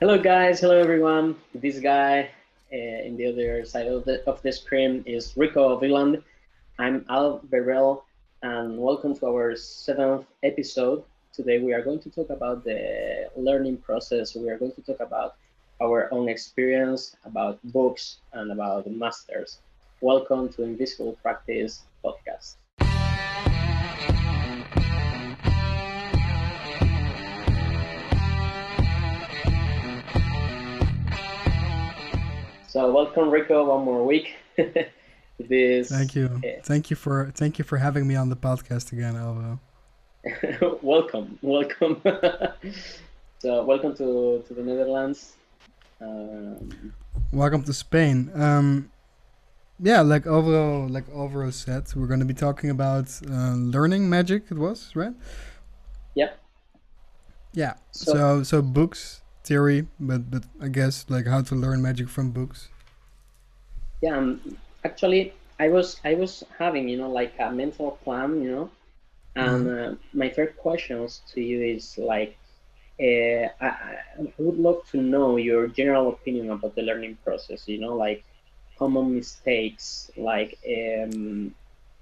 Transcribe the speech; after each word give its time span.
Hello, 0.00 0.16
guys. 0.16 0.60
Hello, 0.60 0.78
everyone. 0.78 1.34
This 1.52 1.80
guy 1.80 2.30
uh, 2.72 2.76
in 2.76 3.16
the 3.16 3.26
other 3.26 3.64
side 3.64 3.88
of 3.88 4.04
the, 4.04 4.22
of 4.30 4.40
the 4.42 4.52
screen 4.52 5.02
is 5.06 5.36
Rico 5.36 5.76
Viland. 5.76 6.22
I'm 6.78 7.04
Al 7.10 7.40
Berrell, 7.50 8.02
and 8.44 8.78
welcome 8.78 9.16
to 9.16 9.26
our 9.26 9.56
seventh 9.56 10.24
episode. 10.44 11.02
Today, 11.32 11.58
we 11.58 11.72
are 11.72 11.82
going 11.82 11.98
to 11.98 12.10
talk 12.10 12.30
about 12.30 12.62
the 12.62 13.28
learning 13.34 13.78
process. 13.78 14.36
We 14.36 14.48
are 14.50 14.56
going 14.56 14.70
to 14.70 14.82
talk 14.82 15.00
about 15.00 15.34
our 15.82 16.08
own 16.14 16.28
experience, 16.28 17.16
about 17.24 17.58
books, 17.64 18.18
and 18.34 18.52
about 18.52 18.86
masters. 18.86 19.58
Welcome 20.00 20.48
to 20.50 20.62
Invisible 20.62 21.18
Practice 21.24 21.82
podcast. 22.04 22.54
So 32.68 32.92
welcome, 32.92 33.30
Rico, 33.30 33.64
one 33.64 33.82
more 33.82 34.04
week. 34.04 34.36
this. 35.38 35.88
Thank 35.88 36.14
you. 36.14 36.26
Uh, 36.44 36.60
thank 36.64 36.90
you 36.90 36.96
for 36.96 37.32
thank 37.34 37.58
you 37.58 37.64
for 37.64 37.78
having 37.78 38.06
me 38.06 38.14
on 38.14 38.28
the 38.28 38.36
podcast 38.36 38.92
again, 38.92 39.16
Alvo. 39.16 39.58
welcome, 40.82 41.38
welcome. 41.40 42.02
so 43.38 43.64
welcome 43.64 43.96
to 43.96 44.44
to 44.46 44.52
the 44.52 44.62
Netherlands. 44.62 45.36
Um, 46.02 46.92
welcome 47.32 47.62
to 47.62 47.72
Spain. 47.72 48.30
Um, 48.34 48.92
yeah, 49.80 50.02
like 50.02 50.26
overall, 50.26 50.86
like 50.88 51.08
overall 51.08 51.50
said, 51.52 51.86
we're 51.96 52.06
going 52.06 52.20
to 52.20 52.26
be 52.26 52.34
talking 52.34 52.68
about 52.68 53.08
uh, 53.30 53.54
learning 53.54 54.10
magic. 54.10 54.42
It 54.50 54.58
was 54.58 54.94
right. 54.94 55.14
Yeah. 56.14 56.32
Yeah. 57.54 57.76
So, 57.92 58.12
so 58.12 58.42
so 58.42 58.60
books 58.60 59.22
theory, 59.48 59.86
but 59.98 60.30
but 60.30 60.44
I 60.60 60.68
guess 60.68 61.06
like 61.08 61.26
how 61.26 61.40
to 61.42 61.54
learn 61.54 61.80
magic 61.82 62.08
from 62.08 62.30
books. 62.30 62.68
Yeah, 64.02 64.16
um, 64.16 64.58
actually, 64.84 65.32
I 65.58 65.68
was 65.68 66.00
I 66.04 66.14
was 66.14 66.44
having 66.58 66.88
you 66.88 66.98
know 66.98 67.10
like 67.10 67.32
a 67.38 67.50
mental 67.50 67.92
plan, 68.04 68.42
you 68.42 68.50
know, 68.50 68.70
and 69.34 69.66
mm-hmm. 69.66 69.92
uh, 69.92 69.96
my 70.12 70.28
third 70.28 70.56
questions 70.56 71.22
to 71.32 71.40
you 71.40 71.62
is 71.76 71.98
like, 71.98 72.36
uh, 73.00 73.48
I, 73.66 73.68
I 74.18 74.32
would 74.38 74.58
love 74.58 74.80
to 74.92 74.98
know 74.98 75.36
your 75.36 75.66
general 75.68 76.08
opinion 76.10 76.50
about 76.50 76.74
the 76.74 76.82
learning 76.82 77.16
process. 77.24 77.66
You 77.66 77.80
know, 77.80 77.94
like 77.96 78.24
common 78.78 79.14
mistakes, 79.14 80.10
like 80.16 80.58
um, 80.66 81.54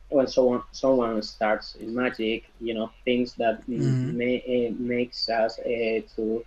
when 0.09 0.27
someone 0.27 0.63
someone 0.73 1.23
starts 1.23 1.77
in 1.77 1.95
magic, 1.95 2.45
you 2.61 2.75
know, 2.75 2.91
things 3.05 3.35
that 3.35 3.63
mm-hmm. 3.69 4.17
may, 4.17 4.35
uh, 4.45 4.75
makes 4.79 5.29
us 5.29 5.59
uh, 5.59 6.01
to 6.17 6.45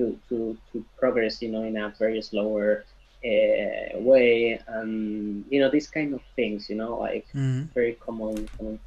to 0.00 0.18
to 0.28 0.56
to 0.72 0.84
progress, 0.98 1.42
you 1.42 1.50
know, 1.52 1.62
in 1.62 1.76
a 1.76 1.92
very 1.98 2.22
slower 2.22 2.84
uh, 3.24 3.98
way, 4.00 4.58
and 4.66 5.44
you 5.50 5.60
know, 5.60 5.70
these 5.70 5.88
kind 5.88 6.14
of 6.14 6.22
things, 6.36 6.70
you 6.70 6.76
know, 6.76 6.98
like 6.98 7.26
mm-hmm. 7.34 7.64
very 7.74 7.94
common 7.94 8.48
common. 8.56 8.80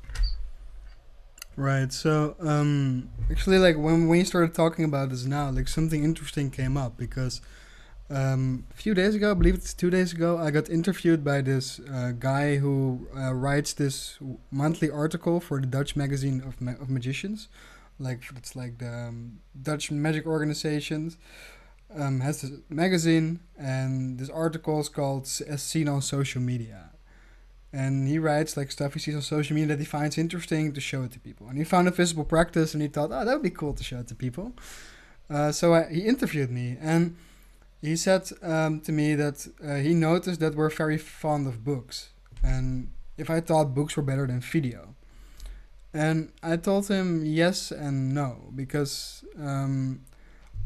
Right. 1.56 1.94
So, 1.94 2.36
um, 2.39 3.09
actually, 3.30 3.59
like 3.59 3.78
when 3.78 4.09
you 4.09 4.25
started 4.25 4.56
talking 4.56 4.86
about 4.86 5.09
this 5.09 5.25
now, 5.25 5.52
like 5.52 5.67
something 5.67 6.03
interesting 6.03 6.50
came 6.50 6.75
up 6.78 6.97
because 6.97 7.41
um, 8.09 8.66
a 8.73 8.75
few 8.75 8.95
days 8.95 9.14
ago, 9.14 9.31
I 9.31 9.34
believe 9.36 9.53
it's 9.53 9.73
two 9.73 9.91
days 9.91 10.14
ago, 10.14 10.39
I 10.39 10.50
got 10.50 10.67
interviewed 10.67 11.23
by 11.23 11.41
this 11.41 11.80
uh, 11.80 12.14
guy 12.17 12.58
who 12.58 13.08
uh, 13.16 13.34
writes 13.34 13.73
this 13.73 14.17
monthly 14.50 14.89
article 14.89 15.39
for 15.39 15.61
the 15.61 15.67
Dutch 15.67 15.95
magazine 15.95 16.41
of 16.41 16.59
ma- 16.59 16.80
of 16.81 16.89
magicians 16.89 17.50
like 17.99 18.23
it's 18.36 18.55
like 18.55 18.77
the 18.80 18.91
um, 18.91 19.39
Dutch 19.61 19.91
magic 19.91 20.25
organizations 20.25 21.17
um, 21.95 22.19
has 22.22 22.41
this 22.41 22.52
magazine 22.69 23.39
and 23.58 24.19
this 24.19 24.30
article 24.30 24.80
is 24.80 24.89
called 24.89 25.23
as 25.47 25.61
seen 25.61 25.88
on 25.88 26.02
social 26.02 26.41
media. 26.41 26.89
And 27.72 28.08
he 28.08 28.19
writes 28.19 28.55
like 28.55 28.72
stuff 28.72 28.94
he 28.94 29.00
sees 29.00 29.16
on 29.16 29.22
social 29.22 29.56
media 29.56 29.69
that 29.69 29.79
he 29.79 29.85
finds 29.85 30.17
interesting 30.17 30.73
to 30.73 30.81
show 30.81 31.03
it 31.03 31.12
to 31.13 31.19
people. 31.19 31.47
And 31.47 31.57
he 31.57 31.63
found 31.63 31.88
Invisible 31.88 32.25
Practice 32.25 32.73
and 32.73 32.81
he 32.81 32.88
thought 32.88 33.12
oh 33.12 33.25
that 33.25 33.34
would 33.34 33.44
be 33.44 33.50
cool 33.50 33.73
to 33.73 33.84
show 33.84 34.00
it 34.00 34.07
to 34.09 34.16
people. 34.16 34.53
Uh, 35.29 35.51
so 35.51 35.73
I, 35.73 35.90
he 35.91 36.01
interviewed 36.01 36.51
me 36.51 36.78
and 36.79 37.16
he 37.81 37.96
said 37.96 38.29
um, 38.41 38.79
to 38.81 38.91
me 38.91 39.16
that 39.16 39.47
uh, 39.63 39.75
he 39.75 39.94
noticed 39.94 40.40
that 40.40 40.56
we're 40.56 40.69
very 40.69 40.97
fond 40.97 41.47
of 41.47 41.63
books. 41.63 42.09
And 42.44 42.90
if 43.17 43.29
i 43.29 43.40
thought 43.40 43.75
books 43.75 43.96
were 43.96 44.03
better 44.03 44.28
than 44.28 44.40
video 44.41 44.96
and 45.93 46.31
I 46.41 46.57
told 46.57 46.87
him 46.87 47.23
yes 47.23 47.71
and 47.71 48.13
no 48.13 48.51
because 48.55 49.23
um, 49.39 50.01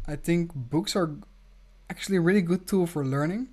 I 0.08 0.16
think 0.16 0.54
books 0.56 0.96
are 0.96 1.16
actually 1.90 2.18
a 2.18 2.22
really 2.22 2.42
good 2.42 2.68
tool 2.68 2.88
for 2.88 3.06
learning. 3.06 3.50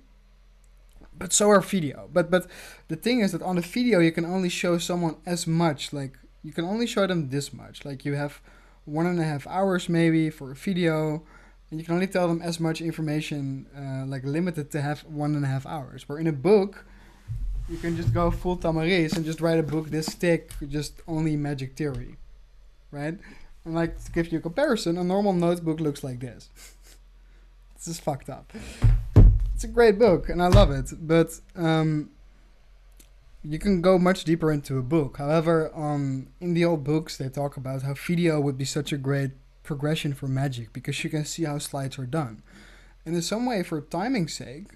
But 1.17 1.31
so 1.31 1.49
are 1.49 1.61
video. 1.61 2.09
But 2.11 2.29
but 2.29 2.47
the 2.87 2.95
thing 2.95 3.19
is 3.21 3.31
that 3.31 3.41
on 3.41 3.57
a 3.57 3.61
video 3.61 3.99
you 3.99 4.11
can 4.11 4.25
only 4.25 4.49
show 4.49 4.77
someone 4.77 5.17
as 5.25 5.47
much. 5.47 5.93
Like 5.93 6.17
you 6.43 6.51
can 6.51 6.65
only 6.65 6.87
show 6.87 7.07
them 7.07 7.29
this 7.29 7.53
much. 7.53 7.85
Like 7.85 8.05
you 8.05 8.13
have 8.13 8.41
one 8.85 9.05
and 9.05 9.19
a 9.19 9.23
half 9.23 9.47
hours 9.47 9.89
maybe 9.89 10.29
for 10.29 10.51
a 10.51 10.55
video, 10.55 11.23
and 11.69 11.79
you 11.79 11.85
can 11.85 11.95
only 11.95 12.07
tell 12.07 12.27
them 12.27 12.41
as 12.41 12.59
much 12.59 12.81
information, 12.81 13.65
uh, 13.75 14.05
like 14.05 14.23
limited 14.23 14.71
to 14.71 14.81
have 14.81 15.01
one 15.01 15.35
and 15.35 15.43
a 15.43 15.47
half 15.47 15.65
hours. 15.65 16.07
Where 16.07 16.19
in 16.19 16.27
a 16.27 16.33
book, 16.33 16.85
you 17.69 17.77
can 17.77 17.95
just 17.95 18.13
go 18.13 18.31
full 18.31 18.57
Tamariz 18.57 19.15
and 19.15 19.25
just 19.25 19.41
write 19.41 19.59
a 19.59 19.63
book 19.63 19.89
this 19.89 20.09
thick, 20.09 20.51
just 20.67 21.01
only 21.07 21.35
magic 21.35 21.75
theory, 21.75 22.17
right? 22.91 23.17
And 23.63 23.73
like 23.73 24.03
to 24.03 24.11
give 24.11 24.31
you 24.31 24.37
a 24.39 24.41
comparison, 24.41 24.97
a 24.97 25.03
normal 25.03 25.33
notebook 25.33 25.79
looks 25.79 26.03
like 26.03 26.19
this. 26.19 26.49
this 27.75 27.87
is 27.87 27.99
fucked 27.99 28.29
up. 28.29 28.53
It's 29.53 29.63
a 29.63 29.67
great 29.67 29.97
book 29.97 30.29
and 30.29 30.41
I 30.43 30.47
love 30.47 30.69
it, 30.69 30.91
but 30.99 31.39
um, 31.55 32.11
you 33.43 33.57
can 33.57 33.81
go 33.81 33.97
much 33.97 34.23
deeper 34.23 34.51
into 34.51 34.77
a 34.77 34.83
book. 34.83 35.17
However, 35.17 35.71
um, 35.75 36.27
in 36.39 36.53
the 36.53 36.65
old 36.65 36.83
books, 36.83 37.17
they 37.17 37.29
talk 37.29 37.57
about 37.57 37.81
how 37.81 37.93
video 37.93 38.39
would 38.39 38.57
be 38.57 38.65
such 38.65 38.91
a 38.91 38.97
great 38.97 39.31
progression 39.63 40.13
for 40.13 40.27
magic 40.27 40.71
because 40.71 41.03
you 41.03 41.09
can 41.09 41.25
see 41.25 41.43
how 41.43 41.57
slides 41.57 41.97
are 41.97 42.05
done. 42.05 42.43
And 43.05 43.15
in 43.15 43.21
some 43.21 43.45
way, 43.45 43.63
for 43.63 43.81
timing's 43.81 44.33
sake, 44.33 44.67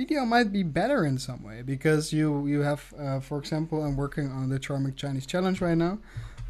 video 0.00 0.24
might 0.24 0.50
be 0.50 0.62
better 0.62 1.04
in 1.04 1.18
some 1.18 1.42
way 1.42 1.60
because 1.60 2.10
you 2.10 2.46
you 2.46 2.60
have, 2.70 2.82
uh, 2.98 3.20
for 3.20 3.36
example, 3.38 3.82
I'm 3.84 3.96
working 3.96 4.26
on 4.38 4.48
the 4.48 4.58
Charming 4.58 4.94
Chinese 4.94 5.26
Challenge 5.26 5.60
right 5.60 5.76
now 5.76 5.98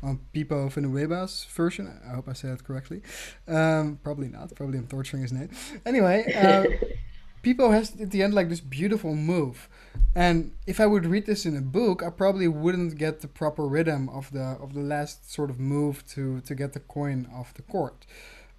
on 0.09 0.21
Pipo 0.33 0.59
Vinueba's 0.75 1.35
version. 1.59 1.85
I 2.09 2.15
hope 2.17 2.29
I 2.29 2.35
said 2.41 2.53
it 2.57 2.63
correctly. 2.63 3.01
Um, 3.49 3.99
probably 4.05 4.29
not. 4.29 4.55
Probably 4.55 4.79
I'm 4.79 4.87
torturing 4.87 5.23
his 5.23 5.33
name. 5.33 5.51
Anyway, 5.85 6.19
uh, 6.33 6.65
Pipo 7.43 7.73
has 7.77 7.87
at 8.01 8.11
the 8.13 8.23
end 8.23 8.35
like 8.35 8.49
this 8.49 8.61
beautiful 8.61 9.15
move, 9.17 9.69
and 10.15 10.37
if 10.73 10.79
I 10.79 10.87
would 10.93 11.05
read 11.15 11.27
this 11.27 11.45
in 11.45 11.57
a 11.57 11.67
book, 11.79 11.97
I 12.07 12.11
probably 12.11 12.47
wouldn't 12.47 12.99
get 13.05 13.21
the 13.21 13.31
proper 13.41 13.65
rhythm 13.77 14.09
of 14.19 14.31
the 14.31 14.47
of 14.65 14.75
the 14.79 14.87
last 14.95 15.17
sort 15.37 15.51
of 15.51 15.59
move 15.59 15.97
to 16.15 16.41
to 16.49 16.53
get 16.55 16.71
the 16.77 16.85
coin 16.97 17.19
off 17.39 17.49
the 17.59 17.67
court. 17.75 18.07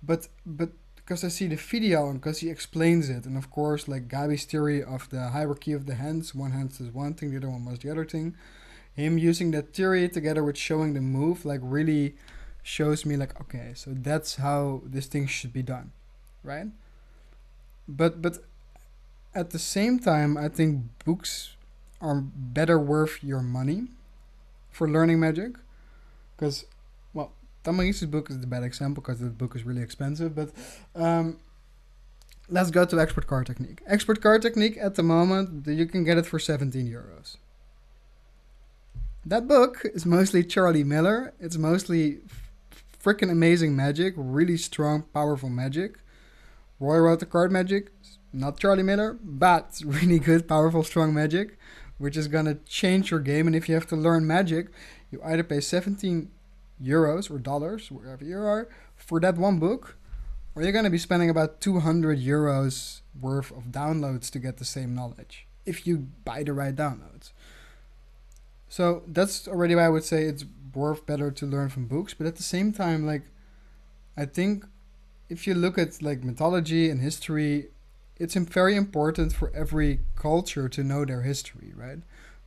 But 0.03 0.27
but 0.45 0.71
because 1.11 1.25
I 1.25 1.27
see 1.27 1.47
the 1.47 1.57
video 1.57 2.09
and 2.09 2.21
because 2.21 2.39
he 2.39 2.49
explains 2.49 3.09
it, 3.09 3.25
and 3.25 3.37
of 3.37 3.51
course, 3.51 3.89
like 3.89 4.07
Gabi's 4.07 4.45
theory 4.45 4.81
of 4.81 5.09
the 5.09 5.27
hierarchy 5.31 5.73
of 5.73 5.85
the 5.85 5.95
hands, 5.95 6.33
one 6.33 6.51
hand 6.51 6.71
is 6.79 6.89
one 6.89 7.15
thing, 7.15 7.31
the 7.31 7.35
other 7.35 7.49
one 7.49 7.65
was 7.65 7.79
the 7.79 7.91
other 7.91 8.05
thing. 8.05 8.33
Him 8.93 9.17
using 9.17 9.51
that 9.51 9.73
theory 9.73 10.07
together 10.07 10.41
with 10.41 10.57
showing 10.57 10.93
the 10.93 11.01
move, 11.01 11.43
like 11.43 11.59
really 11.61 12.15
shows 12.63 13.05
me 13.05 13.17
like 13.17 13.37
okay, 13.41 13.73
so 13.75 13.91
that's 13.93 14.37
how 14.37 14.83
this 14.85 15.05
thing 15.05 15.27
should 15.27 15.51
be 15.51 15.61
done, 15.61 15.91
right? 16.45 16.67
But 17.89 18.21
but 18.21 18.37
at 19.35 19.49
the 19.49 19.59
same 19.59 19.99
time, 19.99 20.37
I 20.37 20.47
think 20.47 20.85
books 21.03 21.57
are 21.99 22.21
better 22.21 22.79
worth 22.79 23.21
your 23.21 23.41
money 23.41 23.87
for 24.69 24.87
learning 24.87 25.19
magic, 25.19 25.57
because 26.37 26.63
Tamariz's 27.63 28.05
book 28.05 28.29
is 28.29 28.39
the 28.39 28.47
bad 28.47 28.63
example 28.63 29.01
because 29.01 29.19
the 29.19 29.29
book 29.29 29.55
is 29.55 29.63
really 29.63 29.81
expensive. 29.81 30.35
But 30.35 30.51
um, 30.95 31.37
let's 32.49 32.71
go 32.71 32.85
to 32.85 32.99
expert 32.99 33.27
card 33.27 33.47
technique. 33.47 33.81
Expert 33.87 34.21
card 34.21 34.41
technique 34.41 34.77
at 34.79 34.95
the 34.95 35.03
moment 35.03 35.67
you 35.67 35.85
can 35.85 36.03
get 36.03 36.17
it 36.17 36.25
for 36.25 36.39
17 36.39 36.87
euros. 36.87 37.37
That 39.25 39.47
book 39.47 39.81
is 39.93 40.05
mostly 40.05 40.43
Charlie 40.43 40.83
Miller. 40.83 41.33
It's 41.39 41.57
mostly 41.57 42.19
freaking 43.03 43.31
amazing 43.31 43.75
magic, 43.75 44.13
really 44.17 44.57
strong, 44.57 45.03
powerful 45.13 45.49
magic. 45.49 45.99
Roy 46.79 46.97
wrote 46.97 47.19
the 47.19 47.27
card 47.27 47.51
magic, 47.51 47.91
not 48.33 48.59
Charlie 48.59 48.83
Miller, 48.83 49.17
but 49.23 49.79
really 49.85 50.17
good, 50.17 50.47
powerful, 50.47 50.83
strong 50.83 51.13
magic, 51.13 51.59
which 51.99 52.17
is 52.17 52.27
gonna 52.27 52.55
change 52.67 53.11
your 53.11 53.19
game. 53.19 53.45
And 53.45 53.55
if 53.55 53.69
you 53.69 53.75
have 53.75 53.87
to 53.87 53.95
learn 53.95 54.25
magic, 54.25 54.69
you 55.11 55.21
either 55.23 55.43
pay 55.43 55.61
17 55.61 56.31
euros 56.81 57.29
or 57.29 57.37
dollars, 57.37 57.91
wherever 57.91 58.23
you 58.23 58.37
are, 58.37 58.67
for 58.95 59.19
that 59.19 59.37
one 59.37 59.59
book, 59.59 59.97
or 60.55 60.63
you're 60.63 60.71
going 60.71 60.85
to 60.85 60.89
be 60.89 60.97
spending 60.97 61.29
about 61.29 61.61
200 61.61 62.19
euros 62.19 63.01
worth 63.19 63.51
of 63.51 63.65
downloads 63.65 64.29
to 64.31 64.39
get 64.39 64.57
the 64.57 64.65
same 64.65 64.93
knowledge 64.93 65.47
if 65.65 65.85
you 65.85 66.07
buy 66.25 66.43
the 66.43 66.53
right 66.53 66.75
downloads. 66.75 67.31
So 68.67 69.03
that's 69.07 69.47
already 69.47 69.75
why 69.75 69.85
I 69.85 69.89
would 69.89 70.03
say 70.03 70.23
it's 70.23 70.45
worth 70.73 71.05
better 71.05 71.31
to 71.31 71.45
learn 71.45 71.69
from 71.69 71.87
books, 71.87 72.13
but 72.13 72.25
at 72.25 72.37
the 72.37 72.43
same 72.43 72.71
time, 72.71 73.05
like, 73.05 73.23
I 74.17 74.25
think 74.25 74.65
if 75.29 75.47
you 75.47 75.53
look 75.53 75.77
at 75.77 76.01
like 76.01 76.23
mythology 76.23 76.89
and 76.89 77.01
history, 77.01 77.67
it's 78.17 78.35
very 78.35 78.75
important 78.75 79.33
for 79.33 79.51
every 79.55 79.99
culture 80.15 80.69
to 80.69 80.83
know 80.83 81.05
their 81.05 81.21
history, 81.21 81.73
right? 81.75 81.99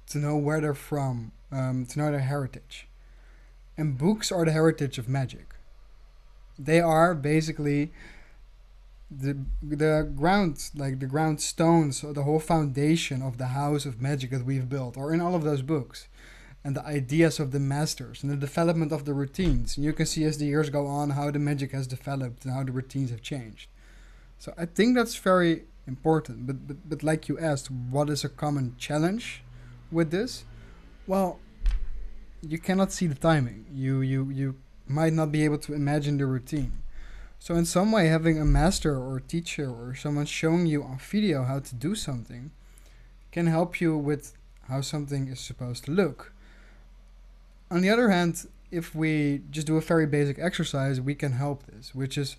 To 0.08 0.19
know 0.19 0.36
where 0.36 0.60
they're 0.60 0.75
from, 0.75 1.32
um, 1.50 1.86
to 1.86 1.98
know 1.98 2.10
their 2.10 2.20
heritage. 2.20 2.86
And 3.76 3.99
books 3.99 4.31
are 4.31 4.44
the 4.44 4.53
heritage 4.53 4.99
of 4.99 5.09
magic. 5.09 5.55
They 6.59 6.81
are 6.81 7.15
basically 7.15 7.93
the 9.11 9.37
the 9.62 10.11
ground, 10.17 10.71
like 10.75 11.00
the 11.00 11.06
ground 11.06 11.41
stones, 11.41 12.05
or 12.05 12.12
the 12.12 12.23
whole 12.23 12.41
foundation 12.41 13.23
of 13.23 13.38
the 13.38 13.49
house 13.49 13.85
of 13.85 14.00
magic 14.00 14.31
that 14.31 14.44
we've 14.44 14.69
built, 14.69 14.97
or 14.97 15.12
in 15.12 15.21
all 15.21 15.35
of 15.35 15.43
those 15.43 15.62
books 15.62 16.09
and 16.65 16.75
the 16.75 16.87
ideas 16.87 17.38
of 17.38 17.53
the 17.53 17.61
masters 17.61 18.23
and 18.23 18.32
the 18.32 18.37
development 18.37 18.91
of 18.91 19.05
the 19.05 19.12
routines. 19.12 19.77
And 19.77 19.85
you 19.85 19.93
can 19.93 20.06
see 20.06 20.25
as 20.25 20.38
the 20.38 20.47
years 20.47 20.70
go 20.70 20.87
on 20.87 21.11
how 21.11 21.31
the 21.31 21.38
magic 21.38 21.73
has 21.73 21.87
developed 21.87 22.44
and 22.44 22.55
how 22.55 22.65
the 22.65 22.73
routines 22.73 23.11
have 23.11 23.20
changed. 23.20 23.69
So 24.38 24.55
I 24.56 24.65
think 24.65 24.97
that's 24.97 25.15
very 25.17 25.65
important. 25.87 26.47
But 26.47 26.67
but, 26.67 26.88
but 26.88 27.03
like 27.03 27.29
you 27.29 27.38
asked, 27.38 27.70
what 27.70 28.09
is 28.09 28.25
a 28.25 28.31
common 28.31 28.77
challenge 28.79 29.43
with 29.93 30.11
this? 30.11 30.44
Well, 31.06 31.38
you 32.44 32.58
cannot 32.58 32.93
see 32.93 33.06
the 33.06 33.14
timing. 33.14 33.67
You 33.73 34.00
you 34.00 34.31
you 34.31 34.56
might 34.87 35.12
not 35.12 35.32
be 35.32 35.44
able 35.44 35.58
to 35.58 35.75
imagine 35.75 36.19
the 36.19 36.26
routine. 36.26 36.73
So 37.38 37.55
in 37.55 37.67
some 37.67 37.93
way 37.93 38.06
having 38.06 38.41
a 38.41 38.44
master 38.44 38.96
or 38.96 39.17
a 39.19 39.20
teacher 39.20 39.69
or 39.70 39.94
someone 39.94 40.26
showing 40.26 40.67
you 40.67 40.82
on 40.82 40.99
video 40.99 41.44
how 41.44 41.61
to 41.61 41.75
do 41.75 41.94
something 41.94 42.52
can 43.32 43.46
help 43.46 43.81
you 43.81 43.96
with 43.96 44.35
how 44.69 44.81
something 44.81 45.29
is 45.29 45.41
supposed 45.41 45.85
to 45.85 45.91
look 45.91 46.32
on 47.70 47.81
the 47.81 47.91
other 47.91 48.11
hand, 48.11 48.46
if 48.70 48.94
we 48.94 49.43
just 49.50 49.67
do 49.67 49.76
a 49.76 49.81
very 49.81 50.06
basic 50.06 50.38
exercise, 50.38 51.00
we 51.00 51.14
can 51.14 51.32
help 51.32 51.67
this, 51.67 51.94
which 51.94 52.17
is 52.19 52.37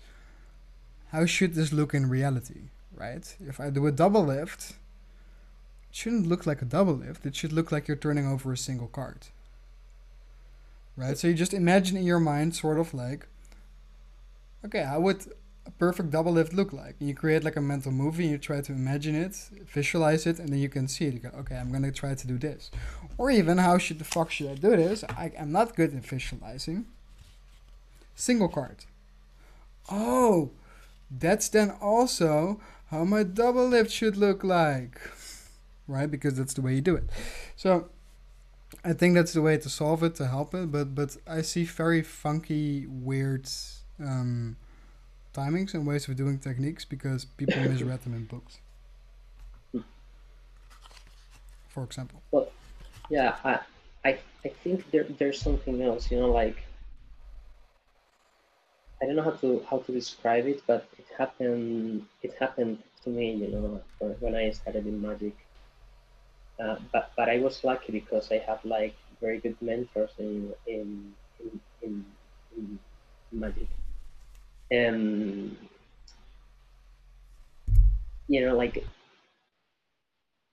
how 1.12 1.26
should 1.26 1.54
this 1.54 1.72
look 1.72 1.94
in 1.94 2.08
reality, 2.08 2.70
right? 2.94 3.36
If 3.46 3.60
I 3.60 3.70
do 3.70 3.86
a 3.86 3.92
double 3.92 4.24
lift, 4.24 4.70
it 4.70 4.76
shouldn't 5.90 6.26
look 6.26 6.46
like 6.46 6.62
a 6.62 6.64
double 6.64 6.94
lift. 6.94 7.26
It 7.26 7.36
should 7.36 7.52
look 7.52 7.70
like 7.70 7.88
you're 7.88 7.96
turning 7.96 8.26
over 8.26 8.52
a 8.52 8.56
single 8.56 8.88
card. 8.88 9.28
Right? 10.96 11.16
So 11.18 11.28
you 11.28 11.34
just 11.34 11.54
imagine 11.54 11.96
in 11.96 12.04
your 12.04 12.20
mind 12.20 12.56
sort 12.56 12.78
of 12.78 12.94
like 12.94 13.26
okay, 14.66 14.82
how 14.82 15.00
would 15.00 15.24
a 15.64 15.70
perfect 15.70 16.10
double 16.10 16.32
lift 16.32 16.52
look 16.52 16.72
like? 16.72 16.96
And 17.00 17.08
you 17.08 17.14
create 17.14 17.44
like 17.44 17.56
a 17.56 17.60
mental 17.60 17.92
movie 17.92 18.24
and 18.24 18.32
you 18.32 18.38
try 18.38 18.60
to 18.60 18.72
imagine 18.72 19.14
it, 19.14 19.34
visualize 19.66 20.26
it, 20.26 20.38
and 20.38 20.48
then 20.48 20.58
you 20.58 20.68
can 20.68 20.88
see 20.88 21.06
it. 21.06 21.14
You 21.14 21.20
go, 21.20 21.30
okay, 21.40 21.56
I'm 21.56 21.72
gonna 21.72 21.92
try 21.92 22.14
to 22.14 22.26
do 22.26 22.38
this. 22.38 22.70
Or 23.18 23.30
even, 23.30 23.58
how 23.58 23.78
should 23.78 23.98
the 23.98 24.04
fuck 24.04 24.30
should 24.30 24.50
I 24.50 24.54
do 24.54 24.76
this? 24.76 25.04
I, 25.04 25.32
I'm 25.38 25.52
not 25.52 25.74
good 25.74 25.94
at 25.94 26.04
visualizing. 26.04 26.86
Single 28.14 28.48
card. 28.48 28.84
Oh, 29.90 30.50
that's 31.10 31.48
then 31.48 31.70
also 31.80 32.60
how 32.90 33.04
my 33.04 33.22
double 33.22 33.68
lift 33.68 33.90
should 33.90 34.16
look 34.16 34.44
like. 34.44 35.00
Right? 35.88 36.10
Because 36.10 36.36
that's 36.36 36.54
the 36.54 36.62
way 36.62 36.74
you 36.74 36.80
do 36.80 36.96
it. 36.96 37.04
So 37.54 37.88
I 38.86 38.92
think 38.92 39.16
that's 39.16 39.32
the 39.32 39.42
way 39.42 39.58
to 39.58 39.68
solve 39.68 40.04
it, 40.04 40.14
to 40.14 40.28
help 40.28 40.54
it. 40.54 40.70
But 40.70 40.94
but 40.94 41.16
I 41.26 41.42
see 41.42 41.64
very 41.64 42.02
funky, 42.02 42.86
weird 42.86 43.48
um, 43.98 44.56
timings 45.34 45.74
and 45.74 45.84
ways 45.84 46.08
of 46.08 46.14
doing 46.14 46.38
techniques 46.38 46.84
because 46.84 47.24
people 47.24 47.60
misread 47.68 48.02
them 48.02 48.14
in 48.14 48.26
books. 48.26 48.60
For 51.68 51.82
example. 51.82 52.22
Well, 52.30 52.48
yeah, 53.10 53.36
I, 53.44 53.58
I, 54.04 54.18
I 54.44 54.48
think 54.48 54.90
there, 54.92 55.04
there's 55.18 55.40
something 55.40 55.82
else. 55.82 56.10
You 56.10 56.20
know, 56.20 56.30
like 56.30 56.58
I 59.02 59.06
don't 59.06 59.16
know 59.16 59.24
how 59.24 59.36
to 59.42 59.66
how 59.68 59.78
to 59.78 59.92
describe 59.92 60.46
it, 60.46 60.62
but 60.66 60.88
it 60.96 61.06
happened. 61.18 62.06
It 62.22 62.34
happened 62.38 62.78
to 63.02 63.10
me. 63.10 63.34
You 63.34 63.48
know, 63.48 63.82
when 64.20 64.36
I 64.36 64.50
started 64.52 64.86
in 64.86 65.02
magic. 65.02 65.36
Uh, 66.58 66.76
but 66.92 67.12
but 67.16 67.28
I 67.28 67.38
was 67.38 67.62
lucky 67.64 67.92
because 67.92 68.32
I 68.32 68.38
have 68.38 68.64
like 68.64 68.94
very 69.20 69.38
good 69.38 69.56
mentors 69.60 70.10
in 70.18 70.52
in 70.66 71.12
in, 71.40 71.60
in, 71.82 72.04
in 72.56 72.78
magic 73.32 73.68
and 74.70 75.56
you 78.28 78.46
know 78.46 78.56
like 78.56 78.84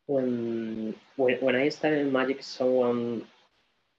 when 0.08 0.94
when 1.16 1.38
when 1.40 1.56
I 1.56 1.70
started 1.70 2.00
in 2.00 2.12
magic 2.12 2.44
someone 2.44 3.26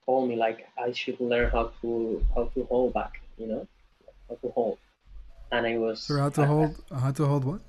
told 0.04 0.28
me 0.28 0.36
like 0.36 0.68
I 0.78 0.92
should 0.92 1.18
learn 1.20 1.50
how 1.50 1.72
to 1.80 2.24
how 2.34 2.44
to 2.54 2.64
hold 2.64 2.92
back 2.92 3.20
you 3.38 3.46
know 3.46 3.66
how 4.28 4.36
to 4.36 4.48
hold. 4.50 4.78
And 5.52 5.66
I 5.66 5.78
was 5.78 6.00
so 6.00 6.18
how 6.18 6.28
to 6.30 6.46
hold 6.46 6.82
how 6.90 7.12
to 7.12 7.26
hold 7.26 7.44
what? 7.44 7.60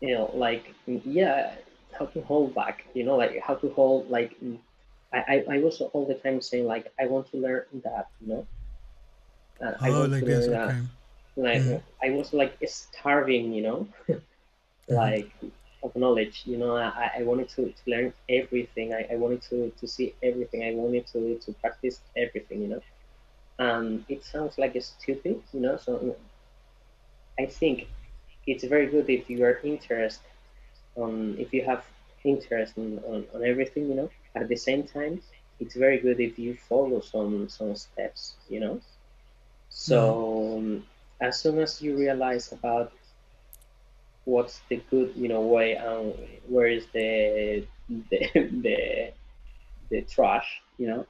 you 0.00 0.14
know 0.14 0.30
like 0.34 0.74
yeah 0.86 1.54
how 1.98 2.06
to 2.06 2.20
hold 2.22 2.54
back 2.54 2.84
you 2.94 3.04
know 3.04 3.16
like 3.16 3.40
how 3.40 3.54
to 3.54 3.68
hold 3.70 4.08
like 4.10 4.36
I, 5.12 5.18
I, 5.48 5.56
I 5.56 5.58
was 5.58 5.80
all 5.80 6.06
the 6.06 6.14
time 6.14 6.40
saying 6.40 6.66
like 6.66 6.92
I 6.98 7.06
want 7.06 7.30
to 7.32 7.36
learn 7.36 7.64
that 7.84 8.08
you 8.20 8.28
know 8.28 8.46
uh, 9.62 9.72
oh, 9.72 9.76
I 9.80 9.90
want 9.90 10.12
like 10.12 10.24
to 10.24 10.26
learn 10.26 10.50
that. 10.50 10.68
Okay. 10.68 10.80
Like 11.36 11.62
mm-hmm. 11.62 12.06
I 12.06 12.10
was 12.10 12.32
like 12.32 12.58
starving, 12.66 13.52
you 13.52 13.62
know, 13.62 13.88
mm-hmm. 14.08 14.94
like 14.94 15.30
of 15.82 15.94
knowledge. 15.96 16.42
You 16.44 16.58
know, 16.58 16.76
I, 16.76 17.10
I 17.18 17.22
wanted 17.22 17.48
to, 17.50 17.66
to 17.70 17.90
learn 17.90 18.12
everything. 18.28 18.92
I, 18.92 19.06
I 19.12 19.16
wanted 19.16 19.42
to, 19.42 19.72
to 19.80 19.88
see 19.88 20.14
everything. 20.22 20.64
I 20.64 20.74
wanted 20.74 21.06
to, 21.08 21.38
to 21.38 21.52
practice 21.54 22.00
everything, 22.16 22.62
you 22.62 22.68
know. 22.68 22.80
Um, 23.58 24.04
it 24.08 24.24
sounds 24.24 24.58
like 24.58 24.74
a 24.74 24.80
stupid, 24.80 25.42
you 25.52 25.60
know. 25.60 25.76
So 25.76 26.16
I 27.38 27.46
think 27.46 27.88
it's 28.46 28.64
very 28.64 28.86
good 28.86 29.08
if 29.08 29.30
you 29.30 29.44
are 29.44 29.60
interested 29.62 30.26
on 30.96 31.36
if 31.38 31.52
you 31.52 31.64
have 31.64 31.84
interest 32.24 32.74
on, 32.78 33.00
on, 33.06 33.26
on 33.34 33.44
everything, 33.44 33.88
you 33.88 33.94
know. 33.94 34.10
At 34.34 34.48
the 34.48 34.56
same 34.56 34.84
time, 34.84 35.20
it's 35.60 35.74
very 35.74 35.98
good 35.98 36.20
if 36.20 36.38
you 36.38 36.54
follow 36.54 37.00
some 37.00 37.48
some 37.48 37.74
steps, 37.76 38.34
you 38.48 38.60
know. 38.60 38.80
So 39.68 40.60
mm 40.60 40.82
as 41.22 41.38
soon 41.38 41.58
as 41.60 41.80
you 41.80 41.96
realize 41.96 42.52
about 42.52 42.92
what's 44.24 44.60
the 44.68 44.82
good 44.90 45.12
you 45.16 45.28
know 45.28 45.40
way 45.40 45.74
and 45.74 46.14
where 46.48 46.66
is 46.66 46.84
the 46.92 47.64
the 48.10 48.20
the, 48.34 49.12
the 49.90 50.02
trash 50.02 50.60
you 50.78 50.86
know 50.86 51.06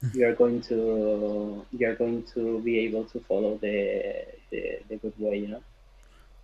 hmm. 0.00 0.08
you 0.14 0.26
are 0.26 0.34
going 0.34 0.60
to 0.60 1.64
you 1.72 1.88
are 1.88 1.94
going 1.94 2.22
to 2.34 2.60
be 2.60 2.78
able 2.80 3.04
to 3.04 3.18
follow 3.20 3.58
the 3.58 4.24
the, 4.50 4.78
the 4.88 4.96
good 4.96 5.14
way 5.18 5.38
you 5.38 5.48
know 5.48 5.62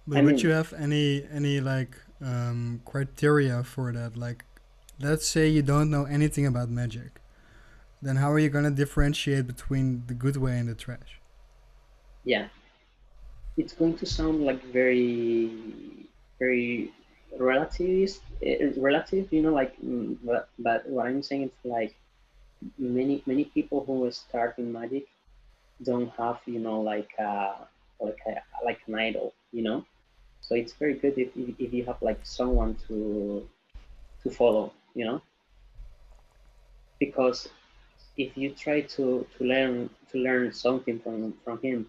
but 0.09 0.19
I 0.19 0.23
would 0.23 0.37
mean, 0.37 0.45
you 0.45 0.51
have 0.51 0.73
any 0.73 1.25
any 1.31 1.61
like 1.61 1.95
um, 2.25 2.81
criteria 2.87 3.63
for 3.63 3.93
that? 3.93 4.17
Like 4.17 4.45
let's 4.99 5.27
say 5.27 5.49
you 5.49 5.63
don't 5.63 5.91
know 5.91 6.05
anything 6.05 6.47
about 6.47 6.71
magic. 6.71 7.21
Then 8.01 8.17
how 8.17 8.33
are 8.33 8.39
you 8.39 8.49
going 8.49 8.65
to 8.65 8.71
differentiate 8.71 9.47
between 9.47 10.05
the 10.07 10.15
good 10.15 10.37
way 10.37 10.57
and 10.59 10.69
the 10.69 10.75
trash? 10.75 11.21
Yeah. 12.25 12.49
It's 13.57 13.73
going 13.73 13.99
to 13.99 14.07
sound 14.07 14.45
like 14.45 14.65
very 14.73 16.09
very 16.39 16.93
relativist 17.37 18.21
eh, 18.43 18.73
relative 18.77 19.31
you 19.31 19.43
know 19.43 19.53
like 19.53 19.77
mm, 19.83 20.17
but, 20.25 20.49
but 20.59 20.89
what 20.89 21.07
i'm 21.07 21.23
saying 21.23 21.43
is 21.43 21.51
like 21.65 21.95
many 22.79 23.23
many 23.27 23.45
people 23.45 23.85
who 23.85 24.11
start 24.11 24.57
in 24.59 24.73
magic 24.73 25.07
don't 25.83 26.11
have 26.17 26.39
you 26.47 26.59
know 26.59 26.81
like 26.81 27.11
uh 27.19 27.55
like 28.01 28.19
a, 28.27 28.65
like 28.65 28.81
an 28.87 28.95
idol 28.95 29.35
you 29.53 29.63
know 29.63 29.85
so 30.49 30.55
it's 30.55 30.73
very 30.73 30.95
good 30.95 31.19
if, 31.19 31.29
if 31.37 31.75
you 31.75 31.85
have 31.85 32.01
like 32.01 32.21
someone 32.23 32.75
to 32.89 33.47
to 34.23 34.31
follow 34.31 34.73
you 34.95 35.05
know 35.05 35.21
because 36.99 37.49
if 38.17 38.37
you 38.37 38.51
try 38.51 38.81
to 38.81 39.27
to 39.37 39.45
learn 39.45 39.91
to 40.11 40.19
learn 40.19 40.53
something 40.53 40.99
from 41.01 41.35
from 41.45 41.61
him 41.61 41.87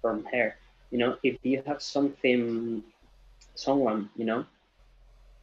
from 0.00 0.24
her 0.32 0.56
you 0.90 0.98
know 0.98 1.16
if 1.22 1.36
you 1.42 1.62
have 1.66 1.82
something 1.82 2.82
someone 3.54 4.08
you 4.16 4.24
know 4.24 4.44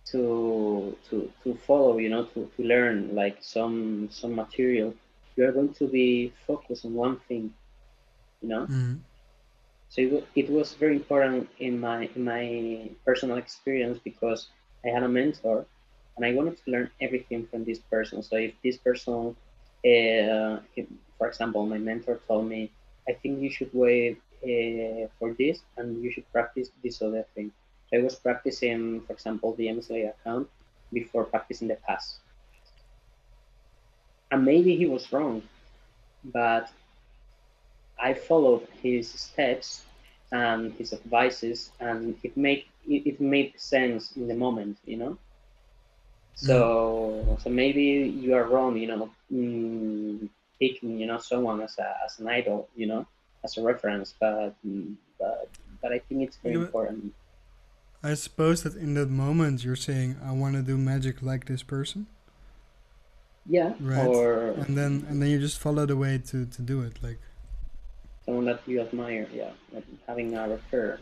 to 0.05 0.97
to 1.07 1.31
to 1.43 1.53
follow 1.67 1.99
you 1.99 2.09
know 2.09 2.25
to, 2.25 2.49
to 2.57 2.63
learn 2.63 3.13
like 3.13 3.37
some 3.41 4.09
some 4.11 4.33
material 4.33 4.93
you're 5.35 5.51
going 5.51 5.73
to 5.73 5.87
be 5.87 6.33
focused 6.47 6.83
on 6.83 6.93
one 6.95 7.17
thing 7.27 7.53
you 8.41 8.49
know 8.49 8.63
mm-hmm. 8.63 8.95
So 9.89 10.01
it, 10.01 10.27
it 10.35 10.49
was 10.49 10.73
very 10.73 10.95
important 10.95 11.49
in 11.59 11.79
my 11.79 12.09
in 12.15 12.23
my 12.23 12.45
personal 13.05 13.37
experience 13.37 13.99
because 14.03 14.47
i 14.85 14.89
had 14.89 15.03
a 15.03 15.07
mentor 15.19 15.65
and 16.15 16.25
i 16.25 16.33
wanted 16.33 16.55
to 16.61 16.71
learn 16.73 16.89
everything 17.01 17.45
from 17.49 17.63
this 17.65 17.79
person 17.93 18.21
so 18.23 18.35
if 18.37 18.53
this 18.63 18.77
person 18.77 19.35
uh, 19.91 20.55
if, 20.79 20.85
for 21.17 21.27
example 21.27 21.65
my 21.65 21.77
mentor 21.77 22.19
told 22.27 22.45
me 22.47 22.71
i 23.09 23.13
think 23.13 23.41
you 23.41 23.49
should 23.51 23.71
wait 23.73 24.17
uh, 24.43 25.07
for 25.17 25.33
this 25.39 25.59
and 25.77 26.01
you 26.03 26.11
should 26.11 26.29
practice 26.31 26.69
this 26.83 27.01
other 27.01 27.25
thing. 27.35 27.51
So 27.89 27.97
I 27.99 28.01
was 28.03 28.15
practicing, 28.15 29.01
for 29.05 29.13
example, 29.13 29.53
the 29.55 29.69
Elmsley 29.69 30.09
count 30.23 30.47
before 30.93 31.25
practicing 31.25 31.67
the 31.67 31.75
pass. 31.87 32.19
And 34.31 34.45
maybe 34.45 34.75
he 34.75 34.85
was 34.85 35.11
wrong, 35.11 35.41
but 36.23 36.69
I 38.01 38.13
followed 38.13 38.67
his 38.81 39.09
steps 39.09 39.83
and 40.31 40.73
his 40.73 40.93
advices, 40.93 41.71
and 41.79 42.15
it 42.23 42.35
made 42.37 42.65
it, 42.87 43.07
it 43.07 43.21
made 43.21 43.59
sense 43.59 44.13
in 44.15 44.27
the 44.27 44.35
moment, 44.35 44.77
you 44.85 44.97
know. 44.97 45.17
So 46.35 47.37
so 47.43 47.49
maybe 47.49 47.83
you 48.23 48.33
are 48.35 48.45
wrong, 48.47 48.77
you 48.77 48.87
know, 48.87 49.09
mm, 49.31 50.29
picking 50.59 50.99
you 50.99 51.07
know 51.07 51.17
someone 51.17 51.61
as 51.61 51.77
a 51.77 51.95
as 52.05 52.19
an 52.19 52.27
idol, 52.27 52.69
you 52.75 52.87
know, 52.87 53.05
as 53.43 53.57
a 53.57 53.61
reference, 53.63 54.13
but 54.19 54.55
mm, 54.65 54.95
but 55.19 55.49
but 55.81 55.91
I 55.91 55.99
think 55.99 56.23
it's 56.27 56.37
very 56.37 56.55
but 56.55 56.65
important. 56.65 57.13
I 58.01 58.13
suppose 58.13 58.63
that 58.63 58.75
in 58.75 58.93
that 58.93 59.09
moment 59.09 59.63
you're 59.63 59.75
saying 59.75 60.15
I 60.23 60.31
want 60.31 60.55
to 60.55 60.61
do 60.61 60.77
magic 60.77 61.21
like 61.21 61.45
this 61.45 61.63
person, 61.63 62.07
Yeah, 63.45 63.73
right? 63.79 64.07
or 64.07 64.53
And 64.63 64.77
then 64.77 65.05
and 65.09 65.21
then 65.21 65.29
you 65.29 65.39
just 65.39 65.59
follow 65.59 65.85
the 65.85 65.97
way 65.97 66.17
to 66.17 66.45
to 66.45 66.61
do 66.61 66.81
it. 66.81 67.01
Like, 67.03 67.19
someone 68.29 68.45
that 68.45 68.61
you 68.67 68.81
admire. 68.81 69.27
Yeah, 69.33 69.51
like 69.73 69.85
having 70.07 70.35
a 70.35 70.47
refer. 70.47 70.99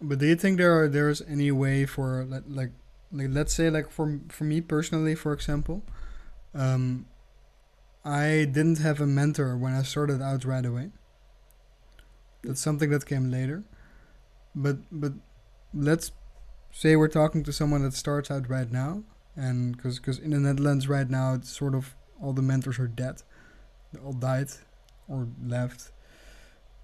but 0.00 0.18
do 0.18 0.26
you 0.26 0.36
think 0.36 0.58
there 0.58 0.80
are 0.80 0.88
there's 0.88 1.22
any 1.22 1.50
way 1.52 1.86
for 1.86 2.24
like 2.24 2.70
like 3.12 3.28
let's 3.30 3.52
say 3.52 3.70
like 3.70 3.90
for 3.90 4.20
for 4.28 4.44
me 4.44 4.60
personally, 4.60 5.14
for 5.14 5.32
example, 5.32 5.82
um, 6.54 7.06
I 8.04 8.48
didn't 8.50 8.78
have 8.78 9.00
a 9.00 9.06
mentor 9.06 9.56
when 9.56 9.74
I 9.74 9.82
started 9.82 10.22
out 10.22 10.44
right 10.44 10.64
away. 10.64 10.90
That's 12.42 12.60
something 12.60 12.90
that 12.90 13.06
came 13.06 13.30
later. 13.30 13.64
But 14.54 14.78
but 14.90 15.12
let's 15.74 16.12
say 16.72 16.96
we're 16.96 17.08
talking 17.08 17.42
to 17.44 17.52
someone 17.52 17.82
that 17.82 17.94
starts 17.94 18.30
out 18.30 18.48
right 18.48 18.70
now, 18.72 19.02
and 19.36 19.76
because 19.76 19.98
because 19.98 20.18
in 20.18 20.30
the 20.30 20.40
Netherlands 20.40 20.88
right 20.88 21.08
now, 21.08 21.34
it's 21.34 21.50
sort 21.50 21.74
of 21.74 21.94
all 22.22 22.32
the 22.32 22.42
mentors 22.42 22.78
are 22.78 22.88
dead, 22.88 23.22
they 23.92 24.00
all 24.00 24.14
died 24.14 24.48
or 25.08 25.28
left. 25.44 25.90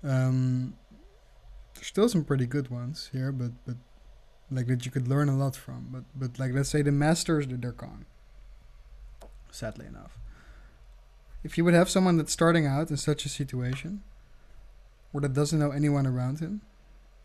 Um, 0.04 0.75
there's 1.75 1.87
still 1.87 2.09
some 2.09 2.25
pretty 2.25 2.47
good 2.47 2.71
ones 2.71 3.11
here, 3.12 3.32
but 3.32 3.52
but 3.66 3.76
like 4.50 4.66
that 4.66 4.85
you 4.85 4.90
could 4.90 5.09
learn 5.09 5.28
a 5.28 5.37
lot 5.37 5.56
from. 5.56 5.88
But 5.90 6.04
but 6.14 6.38
like 6.38 6.52
let's 6.52 6.68
say 6.68 6.82
the 6.82 6.92
masters, 6.92 7.47
they're 7.47 7.56
they're 7.56 7.73
gone. 7.73 8.04
Sadly 9.50 9.87
enough, 9.87 10.18
if 11.44 11.59
you 11.59 11.64
would 11.64 11.75
have 11.75 11.90
someone 11.90 12.16
that's 12.16 12.32
starting 12.32 12.66
out 12.66 12.90
in 12.90 12.97
such 12.97 13.25
a 13.25 13.28
situation, 13.28 14.02
or 15.12 15.21
that 15.21 15.35
doesn't 15.35 15.59
know 15.59 15.71
anyone 15.71 16.06
around 16.06 16.40
him, 16.40 16.62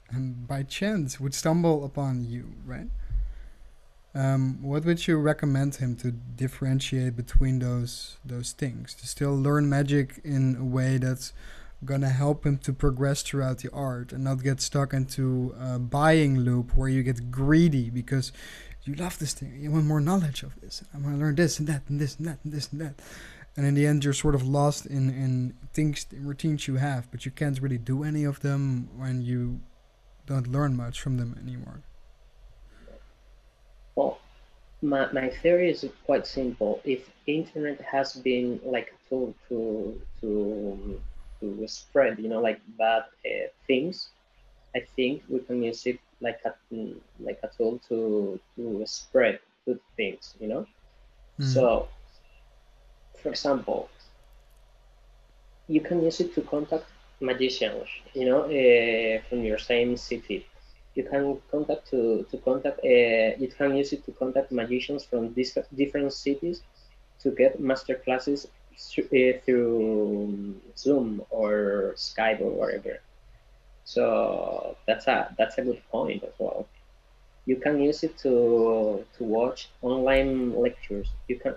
and 0.09 0.47
by 0.47 0.63
chance 0.63 1.19
would 1.19 1.33
stumble 1.33 1.85
upon 1.85 2.25
you, 2.25 2.53
right? 2.65 2.87
Um, 4.15 4.63
what 4.63 4.83
would 4.85 5.05
you 5.07 5.17
recommend 5.17 5.75
him 5.75 5.95
to 5.97 6.11
differentiate 6.11 7.15
between 7.15 7.59
those 7.59 8.17
those 8.25 8.51
things? 8.51 8.93
To 8.95 9.07
still 9.07 9.35
learn 9.35 9.69
magic 9.69 10.19
in 10.23 10.55
a 10.59 10.65
way 10.65 10.97
that's 10.97 11.33
gonna 11.85 12.09
help 12.09 12.45
him 12.45 12.57
to 12.59 12.73
progress 12.73 13.21
throughout 13.21 13.59
the 13.59 13.69
art 13.71 14.11
and 14.11 14.23
not 14.23 14.43
get 14.43 14.61
stuck 14.61 14.93
into 14.93 15.55
a 15.59 15.77
buying 15.79 16.39
loop 16.39 16.75
where 16.75 16.89
you 16.89 17.03
get 17.03 17.29
greedy 17.31 17.89
because 17.89 18.31
you 18.83 18.95
love 18.95 19.19
this 19.19 19.33
thing, 19.33 19.59
you 19.61 19.71
want 19.71 19.85
more 19.85 19.99
knowledge 19.99 20.43
of 20.43 20.59
this. 20.61 20.83
I 20.93 20.97
want 20.97 21.15
to 21.15 21.19
learn 21.19 21.35
this 21.35 21.59
and 21.59 21.67
that 21.67 21.83
and 21.89 21.99
this 21.99 22.17
and 22.17 22.27
that 22.27 22.39
and 22.43 22.53
this 22.53 22.71
and 22.71 22.81
that. 22.81 22.95
And 23.55 23.65
in 23.65 23.73
the 23.73 23.87
end, 23.87 24.03
you're 24.03 24.13
sort 24.13 24.35
of 24.35 24.47
lost 24.47 24.85
in, 24.85 25.09
in 25.09 25.55
things, 25.73 26.05
in 26.11 26.27
routines 26.27 26.67
you 26.67 26.75
have, 26.75 27.09
but 27.11 27.25
you 27.25 27.31
can't 27.31 27.59
really 27.59 27.79
do 27.79 28.03
any 28.03 28.23
of 28.23 28.39
them 28.41 28.87
when 28.95 29.21
you 29.21 29.59
don't 30.27 30.47
learn 30.47 30.77
much 30.77 31.01
from 31.01 31.17
them 31.17 31.35
anymore. 31.41 31.81
Well, 33.95 34.19
my, 34.81 35.11
my 35.11 35.29
theory 35.29 35.71
is 35.71 35.83
quite 36.05 36.27
simple. 36.27 36.81
If 36.83 37.09
internet 37.25 37.81
has 37.81 38.13
been 38.13 38.59
like 38.63 38.93
a 38.93 39.09
tool 39.09 39.35
to 39.49 39.99
to 40.21 40.79
um, 40.79 41.01
to 41.39 41.67
spread, 41.67 42.19
you 42.19 42.29
know, 42.29 42.41
like 42.41 42.59
bad 42.77 43.03
uh, 43.25 43.47
things, 43.67 44.09
I 44.75 44.81
think 44.95 45.23
we 45.29 45.39
can 45.39 45.63
use 45.63 45.85
it 45.85 45.99
like 46.21 46.39
a 46.45 46.53
like 47.19 47.39
a 47.43 47.49
tool 47.55 47.79
to 47.89 48.39
to 48.55 48.83
spread 48.85 49.39
good 49.65 49.79
things, 49.95 50.35
you 50.39 50.47
know. 50.47 50.65
Mm. 51.39 51.53
So, 51.53 51.87
for 53.21 53.29
example, 53.29 53.89
you 55.67 55.81
can 55.81 56.03
use 56.03 56.19
it 56.19 56.33
to 56.35 56.41
contact 56.41 56.85
magicians, 57.19 57.87
you 58.13 58.25
know, 58.25 58.41
uh, 58.43 59.21
from 59.27 59.43
your 59.43 59.57
same 59.57 59.97
city. 59.97 60.45
You 60.95 61.03
can 61.03 61.39
contact 61.51 61.89
to 61.91 62.25
to 62.31 62.37
contact. 62.37 62.79
Uh, 62.83 63.29
you 63.43 63.49
can 63.57 63.75
use 63.75 63.93
it 63.93 64.05
to 64.05 64.11
contact 64.11 64.51
magicians 64.51 65.05
from 65.05 65.33
these 65.33 65.57
different 65.75 66.13
cities 66.13 66.61
to 67.21 67.31
get 67.31 67.59
master 67.59 67.95
classes 67.95 68.47
through, 68.77 69.09
uh, 69.13 70.75
Zoom 70.77 71.21
or 71.29 71.93
Skype 71.95 72.41
or 72.41 72.51
whatever. 72.51 72.99
So 73.85 74.77
that's 74.87 75.07
a 75.07 75.33
that's 75.37 75.57
a 75.57 75.63
good 75.63 75.81
point 75.91 76.23
as 76.23 76.33
well. 76.39 76.67
You 77.45 77.57
can 77.57 77.81
use 77.81 78.03
it 78.03 78.17
to 78.19 79.05
to 79.17 79.23
watch 79.23 79.69
online 79.81 80.53
lectures. 80.55 81.09
You 81.27 81.39
can. 81.39 81.55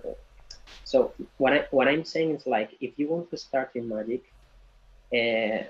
So 0.84 1.14
what 1.38 1.52
I 1.54 1.66
what 1.70 1.88
I'm 1.88 2.04
saying 2.04 2.32
is 2.36 2.46
like 2.46 2.76
if 2.80 2.98
you 2.98 3.08
want 3.08 3.30
to 3.30 3.38
start 3.38 3.70
in 3.76 3.88
magic, 3.88 4.24
uh, 5.14 5.64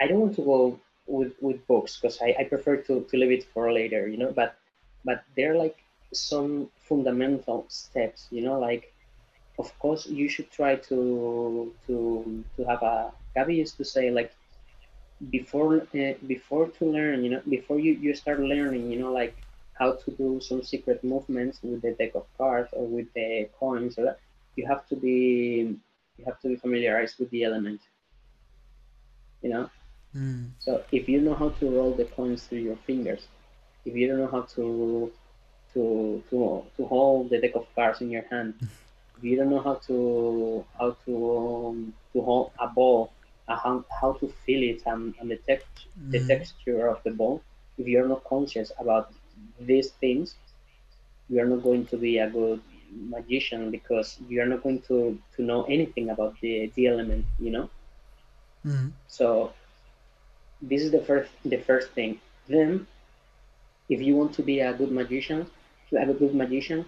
I 0.00 0.08
don't 0.08 0.20
want 0.20 0.36
to 0.36 0.42
go 0.44 0.80
with 1.06 1.34
with 1.40 1.66
books 1.66 1.98
because 2.00 2.20
I, 2.22 2.36
I 2.40 2.44
prefer 2.44 2.76
to, 2.78 3.02
to 3.10 3.16
leave 3.18 3.32
it 3.32 3.44
for 3.54 3.72
later, 3.72 4.08
you 4.08 4.18
know. 4.18 4.32
But 4.32 4.56
but 5.04 5.24
they're 5.36 5.56
like 5.56 5.78
some 6.12 6.70
fundamental 6.78 7.66
steps, 7.68 8.28
you 8.30 8.42
know. 8.42 8.60
Like 8.60 8.93
of 9.58 9.78
course 9.78 10.06
you 10.06 10.28
should 10.28 10.50
try 10.50 10.76
to 10.76 11.72
to 11.86 12.44
to 12.56 12.64
have 12.64 12.82
a. 12.82 13.12
Gabby 13.34 13.56
used 13.56 13.76
to 13.78 13.84
say 13.84 14.10
like 14.10 14.32
before 15.30 15.82
uh, 15.94 16.12
before 16.26 16.68
to 16.68 16.84
learn, 16.84 17.24
you 17.24 17.30
know, 17.30 17.42
before 17.48 17.78
you 17.78 17.92
you 17.94 18.14
start 18.14 18.40
learning, 18.40 18.90
you 18.90 18.98
know, 18.98 19.12
like 19.12 19.36
how 19.74 19.92
to 19.92 20.10
do 20.12 20.40
some 20.40 20.62
secret 20.62 21.02
movements 21.04 21.60
with 21.62 21.82
the 21.82 21.92
deck 21.92 22.14
of 22.14 22.26
cards 22.36 22.70
or 22.72 22.86
with 22.86 23.06
the 23.14 23.48
coins 23.58 23.98
or 23.98 24.04
that, 24.04 24.18
you 24.56 24.66
have 24.66 24.86
to 24.88 24.96
be 24.96 25.76
you 26.18 26.24
have 26.24 26.40
to 26.40 26.48
be 26.48 26.56
familiarized 26.56 27.18
with 27.18 27.30
the 27.30 27.44
element 27.44 27.80
you 29.42 29.50
know 29.50 29.68
Mm. 30.16 30.50
so 30.58 30.84
if 30.92 31.08
you 31.08 31.20
know 31.20 31.34
how 31.34 31.50
to 31.50 31.70
roll 31.70 31.94
the 31.94 32.04
coins 32.04 32.46
through 32.46 32.58
your 32.58 32.76
fingers 32.86 33.28
if 33.84 33.94
you 33.94 34.06
don't 34.08 34.18
know 34.18 34.30
how 34.36 34.42
to 34.42 35.12
to 35.72 36.22
to 36.30 36.64
to 36.76 36.86
hold 36.86 37.30
the 37.30 37.40
deck 37.40 37.54
of 37.54 37.66
cards 37.74 38.00
in 38.00 38.10
your 38.10 38.24
hand 38.30 38.54
you 39.22 39.36
don't 39.36 39.50
know 39.50 39.60
how 39.60 39.74
to 39.86 40.64
how 40.78 40.96
to 41.04 41.12
um, 41.38 41.92
to 42.12 42.20
hold 42.22 42.50
a 42.60 42.66
ball 42.68 43.10
uh, 43.48 43.56
how, 43.62 43.84
how 44.00 44.12
to 44.12 44.28
feel 44.44 44.62
it 44.62 44.82
and, 44.86 45.14
and 45.20 45.30
the, 45.30 45.38
text, 45.46 45.66
the 46.12 46.20
Mm. 46.20 46.26
texture 46.28 46.86
of 46.88 46.98
the 47.04 47.10
ball 47.10 47.40
if 47.78 47.86
you're 47.86 48.08
not 48.08 48.22
conscious 48.24 48.72
about 48.80 49.08
these 49.60 49.90
things 50.00 50.34
you 51.28 51.40
are 51.40 51.46
not 51.46 51.62
going 51.62 51.84
to 51.86 51.96
be 51.96 52.18
a 52.18 52.28
good 52.28 52.60
magician 53.10 53.70
because 53.70 54.18
you 54.28 54.40
are 54.42 54.46
not 54.46 54.62
going 54.62 54.80
to 54.88 55.18
to 55.36 55.42
know 55.42 55.64
anything 55.64 56.08
about 56.10 56.34
the 56.40 56.70
the 56.76 56.86
element 56.86 57.24
you 57.38 57.50
know 57.50 57.68
Mm. 58.64 58.92
so 59.08 59.52
this 60.60 60.82
is 60.82 60.90
the 60.92 61.00
first 61.00 61.30
the 61.44 61.56
first 61.58 61.90
thing 61.92 62.18
then 62.48 62.86
if 63.88 64.00
you 64.00 64.14
want 64.16 64.32
to 64.34 64.42
be 64.42 64.60
a 64.60 64.72
good 64.72 64.90
magician 64.90 65.46
to 65.88 65.96
have 65.96 66.08
a 66.08 66.14
good 66.14 66.34
magician 66.34 66.84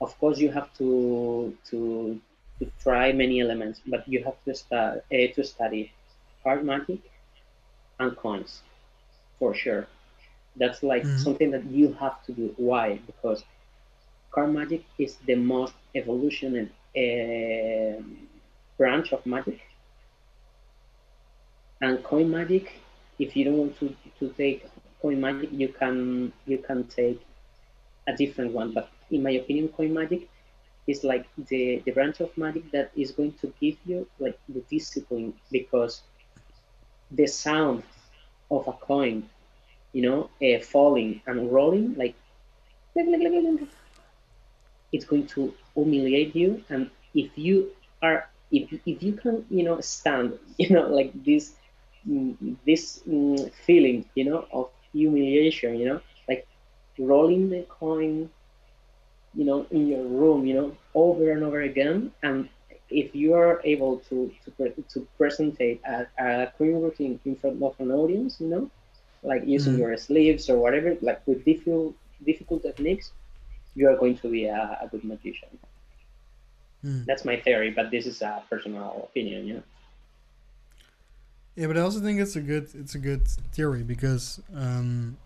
of 0.00 0.18
course 0.18 0.38
you 0.38 0.50
have 0.50 0.68
to 0.78 1.56
to 1.70 2.20
to 2.58 2.64
try 2.84 3.12
many 3.12 3.40
elements 3.40 3.80
but 3.86 4.02
you 4.08 4.22
have 4.24 4.38
to 4.44 4.54
start 4.54 4.98
uh, 5.12 5.26
to 5.34 5.42
study 5.44 5.92
card 6.42 6.64
magic 6.64 7.00
and 7.98 8.16
coins 8.16 8.62
for 9.38 9.54
sure. 9.54 9.86
That's 10.56 10.82
like 10.82 11.06
Mm. 11.06 11.26
something 11.26 11.50
that 11.52 11.64
you 11.66 11.92
have 12.00 12.22
to 12.26 12.32
do. 12.32 12.54
Why? 12.56 12.98
Because 13.06 13.44
card 14.34 14.52
magic 14.52 14.82
is 14.98 15.16
the 15.26 15.36
most 15.36 15.74
evolutionary 15.94 16.70
uh, 16.96 18.02
branch 18.78 19.12
of 19.12 19.24
magic. 19.26 19.58
And 21.80 22.02
coin 22.04 22.30
magic 22.30 22.72
if 23.18 23.36
you 23.36 23.44
don't 23.44 23.58
want 23.58 23.76
to, 23.80 23.94
to 24.20 24.28
take 24.34 24.64
coin 25.02 25.20
magic 25.20 25.50
you 25.52 25.68
can 25.68 26.32
you 26.46 26.58
can 26.58 26.86
take 26.88 27.20
a 28.06 28.14
different 28.16 28.52
one 28.52 28.72
but 28.72 28.88
in 29.10 29.22
my 29.22 29.30
opinion 29.42 29.68
coin 29.68 29.92
magic 29.94 30.22
is 30.86 31.04
like 31.04 31.26
the 31.50 31.82
the 31.84 31.92
branch 31.92 32.20
of 32.20 32.36
magic 32.36 32.70
that 32.72 32.90
is 32.96 33.12
going 33.12 33.32
to 33.40 33.46
give 33.60 33.76
you 33.84 34.06
like 34.18 34.38
the 34.48 34.62
discipline 34.70 35.32
because 35.50 36.02
the 37.10 37.26
sound 37.26 37.82
of 38.50 38.66
a 38.68 38.72
coin 38.72 39.22
you 39.92 40.02
know 40.02 40.28
uh, 40.42 40.58
falling 40.60 41.20
and 41.26 41.50
rolling 41.52 41.94
like 41.96 42.14
it's 44.92 45.04
going 45.04 45.26
to 45.26 45.52
humiliate 45.74 46.34
you. 46.34 46.62
And 46.68 46.90
if 47.14 47.30
you 47.36 47.68
are 48.02 48.24
if, 48.50 48.72
if 48.86 49.02
you 49.02 49.12
can 49.12 49.44
you 49.50 49.64
know 49.64 49.80
stand 49.80 50.32
you 50.58 50.70
know 50.70 50.88
like 50.88 51.12
this 51.24 51.52
mm, 52.08 52.34
this 52.66 53.00
mm, 53.08 53.50
feeling 53.66 54.04
you 54.14 54.24
know 54.24 54.44
of 54.52 54.66
humiliation 54.92 55.78
you 55.78 55.86
know 55.86 56.00
like 56.28 56.46
rolling 56.98 57.50
the 57.50 57.62
coin 57.80 58.28
you 59.34 59.44
know 59.44 59.66
in 59.70 59.86
your 59.86 60.04
room 60.04 60.46
you 60.46 60.54
know 60.54 60.76
over 60.94 61.30
and 61.30 61.42
over 61.44 61.60
again 61.62 62.12
and 62.22 62.48
if 62.90 63.14
you 63.14 63.34
are 63.34 63.60
able 63.64 63.98
to 63.98 64.32
to, 64.44 64.50
pre- 64.50 64.84
to 64.88 65.06
present 65.16 65.56
a, 65.60 65.78
a 66.18 66.52
queen 66.56 66.80
routine 66.80 67.20
in 67.24 67.36
front 67.36 67.62
of 67.62 67.74
an 67.78 67.90
audience, 67.90 68.40
you 68.40 68.48
know, 68.48 68.70
like 69.22 69.46
using 69.46 69.74
Mm. 69.74 69.78
your 69.78 69.96
sleeves 69.96 70.50
or 70.50 70.58
whatever, 70.58 70.96
like 71.00 71.20
with 71.26 71.44
difficult 71.44 71.94
difficult 72.24 72.62
techniques, 72.62 73.12
you 73.74 73.88
are 73.88 73.96
going 73.96 74.16
to 74.18 74.28
be 74.28 74.46
a, 74.46 74.78
a 74.82 74.88
good 74.88 75.04
magician. 75.04 75.48
Mm. 76.84 77.04
That's 77.06 77.24
my 77.24 77.36
theory, 77.36 77.70
but 77.70 77.90
this 77.90 78.06
is 78.06 78.22
a 78.22 78.42
personal 78.50 79.08
opinion, 79.10 79.46
yeah. 79.46 79.62
Yeah, 81.56 81.66
but 81.66 81.76
I 81.76 81.80
also 81.80 82.00
think 82.00 82.20
it's 82.20 82.36
a 82.36 82.40
good 82.40 82.68
it's 82.74 82.94
a 82.94 82.98
good 82.98 83.28
theory 83.52 83.82
because 83.82 84.40
um, 84.54 85.16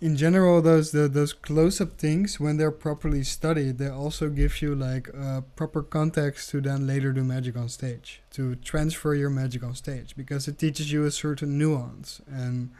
in 0.00 0.16
general 0.16 0.62
those 0.62 0.92
the, 0.92 1.08
those 1.08 1.32
close 1.32 1.80
up 1.80 1.98
things 1.98 2.40
when 2.40 2.56
they're 2.56 2.70
properly 2.70 3.22
studied 3.22 3.78
they 3.78 3.88
also 3.88 4.28
give 4.28 4.62
you 4.62 4.74
like 4.74 5.10
uh, 5.14 5.42
proper 5.56 5.82
context 5.82 6.50
to 6.50 6.60
then 6.60 6.86
later 6.86 7.12
do 7.12 7.22
magic 7.22 7.56
on 7.56 7.68
stage 7.68 8.22
to 8.30 8.54
transfer 8.56 9.14
your 9.14 9.30
magic 9.30 9.62
on 9.62 9.74
stage 9.74 10.16
because 10.16 10.48
it 10.48 10.58
teaches 10.58 10.90
you 10.90 11.04
a 11.04 11.10
certain 11.10 11.58
nuance 11.58 12.20
and 12.26 12.70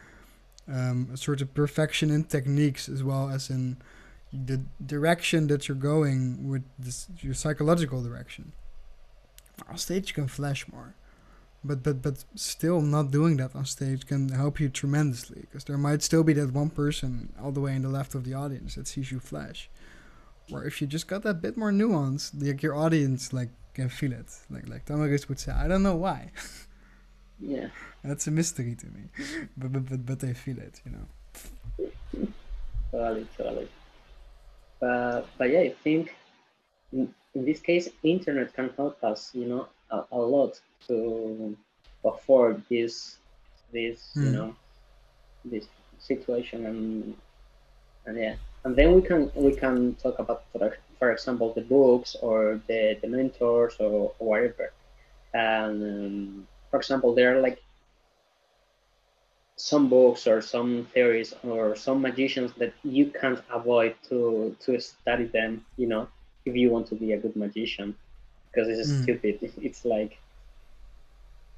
um, 0.68 1.08
a 1.12 1.16
sort 1.16 1.40
of 1.40 1.52
perfection 1.54 2.10
in 2.10 2.24
techniques 2.24 2.88
as 2.88 3.02
well 3.02 3.28
as 3.28 3.50
in 3.50 3.76
the 4.32 4.62
direction 4.84 5.48
that 5.48 5.68
you're 5.68 5.76
going 5.76 6.48
with 6.48 6.62
this 6.78 7.08
your 7.20 7.34
psychological 7.34 8.02
direction. 8.02 8.52
On 9.68 9.76
stage 9.76 10.08
you 10.08 10.14
can 10.14 10.28
flash 10.28 10.70
more 10.70 10.94
but 11.62 11.82
but 11.82 12.00
but 12.00 12.24
still 12.34 12.80
not 12.80 13.10
doing 13.10 13.36
that 13.36 13.54
on 13.54 13.64
stage 13.66 14.06
can 14.06 14.30
help 14.30 14.60
you 14.60 14.68
tremendously 14.68 15.42
because 15.42 15.64
there 15.64 15.76
might 15.76 16.02
still 16.02 16.24
be 16.24 16.32
that 16.32 16.52
one 16.52 16.70
person 16.70 17.32
all 17.42 17.52
the 17.52 17.60
way 17.60 17.74
in 17.74 17.82
the 17.82 17.88
left 17.88 18.14
of 18.14 18.24
the 18.24 18.34
audience 18.34 18.74
that 18.76 18.86
sees 18.86 19.12
you 19.12 19.20
flash. 19.20 19.68
Or 20.52 20.64
if 20.64 20.80
you 20.80 20.86
just 20.86 21.06
got 21.06 21.22
that 21.22 21.40
bit 21.40 21.56
more 21.56 21.70
nuance 21.70 22.32
like 22.34 22.62
your 22.62 22.74
audience 22.74 23.32
like 23.32 23.50
can 23.74 23.88
feel 23.88 24.12
it. 24.12 24.26
Like 24.48 24.68
like 24.68 24.86
Tamariz 24.86 25.28
would 25.28 25.38
say 25.38 25.52
I 25.52 25.68
don't 25.68 25.82
know 25.82 25.96
why. 25.96 26.30
Yeah. 27.38 27.68
that's 28.04 28.26
a 28.26 28.30
mystery 28.30 28.74
to 28.76 28.86
me. 28.86 29.02
But 29.56 29.72
but 29.72 29.86
but, 29.86 30.06
but 30.06 30.20
they 30.20 30.32
feel 30.32 30.58
it 30.58 30.80
you 30.84 30.92
know. 30.92 31.06
Totally, 32.90 33.26
totally. 33.36 33.68
But 34.80 35.26
but 35.36 35.50
yeah, 35.50 35.60
I 35.60 35.74
think 35.84 36.14
in, 36.92 37.14
in 37.34 37.44
this 37.44 37.60
case, 37.60 37.88
internet 38.02 38.54
can 38.54 38.70
help 38.76 39.02
us, 39.04 39.30
you 39.34 39.46
know, 39.46 39.68
a, 39.90 40.04
a 40.12 40.18
lot 40.18 40.60
to 40.88 41.56
afford 42.04 42.62
this 42.70 43.18
this 43.72 44.18
you 44.20 44.30
Hmm. 44.30 44.44
know 44.44 44.54
this 45.44 45.66
situation 45.98 46.66
and 46.66 47.14
and 48.06 48.16
yeah, 48.18 48.34
and 48.64 48.76
then 48.76 48.94
we 48.94 49.02
can 49.02 49.30
we 49.34 49.52
can 49.52 49.94
talk 50.02 50.18
about 50.18 50.42
for, 50.52 50.76
for 50.98 51.12
example 51.12 51.52
the 51.54 51.62
books 51.62 52.16
or 52.22 52.60
the 52.68 52.96
the 53.02 53.08
mentors 53.08 53.76
or, 53.80 54.12
whatever. 54.18 54.70
And 55.34 55.82
um, 55.82 56.46
for 56.70 56.78
example, 56.78 57.14
there 57.14 57.36
are 57.36 57.40
like 57.40 57.58
some 59.56 59.88
books 59.88 60.26
or 60.26 60.40
some 60.40 60.86
theories 60.94 61.34
or 61.44 61.74
some 61.76 62.00
magicians 62.00 62.52
that 62.54 62.72
you 62.82 63.06
can't 63.20 63.40
avoid 63.52 63.94
to 64.08 64.54
to 64.60 64.78
study 64.80 65.24
them 65.26 65.60
you 65.76 65.86
know 65.86 66.06
if 66.46 66.54
you 66.56 66.70
want 66.70 66.86
to 66.86 66.94
be 66.94 67.12
a 67.12 67.18
good 67.18 67.36
magician 67.36 67.94
because 68.50 68.68
it's 68.68 68.90
Mm. 68.90 69.02
stupid 69.02 69.38
it's 69.68 69.84
like 69.84 70.18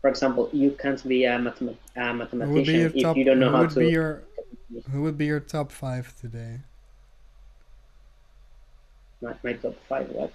for 0.02 0.10
example 0.10 0.50
you 0.52 0.72
can't 0.72 1.02
be 1.08 1.24
a, 1.24 1.38
mathemat- 1.38 1.76
a 1.96 2.12
mathematician 2.12 2.80
if 2.82 3.02
top 3.02 3.16
you 3.16 3.24
don't 3.24 3.40
know 3.40 3.50
how 3.50 3.60
would 3.60 3.70
to 3.70 3.78
be 3.78 3.88
your 3.88 4.22
who 4.90 5.02
would 5.02 5.16
be 5.16 5.26
your 5.26 5.40
top 5.40 5.70
five 5.70 6.14
today? 6.20 6.60
My, 9.20 9.34
my 9.42 9.52
top 9.52 9.76
five 9.88 10.08
what? 10.10 10.32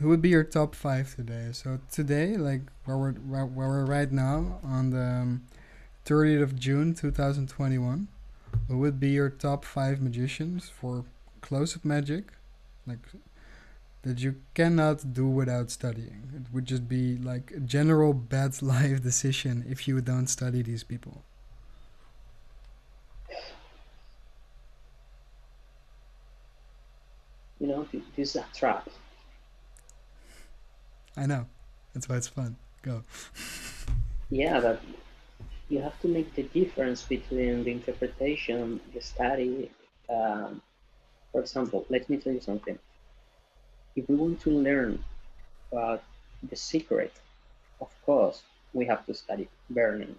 Who 0.00 0.08
would 0.08 0.22
be 0.22 0.30
your 0.30 0.44
top 0.44 0.74
five 0.74 1.14
today? 1.14 1.50
So 1.52 1.78
today 1.90 2.36
like 2.36 2.62
where 2.84 2.98
we're 2.98 3.12
where 3.12 3.46
we're 3.46 3.84
right 3.84 4.10
now 4.10 4.58
on 4.62 4.90
the 4.90 5.02
um, 5.02 5.42
30th 6.04 6.42
of 6.42 6.58
June 6.58 6.94
2021 6.94 8.08
who 8.68 8.78
would 8.78 8.98
be 8.98 9.10
your 9.10 9.30
top 9.30 9.64
five 9.64 10.00
magicians 10.00 10.68
for 10.68 11.04
close-up 11.40 11.84
magic? 11.84 12.32
Like 12.86 12.98
that 14.02 14.20
you 14.20 14.36
cannot 14.54 15.12
do 15.12 15.26
without 15.28 15.70
studying. 15.70 16.28
It 16.34 16.52
would 16.52 16.66
just 16.66 16.88
be 16.88 17.16
like 17.18 17.52
a 17.56 17.60
general 17.60 18.12
bad 18.12 18.60
life 18.74 19.02
decision 19.02 19.64
if 19.68 19.86
you 19.88 20.00
don't 20.00 20.26
study 20.26 20.62
these 20.62 20.84
people. 20.84 21.22
You 27.60 27.68
know 27.68 27.84
th- 27.84 28.02
this 28.16 28.34
is 28.34 28.42
a 28.42 28.46
trap. 28.52 28.88
I 31.16 31.26
know. 31.26 31.46
That's 31.94 32.08
why 32.08 32.16
it's 32.16 32.26
fun. 32.26 32.56
Go. 32.82 33.04
Yeah 34.30 34.60
but 34.60 34.82
you 35.68 35.80
have 35.80 35.98
to 36.00 36.08
make 36.08 36.34
the 36.34 36.42
difference 36.42 37.02
between 37.02 37.64
the 37.64 37.70
interpretation 37.70 38.80
the 38.92 39.00
study 39.00 39.70
um, 40.10 40.60
for 41.30 41.40
example 41.40 41.86
let 41.88 42.10
me 42.10 42.16
tell 42.16 42.32
you 42.32 42.40
something 42.40 42.78
if 43.96 44.08
we 44.08 44.14
want 44.16 44.40
to 44.40 44.50
learn 44.50 45.02
about 45.70 46.02
the 46.48 46.56
secret 46.56 47.12
of 47.80 47.88
course 48.04 48.42
we 48.72 48.86
have 48.86 49.04
to 49.06 49.14
study 49.14 49.48
Vernon 49.70 50.16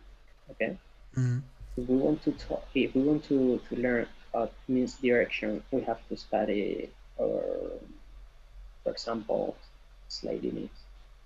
okay 0.52 0.78
mm. 1.16 1.42
if 1.78 1.88
we 1.88 1.96
want 1.98 2.24
to 2.24 2.32
talk 2.34 2.66
if 2.76 2.94
we 2.96 3.02
want 3.02 3.24
to, 3.26 3.60
to 3.70 3.76
learn 3.76 4.08
about 4.34 4.52
misdirection 4.68 5.64
we 5.72 5.82
have 5.82 6.00
to 6.10 6.18
study 6.18 6.90
or 7.18 7.44
for 8.84 8.92
example 8.92 9.56
Slydini 10.10 10.70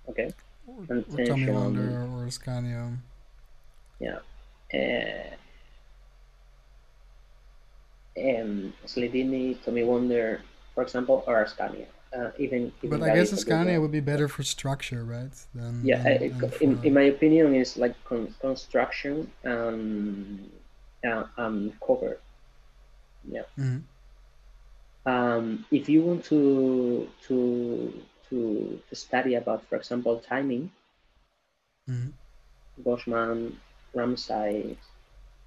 okay 0.09 0.33
or, 0.67 0.83
And 0.89 1.05
or 1.13 1.25
Tommy. 1.25 1.51
Wonder 1.51 2.07
or 2.15 2.29
Scania 2.29 2.97
yeah 3.99 4.19
uh, 4.73 5.35
um, 8.17 8.73
Slydini, 8.85 9.63
Tommy 9.63 9.83
Wonder, 9.83 10.41
for 10.73 10.83
example, 10.83 11.23
or 11.27 11.45
Ascanio. 11.45 11.85
Uh, 12.15 12.31
even, 12.39 12.71
even 12.81 12.99
but 12.99 13.09
I 13.09 13.15
guess 13.15 13.31
Scania 13.39 13.81
would 13.81 13.91
be 13.91 13.99
better 13.99 14.27
for 14.27 14.41
structure 14.43 15.03
right 15.03 15.31
than 15.53 15.83
Yeah, 15.83 16.01
than, 16.03 16.39
than 16.39 16.51
in, 16.61 16.79
in 16.83 16.93
my 16.93 17.03
opinion, 17.03 17.53
it's 17.53 17.75
like 17.77 17.95
con- 18.05 18.33
construction 18.39 19.29
and 19.43 20.49
uh, 21.05 21.25
um, 21.37 21.73
cover. 21.85 22.17
Yeah. 23.29 23.43
Mhm. 23.57 23.83
Um, 25.05 25.65
if 25.71 25.87
you 25.89 26.01
want 26.03 26.23
to 26.25 27.07
to 27.27 27.93
to 28.29 28.81
to 28.89 28.95
study 28.95 29.35
about, 29.35 29.65
for 29.67 29.75
example, 29.75 30.19
timing, 30.19 30.71
Mhm. 31.89 32.13
Boschman, 32.83 33.55
Ramsay, 33.93 34.77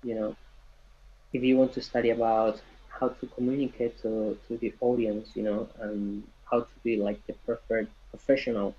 you 0.03 0.15
know, 0.15 0.37
if 1.33 1.43
you 1.43 1.57
want 1.57 1.73
to 1.75 1.81
study 1.83 2.11
about 2.11 2.61
how 2.89 3.09
to 3.09 3.27
communicate 3.29 4.01
to, 4.03 4.39
to 4.49 4.57
the 4.59 4.75
audience, 4.81 5.31
you 5.35 5.43
know, 5.43 5.69
and 5.81 6.25
how 6.51 6.61
to 6.61 6.81
be 6.85 6.97
like 6.97 7.25
the 7.27 7.35
perfect 7.47 7.91
professional, 8.11 8.75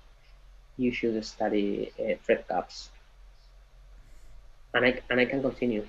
you 0.76 0.92
should 0.92 1.24
study 1.24 1.92
uh, 1.98 2.16
Fred 2.22 2.46
Kaps. 2.48 2.90
And 4.74 4.84
I, 4.84 5.00
and 5.10 5.20
I 5.20 5.24
can 5.26 5.42
continue. 5.42 5.86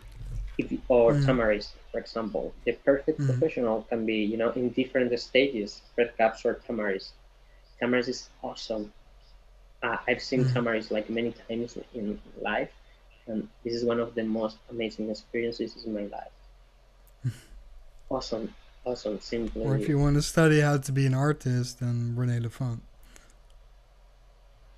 If, 0.58 0.72
or 0.90 1.14
Mm. 1.14 1.20
Tamariz, 1.20 1.74
for 1.92 2.00
example. 2.00 2.54
The 2.66 2.74
perfect 2.74 3.26
Mhm. 3.26 3.26
professional 3.26 3.84
can 3.84 4.06
be, 4.06 4.16
you 4.18 4.38
know, 4.38 4.52
in 4.52 4.70
different 4.70 5.18
stages, 5.20 5.82
Fred 5.96 6.16
Kaps 6.18 6.46
or 6.46 6.56
Tamariz. 6.56 7.12
Tamariz 7.82 8.08
is 8.10 8.30
awesome. 8.44 8.94
Uh, 9.84 9.98
I've 10.08 10.22
seen 10.22 10.46
Mhm. 10.46 10.46
Tamariz 10.46 10.92
like 10.92 11.10
many 11.10 11.32
times 11.34 11.78
in 11.94 12.20
life, 12.42 12.72
and 13.28 13.50
this 13.64 13.74
is 13.74 13.86
one 13.86 14.00
of 14.00 14.16
the 14.16 14.24
most 14.24 14.58
amazing 14.70 15.10
experiences 15.10 15.84
in 15.86 15.94
my 15.94 16.06
life. 16.06 16.34
awesome, 18.10 18.54
awesome, 18.86 19.20
simply. 19.20 19.62
or 19.64 19.76
if 19.78 19.88
you 19.88 19.98
want 19.98 20.16
to 20.16 20.22
study 20.22 20.60
how 20.62 20.78
to 20.78 20.92
be 20.92 21.06
an 21.06 21.14
artist 21.14 21.80
then 21.80 22.16
Rene 22.16 22.40
Lavand 22.40 22.80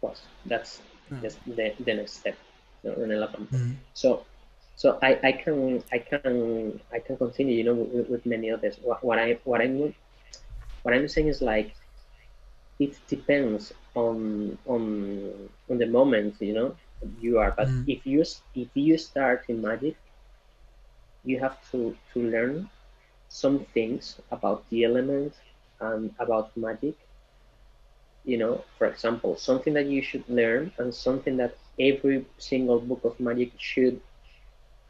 was. 0.02 0.22
That's 0.46 0.82
Yeah. 1.12 1.30
the, 1.46 1.74
the 1.80 1.94
next 1.94 2.13
step. 2.22 2.38
No, 2.84 2.91
René 2.94 3.18
Lavand. 3.24 3.48
Mhm. 3.50 3.76
So, 3.94 4.26
so 4.76 5.00
I, 5.02 5.20
I 5.24 5.32
can 5.32 5.84
I 5.91 6.00
can 6.00 6.80
I 6.91 7.00
can 7.00 7.18
continue. 7.18 7.56
You 7.58 7.63
know, 7.63 7.74
with, 7.76 8.10
with 8.10 8.26
many 8.26 8.52
others. 8.52 8.78
What, 8.82 9.04
what 9.04 9.18
I 9.20 9.39
what 9.44 9.62
I'm 9.62 9.94
what 10.84 10.94
I'm 10.94 11.08
saying 11.08 11.28
is 11.30 11.41
like 11.41 11.74
it 12.80 12.94
depends 13.08 13.74
on 13.96 14.58
on 14.68 14.82
on 15.70 15.78
the 15.78 15.88
moment. 15.88 16.36
You 16.41 16.54
know, 16.54 16.70
you 17.22 17.39
are. 17.39 17.52
But 17.58 17.68
Mhm. 17.70 17.86
if 17.88 18.06
you 18.06 18.22
if 18.56 18.70
you 18.74 18.98
start 18.98 19.46
in 19.48 19.62
magic, 19.62 19.96
you 21.24 21.39
have 21.39 21.58
to 21.72 21.96
to 22.13 22.18
learn 22.20 22.70
some 23.30 23.66
things 23.74 24.20
about 24.32 24.68
the 24.70 24.84
element 24.86 25.34
and 25.80 26.14
about 26.20 26.56
magic 26.58 26.96
you 28.26 28.38
know, 28.38 28.64
for 28.78 28.88
example, 28.88 29.38
something 29.38 29.74
that 29.74 29.86
you 29.86 30.02
should 30.02 30.28
learn 30.28 30.72
and 30.80 30.94
something 30.94 31.38
that 31.38 31.56
every 31.80 32.26
single 32.38 32.80
book 32.80 33.04
of 33.06 33.20
magic 33.20 33.52
should 33.58 34.02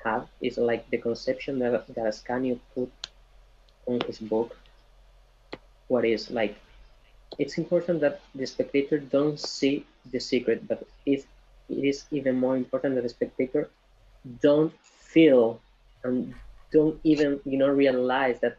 have 0.03 0.27
is 0.41 0.57
like 0.57 0.89
the 0.89 0.97
conception 0.97 1.59
that, 1.59 1.85
that 1.87 2.05
Ascanio 2.05 2.59
put 2.73 2.91
on 3.87 3.99
his 4.07 4.19
book. 4.19 4.55
What 5.87 6.05
is 6.05 6.31
like 6.31 6.55
it's 7.37 7.57
important 7.57 7.99
that 8.01 8.21
the 8.33 8.45
spectator 8.45 8.97
don't 8.99 9.39
see 9.39 9.85
the 10.11 10.19
secret, 10.19 10.67
but 10.67 10.83
it, 11.05 11.25
it 11.69 11.83
is 11.85 12.05
even 12.11 12.35
more 12.39 12.55
important 12.55 12.95
that 12.95 13.03
the 13.03 13.09
spectator 13.09 13.69
don't 14.41 14.73
feel 14.81 15.59
and 16.03 16.33
don't 16.77 16.97
even 17.03 17.39
you 17.45 17.57
know 17.61 17.71
realize 17.83 18.37
that 18.43 18.55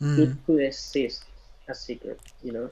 mm. 0.00 0.18
it 0.18 0.30
could 0.44 0.62
exist 0.70 1.24
a 1.68 1.74
secret 1.74 2.18
you 2.42 2.52
know 2.56 2.70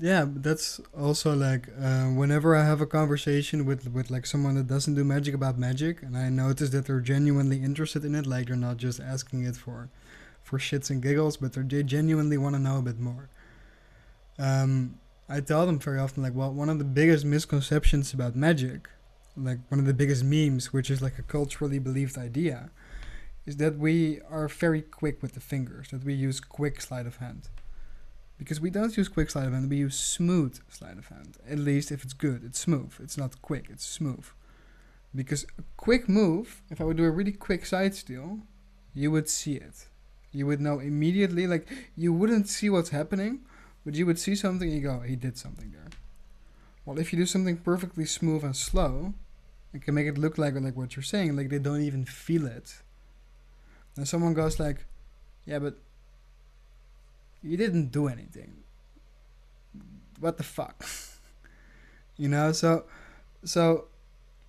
yeah 0.00 0.24
that's 0.46 0.80
also 0.96 1.34
like 1.34 1.68
uh, 1.80 2.06
whenever 2.20 2.54
i 2.56 2.64
have 2.64 2.80
a 2.80 2.86
conversation 2.86 3.66
with 3.68 3.82
with 3.96 4.10
like 4.10 4.26
someone 4.26 4.54
that 4.54 4.68
doesn't 4.74 4.94
do 4.94 5.04
magic 5.04 5.34
about 5.34 5.58
magic 5.58 6.02
and 6.02 6.16
i 6.16 6.28
notice 6.28 6.70
that 6.70 6.86
they're 6.86 7.00
genuinely 7.14 7.58
interested 7.68 8.04
in 8.04 8.14
it 8.14 8.26
like 8.26 8.46
they're 8.46 8.56
not 8.56 8.76
just 8.76 9.00
asking 9.00 9.44
it 9.44 9.56
for 9.56 9.88
for 10.42 10.58
shits 10.58 10.88
and 10.90 11.02
giggles 11.02 11.36
but 11.36 11.52
they 11.52 11.82
genuinely 11.82 12.38
want 12.38 12.54
to 12.54 12.60
know 12.60 12.78
a 12.78 12.82
bit 12.82 12.98
more 12.98 13.28
um, 14.38 14.98
i 15.28 15.40
tell 15.40 15.66
them 15.66 15.78
very 15.78 15.98
often 15.98 16.22
like 16.22 16.34
well 16.34 16.52
one 16.52 16.68
of 16.68 16.78
the 16.78 16.90
biggest 17.00 17.24
misconceptions 17.24 18.14
about 18.14 18.36
magic 18.36 18.88
like 19.36 19.58
one 19.68 19.80
of 19.80 19.86
the 19.86 19.94
biggest 19.94 20.22
memes 20.24 20.72
which 20.72 20.90
is 20.90 21.02
like 21.02 21.18
a 21.18 21.22
culturally 21.22 21.78
believed 21.78 22.16
idea 22.16 22.70
is 23.48 23.56
that 23.56 23.78
we 23.78 24.20
are 24.30 24.46
very 24.46 24.82
quick 24.82 25.22
with 25.22 25.32
the 25.32 25.40
fingers 25.40 25.88
that 25.88 26.04
we 26.04 26.12
use 26.12 26.38
quick 26.38 26.80
sleight 26.80 27.06
of 27.06 27.16
hand 27.16 27.48
because 28.38 28.60
we 28.60 28.70
don't 28.70 28.96
use 28.96 29.08
quick 29.08 29.30
sleight 29.30 29.46
of 29.46 29.52
hand, 29.52 29.68
we 29.68 29.78
use 29.78 29.98
smooth 29.98 30.58
sleight 30.68 30.96
of 30.96 31.08
hand. 31.08 31.36
At 31.48 31.58
least 31.58 31.90
if 31.90 32.04
it's 32.04 32.12
good, 32.12 32.42
it's 32.44 32.60
smooth. 32.60 32.94
It's 33.00 33.18
not 33.18 33.42
quick, 33.42 33.66
it's 33.68 33.84
smooth. 33.84 34.26
Because 35.14 35.44
a 35.58 35.62
quick 35.76 36.08
move, 36.08 36.62
if 36.70 36.80
I 36.80 36.84
would 36.84 36.96
do 36.96 37.04
a 37.04 37.10
really 37.10 37.32
quick 37.32 37.66
side 37.66 37.94
steal, 37.94 38.38
you 38.94 39.10
would 39.10 39.28
see 39.28 39.54
it. 39.54 39.86
You 40.30 40.46
would 40.46 40.60
know 40.60 40.78
immediately, 40.78 41.46
like, 41.46 41.66
you 41.96 42.12
wouldn't 42.12 42.48
see 42.48 42.70
what's 42.70 42.90
happening, 42.90 43.40
but 43.84 43.94
you 43.94 44.06
would 44.06 44.18
see 44.18 44.36
something 44.36 44.68
and 44.68 44.76
you 44.76 44.86
go, 44.86 45.00
he 45.00 45.16
did 45.16 45.36
something 45.36 45.72
there. 45.72 45.88
Well, 46.84 46.98
if 46.98 47.12
you 47.12 47.18
do 47.18 47.26
something 47.26 47.56
perfectly 47.56 48.04
smooth 48.04 48.44
and 48.44 48.54
slow, 48.54 49.14
it 49.74 49.82
can 49.82 49.94
make 49.94 50.06
it 50.06 50.16
look 50.16 50.38
like 50.38 50.54
like 50.54 50.76
what 50.76 50.94
you're 50.94 51.02
saying, 51.02 51.34
like 51.34 51.48
they 51.48 51.58
don't 51.58 51.82
even 51.82 52.04
feel 52.04 52.46
it. 52.46 52.82
And 53.98 54.06
someone 54.06 54.32
goes 54.32 54.60
like, 54.60 54.84
yeah, 55.44 55.58
but 55.58 55.76
you 57.42 57.56
didn't 57.56 57.90
do 57.90 58.06
anything. 58.06 58.62
What 60.20 60.36
the 60.36 60.44
fuck? 60.44 60.84
you 62.16 62.28
know, 62.28 62.52
so 62.52 62.84
so 63.42 63.86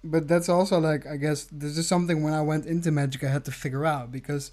but 0.04 0.28
that's 0.28 0.50
also 0.50 0.80
like 0.80 1.08
I 1.08 1.18
guess 1.18 1.46
this 1.46 1.80
is 1.80 1.88
something 1.88 2.22
when 2.22 2.34
I 2.34 2.44
went 2.44 2.68
into 2.68 2.92
magic 2.92 3.24
I 3.24 3.32
had 3.32 3.46
to 3.46 3.52
figure 3.52 3.88
out 3.88 4.12
because 4.12 4.52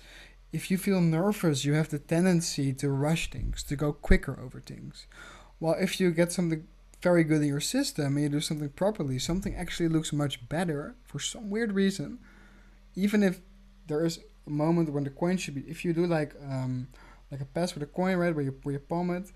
if 0.50 0.70
you 0.70 0.78
feel 0.78 1.02
nervous 1.02 1.66
you 1.66 1.74
have 1.74 1.90
the 1.90 1.98
tendency 1.98 2.72
to 2.72 2.88
rush 2.88 3.28
things, 3.30 3.62
to 3.64 3.76
go 3.76 3.92
quicker 3.92 4.40
over 4.42 4.60
things. 4.60 5.06
While 5.58 5.74
if 5.74 6.00
you 6.00 6.10
get 6.10 6.32
something 6.32 6.66
very 7.02 7.22
good 7.22 7.42
in 7.42 7.48
your 7.48 7.60
system 7.60 8.16
and 8.16 8.22
you 8.22 8.28
do 8.30 8.40
something 8.40 8.70
properly, 8.70 9.18
something 9.18 9.54
actually 9.54 9.90
looks 9.90 10.10
much 10.10 10.48
better 10.48 10.94
for 11.04 11.18
some 11.18 11.50
weird 11.50 11.72
reason. 11.72 12.18
Even 12.94 13.22
if 13.22 13.42
there 13.88 14.02
is 14.06 14.20
a 14.46 14.50
moment 14.50 14.92
when 14.92 15.04
the 15.04 15.10
coin 15.10 15.36
should 15.36 15.54
be 15.54 15.62
if 15.62 15.84
you 15.84 15.92
do 15.92 16.06
like 16.06 16.34
um 16.48 16.88
like 17.30 17.40
a 17.40 17.44
pass 17.44 17.74
with 17.74 17.82
a 17.82 17.86
coin, 17.86 18.16
right, 18.16 18.34
where 18.34 18.44
you 18.44 18.54
where 18.62 18.74
you 18.74 18.78
palm 18.78 19.10
it. 19.10 19.30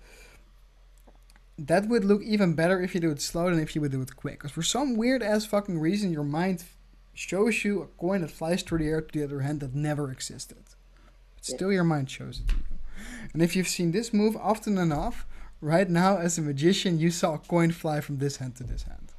That 1.57 1.87
would 1.89 2.05
look 2.05 2.23
even 2.23 2.55
better 2.55 2.81
if 2.81 2.95
you 2.95 3.01
do 3.01 3.11
it 3.11 3.21
slow 3.21 3.49
than 3.49 3.59
if 3.59 3.75
you 3.75 3.81
would 3.81 3.91
do 3.91 4.01
it 4.01 4.15
quick. 4.15 4.39
Because 4.39 4.51
for 4.51 4.63
some 4.63 4.95
weird 4.95 5.21
ass 5.21 5.45
fucking 5.45 5.79
reason, 5.79 6.11
your 6.11 6.23
mind 6.23 6.63
shows 7.13 7.63
you 7.63 7.81
a 7.81 7.87
coin 7.87 8.21
that 8.21 8.31
flies 8.31 8.63
through 8.63 8.79
the 8.79 8.87
air 8.87 9.01
to 9.01 9.19
the 9.19 9.23
other 9.23 9.41
hand 9.41 9.59
that 9.59 9.75
never 9.75 10.11
existed. 10.11 10.63
But 11.35 11.45
still, 11.45 11.71
your 11.71 11.83
mind 11.83 12.09
shows 12.09 12.39
it 12.39 12.47
to 12.49 12.55
you. 12.55 12.77
And 13.33 13.41
if 13.41 13.55
you've 13.55 13.67
seen 13.67 13.91
this 13.91 14.13
move 14.13 14.35
often 14.37 14.77
enough, 14.77 15.27
right 15.59 15.89
now 15.89 16.17
as 16.17 16.37
a 16.37 16.41
magician, 16.41 16.99
you 16.99 17.11
saw 17.11 17.35
a 17.35 17.39
coin 17.39 17.71
fly 17.71 18.01
from 18.01 18.17
this 18.17 18.37
hand 18.37 18.55
to 18.55 18.63
this 18.63 18.83
hand. 18.83 19.10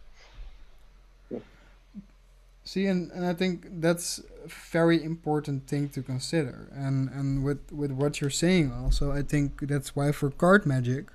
See, 2.64 2.86
and, 2.86 3.10
and 3.10 3.26
I 3.26 3.34
think 3.34 3.66
that's 3.80 4.20
a 4.44 4.48
very 4.48 5.02
important 5.02 5.66
thing 5.66 5.88
to 5.90 6.02
consider. 6.02 6.68
And 6.72 7.08
and 7.10 7.44
with 7.44 7.72
with 7.72 7.90
what 7.90 8.20
you're 8.20 8.30
saying 8.30 8.72
also, 8.72 9.12
I 9.12 9.22
think 9.22 9.60
that's 9.62 9.96
why 9.96 10.12
for 10.12 10.30
card 10.30 10.64
magic, 10.64 11.10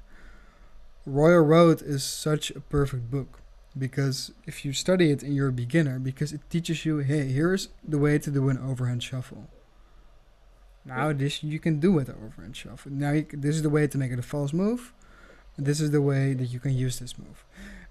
Royal 1.06 1.42
Road 1.42 1.82
is 1.82 2.04
such 2.04 2.52
a 2.52 2.60
perfect 2.60 3.10
book 3.10 3.40
because 3.78 4.32
if 4.46 4.66
you 4.66 4.74
study 4.74 5.12
it 5.12 5.24
and 5.24 5.36
you're 5.36 5.50
a 5.50 5.54
beginner, 5.54 6.00
because 6.00 6.34
it 6.34 6.42
teaches 6.50 6.86
you, 6.86 6.98
hey, 6.98 7.28
here's 7.28 7.70
the 7.88 7.98
way 7.98 8.18
to 8.18 8.32
do 8.32 8.50
an 8.50 8.58
overhand 8.58 9.04
shuffle. 9.04 9.48
Now 10.84 11.14
this 11.14 11.44
you 11.44 11.60
can 11.60 11.80
do 11.80 11.92
with 11.92 12.10
an 12.10 12.16
overhand 12.26 12.56
shuffle. 12.58 12.92
Now 12.92 13.12
you, 13.12 13.26
this 13.32 13.56
is 13.56 13.62
the 13.62 13.70
way 13.70 13.88
to 13.88 13.98
make 13.98 14.12
it 14.12 14.20
a 14.20 14.24
false 14.24 14.52
move. 14.52 14.94
And 15.56 15.66
this 15.66 15.82
is 15.82 15.92
the 15.92 16.02
way 16.02 16.34
that 16.34 16.46
you 16.46 16.60
can 16.60 16.74
use 16.74 17.00
this 17.00 17.18
move. 17.18 17.44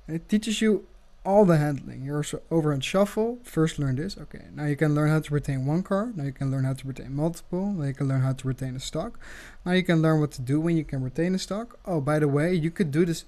And 0.06 0.16
it 0.16 0.28
teaches 0.28 0.60
you 0.60 0.86
all 1.26 1.44
the 1.44 1.58
handling. 1.58 2.04
You're 2.04 2.18
also 2.18 2.40
overhand 2.50 2.84
shuffle. 2.84 3.40
First 3.42 3.78
learn 3.78 3.96
this. 3.96 4.16
Okay, 4.16 4.44
now 4.54 4.66
you 4.66 4.76
can 4.76 4.94
learn 4.94 5.10
how 5.10 5.20
to 5.20 5.34
retain 5.34 5.66
one 5.66 5.82
card. 5.82 6.16
Now 6.16 6.24
you 6.24 6.32
can 6.32 6.50
learn 6.50 6.64
how 6.64 6.74
to 6.74 6.86
retain 6.86 7.14
multiple. 7.14 7.72
Now 7.72 7.84
you 7.84 7.94
can 7.94 8.08
learn 8.08 8.20
how 8.20 8.32
to 8.32 8.48
retain 8.48 8.76
a 8.76 8.80
stock. 8.80 9.18
Now 9.64 9.72
you 9.72 9.82
can 9.82 10.00
learn 10.00 10.20
what 10.20 10.30
to 10.32 10.42
do 10.42 10.60
when 10.60 10.76
you 10.76 10.84
can 10.84 11.02
retain 11.02 11.34
a 11.34 11.38
stock. 11.38 11.78
Oh, 11.84 12.00
by 12.00 12.20
the 12.20 12.28
way, 12.28 12.54
you 12.54 12.70
could 12.70 12.90
do 12.92 13.04
this. 13.04 13.24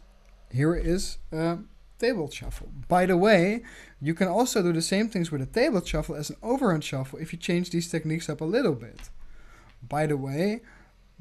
Here 0.51 0.75
is 0.75 1.19
a 1.33 1.59
table 1.99 2.31
shuffle. 2.31 2.69
By 2.87 3.05
the 3.05 3.17
way, 3.17 3.63
you 4.01 4.15
can 4.15 4.29
also 4.29 4.63
do 4.63 4.73
the 4.73 4.81
same 4.81 5.09
things 5.09 5.33
with 5.33 5.43
a 5.43 5.47
table 5.47 5.85
shuffle 5.85 6.15
as 6.15 6.31
an 6.31 6.37
overhand 6.43 6.85
shuffle 6.85 7.19
if 7.19 7.33
you 7.33 7.39
change 7.39 7.71
these 7.71 7.91
techniques 7.91 8.29
up 8.31 8.41
a 8.41 8.45
little 8.45 8.75
bit. 8.75 9.11
By 9.87 10.07
the 10.07 10.17
way, 10.17 10.63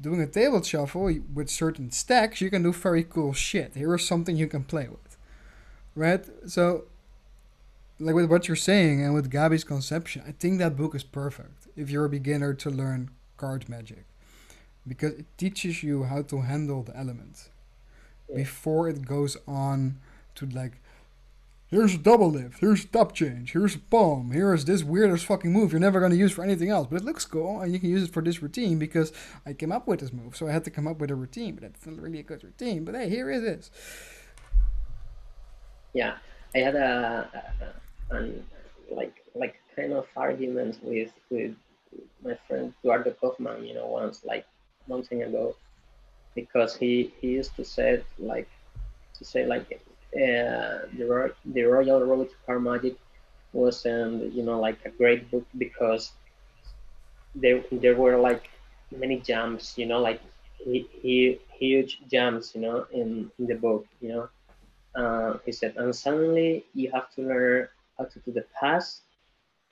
doing 0.00 0.20
a 0.20 0.26
table 0.26 0.62
shuffle 0.62 1.12
with 1.34 1.50
certain 1.50 1.90
stacks, 1.90 2.40
you 2.40 2.50
can 2.50 2.62
do 2.62 2.72
very 2.72 3.02
cool 3.02 3.32
shit. 3.32 3.74
Here 3.74 3.94
is 3.96 4.06
something 4.06 4.36
you 4.36 4.46
can 4.46 4.62
play 4.62 4.88
with 4.88 5.07
right? 5.98 6.24
So, 6.46 6.84
like 7.98 8.14
with 8.14 8.30
what 8.30 8.46
you're 8.46 8.56
saying 8.56 9.02
and 9.02 9.12
with 9.12 9.30
Gabi's 9.30 9.64
conception, 9.64 10.22
I 10.26 10.32
think 10.32 10.58
that 10.58 10.76
book 10.76 10.94
is 10.94 11.02
perfect 11.02 11.66
if 11.76 11.90
you're 11.90 12.04
a 12.04 12.08
beginner 12.08 12.54
to 12.54 12.70
learn 12.70 13.10
card 13.36 13.68
magic 13.68 14.04
because 14.86 15.12
it 15.14 15.26
teaches 15.36 15.82
you 15.82 16.04
how 16.04 16.22
to 16.22 16.42
handle 16.42 16.82
the 16.82 16.96
elements 16.96 17.50
yeah. 18.28 18.36
before 18.36 18.88
it 18.88 19.04
goes 19.04 19.36
on 19.46 19.98
to 20.36 20.46
like 20.46 20.80
here's 21.70 21.94
a 21.94 21.98
double 21.98 22.30
lift, 22.30 22.60
here's 22.60 22.84
a 22.84 22.86
top 22.86 23.12
change, 23.12 23.52
here's 23.52 23.74
a 23.74 23.78
palm, 23.78 24.30
here's 24.30 24.64
this 24.64 24.82
weirdest 24.82 25.26
fucking 25.26 25.52
move 25.52 25.72
you're 25.72 25.80
never 25.80 26.00
going 26.00 26.12
to 26.12 26.16
use 26.16 26.32
for 26.32 26.42
anything 26.42 26.70
else, 26.70 26.86
but 26.88 27.02
it 27.02 27.04
looks 27.04 27.24
cool 27.24 27.60
and 27.60 27.72
you 27.72 27.78
can 27.78 27.90
use 27.90 28.04
it 28.04 28.12
for 28.12 28.22
this 28.22 28.40
routine 28.40 28.78
because 28.78 29.12
I 29.44 29.52
came 29.52 29.72
up 29.72 29.86
with 29.86 30.00
this 30.00 30.12
move, 30.12 30.36
so 30.36 30.46
I 30.48 30.52
had 30.52 30.64
to 30.64 30.70
come 30.70 30.86
up 30.86 30.98
with 30.98 31.10
a 31.10 31.14
routine, 31.14 31.56
but 31.56 31.64
it's 31.64 31.84
not 31.84 32.00
really 32.00 32.20
a 32.20 32.22
good 32.22 32.42
routine, 32.42 32.84
but 32.84 32.94
hey, 32.94 33.08
here 33.10 33.30
it 33.30 33.44
is 33.44 33.70
yeah, 35.94 36.16
I 36.54 36.58
had 36.58 36.74
a, 36.74 37.28
a, 38.10 38.16
a, 38.16 38.32
like 38.90 39.24
like 39.34 39.54
kind 39.76 39.92
of 39.92 40.06
argument 40.16 40.78
with 40.82 41.12
with 41.30 41.54
my 42.24 42.36
friend 42.46 42.72
Eduardo 42.84 43.12
Kaufman, 43.12 43.64
you 43.64 43.74
know, 43.74 43.86
once 43.86 44.24
like 44.24 44.46
time 44.88 45.20
ago, 45.20 45.54
because 46.34 46.76
he 46.76 47.12
he 47.20 47.28
used 47.28 47.54
to 47.56 47.64
say 47.64 48.02
like 48.18 48.48
to 49.14 49.24
say 49.24 49.46
like 49.46 49.80
uh, 50.14 50.86
the 50.96 51.32
the 51.46 51.62
Royal 51.62 52.04
Road 52.04 52.30
to 52.30 52.36
Card 52.46 52.62
Magic 52.62 52.96
was 53.52 53.84
um, 53.86 54.30
you 54.32 54.42
know 54.42 54.58
like 54.60 54.78
a 54.84 54.90
great 54.90 55.30
book 55.30 55.46
because 55.56 56.12
there 57.34 57.62
there 57.70 57.96
were 57.96 58.16
like 58.16 58.48
many 58.96 59.20
jumps, 59.20 59.76
you 59.76 59.86
know, 59.86 60.00
like 60.00 60.20
huge 60.64 62.00
jumps, 62.10 62.54
you 62.54 62.60
know, 62.60 62.86
in, 62.92 63.30
in 63.38 63.46
the 63.46 63.54
book, 63.54 63.86
you 64.00 64.08
know, 64.08 64.28
uh, 64.94 65.38
he 65.44 65.52
said, 65.52 65.74
and 65.76 65.94
suddenly 65.94 66.64
you 66.74 66.90
have 66.92 67.10
to 67.14 67.22
learn 67.22 67.68
how 67.96 68.04
to 68.04 68.18
do 68.20 68.32
the 68.32 68.44
past, 68.58 69.02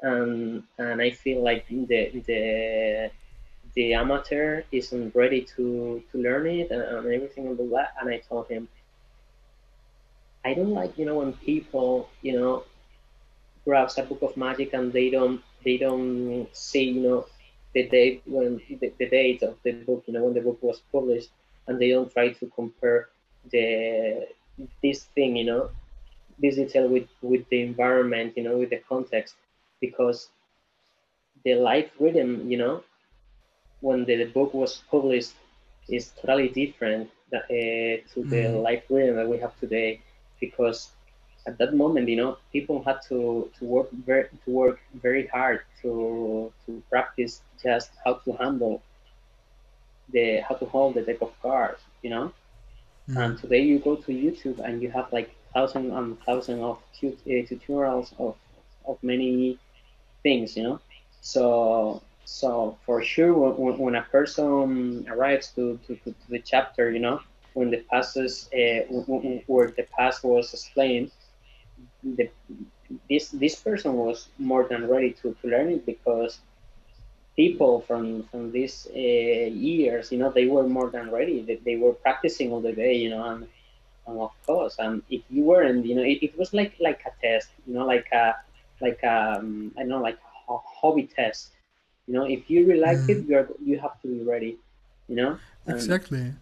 and 0.03 0.63
and 0.79 1.01
I 1.01 1.11
feel 1.11 1.43
like 1.43 1.67
the 1.69 2.23
the 2.27 3.11
the 3.75 3.95
amateur 3.95 4.63
isn't 4.73 5.15
ready 5.15 5.43
to 5.57 6.03
to 6.11 6.19
learn 6.19 6.47
it 6.47 6.71
and, 6.71 6.83
everything 6.83 7.47
and 7.47 7.57
everything 7.57 7.71
like 7.71 7.71
that. 7.71 7.95
And 8.01 8.11
I 8.11 8.19
told 8.19 8.49
him, 8.49 8.69
I 10.45 10.55
don't 10.55 10.73
like 10.73 10.97
you 10.99 11.05
know 11.07 11.19
when 11.19 11.33
people 11.35 12.09
you 12.23 12.39
know 12.39 12.65
grabs 13.65 13.99
a 13.99 14.03
book 14.03 14.23
of 14.23 14.37
magic 14.37 14.73
and 14.75 14.93
they 14.93 15.11
don't 15.11 15.43
they 15.65 15.77
don't 15.77 16.47
see 16.53 16.85
you 16.85 17.03
know 17.03 17.27
the 17.75 17.89
date 17.89 18.23
when 18.27 18.61
the, 18.81 18.93
the 18.99 19.09
date 19.09 19.43
of 19.43 19.57
the 19.65 19.73
book 19.73 20.05
you 20.07 20.15
know 20.15 20.25
when 20.25 20.35
the 20.35 20.41
book 20.41 20.63
was 20.63 20.81
published 20.93 21.31
and 21.67 21.81
they 21.81 21.91
don't 21.91 22.13
try 22.13 22.33
to 22.33 22.47
compare 22.55 23.09
the 23.51 24.27
this 24.83 25.05
thing, 25.15 25.37
you 25.37 25.45
know, 25.45 25.71
this 26.39 26.57
detail 26.57 26.89
with 26.89 27.09
with 27.23 27.49
the 27.49 27.63
environment, 27.63 28.35
you 28.37 28.43
know, 28.43 28.57
with 28.59 28.71
the 28.71 28.81
context, 28.89 29.35
because 29.81 30.29
the 31.45 31.55
life 31.55 31.91
rhythm, 31.99 32.51
you 32.51 32.59
know, 32.59 32.83
when 33.81 34.05
the, 34.05 34.17
the 34.17 34.25
book 34.27 34.53
was 34.55 34.83
published, 34.91 35.35
is 35.89 36.13
totally 36.21 36.49
different 36.49 37.11
that, 37.31 37.45
uh, 37.45 37.97
to 38.13 38.23
the 38.25 38.37
mm-hmm. 38.37 38.57
life 38.59 38.85
rhythm 38.91 39.17
that 39.17 39.29
we 39.29 39.39
have 39.39 39.59
today, 39.61 40.01
because 40.41 40.91
at 41.47 41.59
that 41.59 41.75
moment, 41.75 42.09
you 42.09 42.17
know, 42.17 42.39
people 42.53 42.83
had 42.83 43.01
to, 43.09 43.51
to 43.59 43.65
work 43.65 43.89
very 43.93 44.29
to 44.45 44.51
work 44.51 44.81
very 44.95 45.27
hard 45.27 45.61
to 45.83 46.53
to 46.65 46.83
practice 46.91 47.43
just 47.63 47.91
how 48.05 48.15
to 48.15 48.33
handle 48.33 48.83
the 50.13 50.41
how 50.41 50.55
to 50.55 50.65
hold 50.67 50.95
the 50.95 51.03
deck 51.03 51.21
of 51.21 51.33
cards, 51.43 51.81
you 52.03 52.11
know 52.11 52.33
Mm. 53.09 53.25
And 53.25 53.39
today 53.39 53.63
you 53.63 53.79
go 53.79 53.97
to 53.97 54.13
YouTube 54.13 54.59
and 54.61 54.83
you 54.83 54.91
have 54.91 55.13
like 55.13 55.31
thousand 55.55 55.91
and 55.93 56.21
thousand 56.25 56.61
of 56.61 56.79
uh, 57.03 57.07
tutorials 57.27 58.13
of 58.19 58.37
of 58.87 59.03
many 59.03 59.59
things, 60.23 60.57
you 60.57 60.63
know. 60.65 60.81
So 61.21 62.03
so 62.25 62.77
for 62.85 63.03
sure, 63.03 63.33
when, 63.33 63.79
when 63.79 63.95
a 63.95 64.03
person 64.03 65.07
arrives 65.09 65.53
to, 65.55 65.79
to, 65.87 65.97
to, 65.97 66.15
the 66.29 66.41
chapter, 66.41 66.91
you 66.91 66.99
know, 66.99 67.21
when 67.55 67.71
the 67.71 67.79
passes 67.91 68.49
uh, 68.53 68.83
where 69.47 69.69
the 69.69 69.87
past 69.97 70.25
was 70.25 70.53
explained, 70.53 71.13
the, 72.03 72.29
this 73.09 73.29
this 73.29 73.55
person 73.57 73.95
was 73.95 74.29
more 74.39 74.65
than 74.69 74.89
ready 74.89 75.13
to, 75.13 75.37
to 75.41 75.49
learn 75.49 75.71
it 75.71 75.87
because 75.87 76.41
people 77.37 77.83
from 77.83 78.23
from 78.25 78.51
these 78.51 78.89
uh, 78.91 78.99
years, 78.99 80.11
you 80.11 80.19
know, 80.19 80.31
they 80.31 80.47
were 80.47 80.67
more 80.67 80.91
than 80.91 81.11
ready. 81.11 81.43
They, 81.43 81.57
they 81.57 81.77
were 81.77 81.93
practicing 81.93 82.51
all 82.53 82.61
the 82.61 82.73
day, 82.73 82.95
you 82.95 83.11
know, 83.11 83.23
and, 83.25 83.47
and 84.07 84.19
of 84.19 84.33
course, 84.47 84.77
and 84.79 85.03
if 85.11 85.23
you 85.31 85.45
weren't, 85.45 85.85
you 85.85 85.95
know, 85.95 86.03
it, 86.03 86.19
it 86.23 86.39
was 86.39 86.53
like 86.55 86.75
like 86.81 87.03
a 87.07 87.13
test, 87.21 87.51
you 87.67 87.75
know, 87.75 87.85
like 87.87 88.11
a 88.13 88.35
like 88.81 89.01
a, 89.03 89.39
um, 89.39 89.73
I 89.79 89.83
know, 89.83 90.01
like 90.01 90.19
a 90.49 90.57
hobby 90.57 91.05
test. 91.05 91.51
You 92.07 92.15
know, 92.15 92.25
if 92.25 92.49
you 92.49 92.67
really 92.67 92.81
like 92.81 92.99
mm. 92.99 93.11
it, 93.11 93.27
you 93.29 93.37
are 93.37 93.49
you 93.63 93.79
have 93.79 94.01
to 94.03 94.09
be 94.09 94.25
ready. 94.25 94.59
You 95.09 95.17
know. 95.17 95.39
And 95.67 95.77
exactly. 95.77 96.33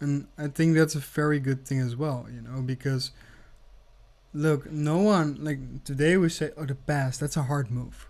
And 0.00 0.28
I 0.38 0.46
think 0.46 0.76
that's 0.76 0.94
a 0.94 1.00
very 1.00 1.40
good 1.40 1.66
thing 1.66 1.80
as 1.80 1.96
well. 1.96 2.26
You 2.32 2.42
know, 2.42 2.62
because 2.62 3.10
look, 4.32 4.70
no 4.70 4.98
one 4.98 5.42
like 5.42 5.58
today 5.82 6.16
we 6.16 6.28
say, 6.28 6.52
"Oh, 6.56 6.66
the 6.66 6.76
past. 6.76 7.18
That's 7.20 7.36
a 7.36 7.44
hard 7.44 7.70
move." 7.70 8.08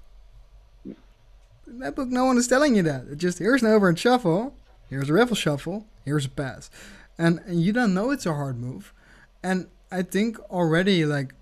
In 1.69 1.81
that 1.81 1.95
book, 1.95 2.09
no 2.09 2.25
one 2.25 2.39
is 2.39 2.49
telling 2.49 2.77
you 2.77 2.83
that. 2.85 3.05
It's 3.11 3.21
just 3.21 3.39
here's 3.39 3.63
an 3.63 3.71
overhand 3.71 3.99
shuffle, 3.99 4.55
here's 4.89 5.11
a 5.11 5.13
riffle 5.13 5.37
shuffle, 5.37 5.87
here's 6.05 6.25
a 6.25 6.31
pass, 6.31 6.71
and, 7.19 7.41
and 7.47 7.63
you 7.63 7.73
don't 7.73 7.93
know 7.93 8.11
it's 8.11 8.27
a 8.27 8.35
hard 8.35 8.59
move. 8.59 8.95
And 9.43 9.69
I 9.93 10.03
think 10.03 10.39
already 10.51 11.05
like 11.05 11.35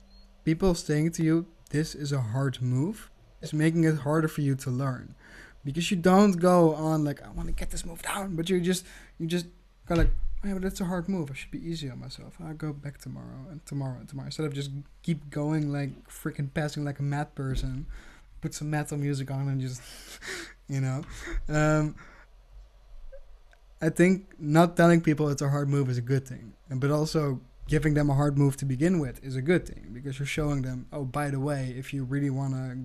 people 0.44 0.74
saying 0.74 1.12
to 1.12 1.22
you, 1.22 1.46
"This 1.70 1.94
is 1.94 2.12
a 2.12 2.20
hard 2.20 2.60
move," 2.60 3.10
is 3.40 3.52
making 3.52 3.84
it 3.84 3.98
harder 3.98 4.28
for 4.28 4.40
you 4.40 4.56
to 4.56 4.70
learn, 4.70 5.14
because 5.64 5.90
you 5.90 5.96
don't 5.96 6.32
go 6.32 6.74
on 6.74 7.04
like, 7.04 7.22
"I 7.22 7.30
want 7.30 7.48
to 7.48 7.54
get 7.54 7.70
this 7.70 7.86
move 7.86 8.02
down," 8.02 8.34
but 8.36 8.50
you 8.50 8.60
just 8.60 8.84
you 9.18 9.26
just 9.26 9.46
go 9.86 9.94
like, 9.94 10.10
oh, 10.42 10.48
"Yeah, 10.48 10.54
but 10.54 10.62
that's 10.62 10.80
a 10.80 10.86
hard 10.86 11.08
move. 11.08 11.30
I 11.30 11.34
should 11.34 11.52
be 11.52 11.64
easy 11.64 11.88
on 11.88 12.00
myself. 12.00 12.36
I'll 12.44 12.54
go 12.54 12.72
back 12.72 12.98
tomorrow 12.98 13.46
and 13.50 13.64
tomorrow 13.64 13.98
and 14.00 14.08
tomorrow." 14.08 14.26
Instead 14.26 14.46
of 14.46 14.54
just 14.54 14.70
keep 15.02 15.30
going 15.30 15.72
like 15.72 16.08
freaking 16.08 16.52
passing 16.52 16.84
like 16.84 16.98
a 16.98 17.04
mad 17.04 17.34
person 17.36 17.86
put 18.40 18.54
some 18.54 18.70
metal 18.70 18.96
music 18.96 19.30
on 19.30 19.48
and 19.48 19.60
just 19.60 19.80
you 20.68 20.80
know 20.80 21.02
um, 21.48 21.94
i 23.80 23.88
think 23.88 24.26
not 24.38 24.76
telling 24.76 25.00
people 25.00 25.28
it's 25.28 25.42
a 25.42 25.48
hard 25.48 25.68
move 25.68 25.88
is 25.88 25.98
a 25.98 26.02
good 26.02 26.26
thing 26.26 26.52
but 26.70 26.90
also 26.90 27.40
giving 27.68 27.94
them 27.94 28.10
a 28.10 28.14
hard 28.14 28.38
move 28.38 28.56
to 28.56 28.64
begin 28.64 28.98
with 28.98 29.22
is 29.24 29.36
a 29.36 29.42
good 29.42 29.66
thing 29.66 29.90
because 29.92 30.18
you're 30.18 30.26
showing 30.26 30.62
them 30.62 30.86
oh 30.92 31.04
by 31.04 31.30
the 31.30 31.40
way 31.40 31.74
if 31.76 31.92
you 31.92 32.04
really 32.04 32.30
want 32.30 32.54
to 32.54 32.78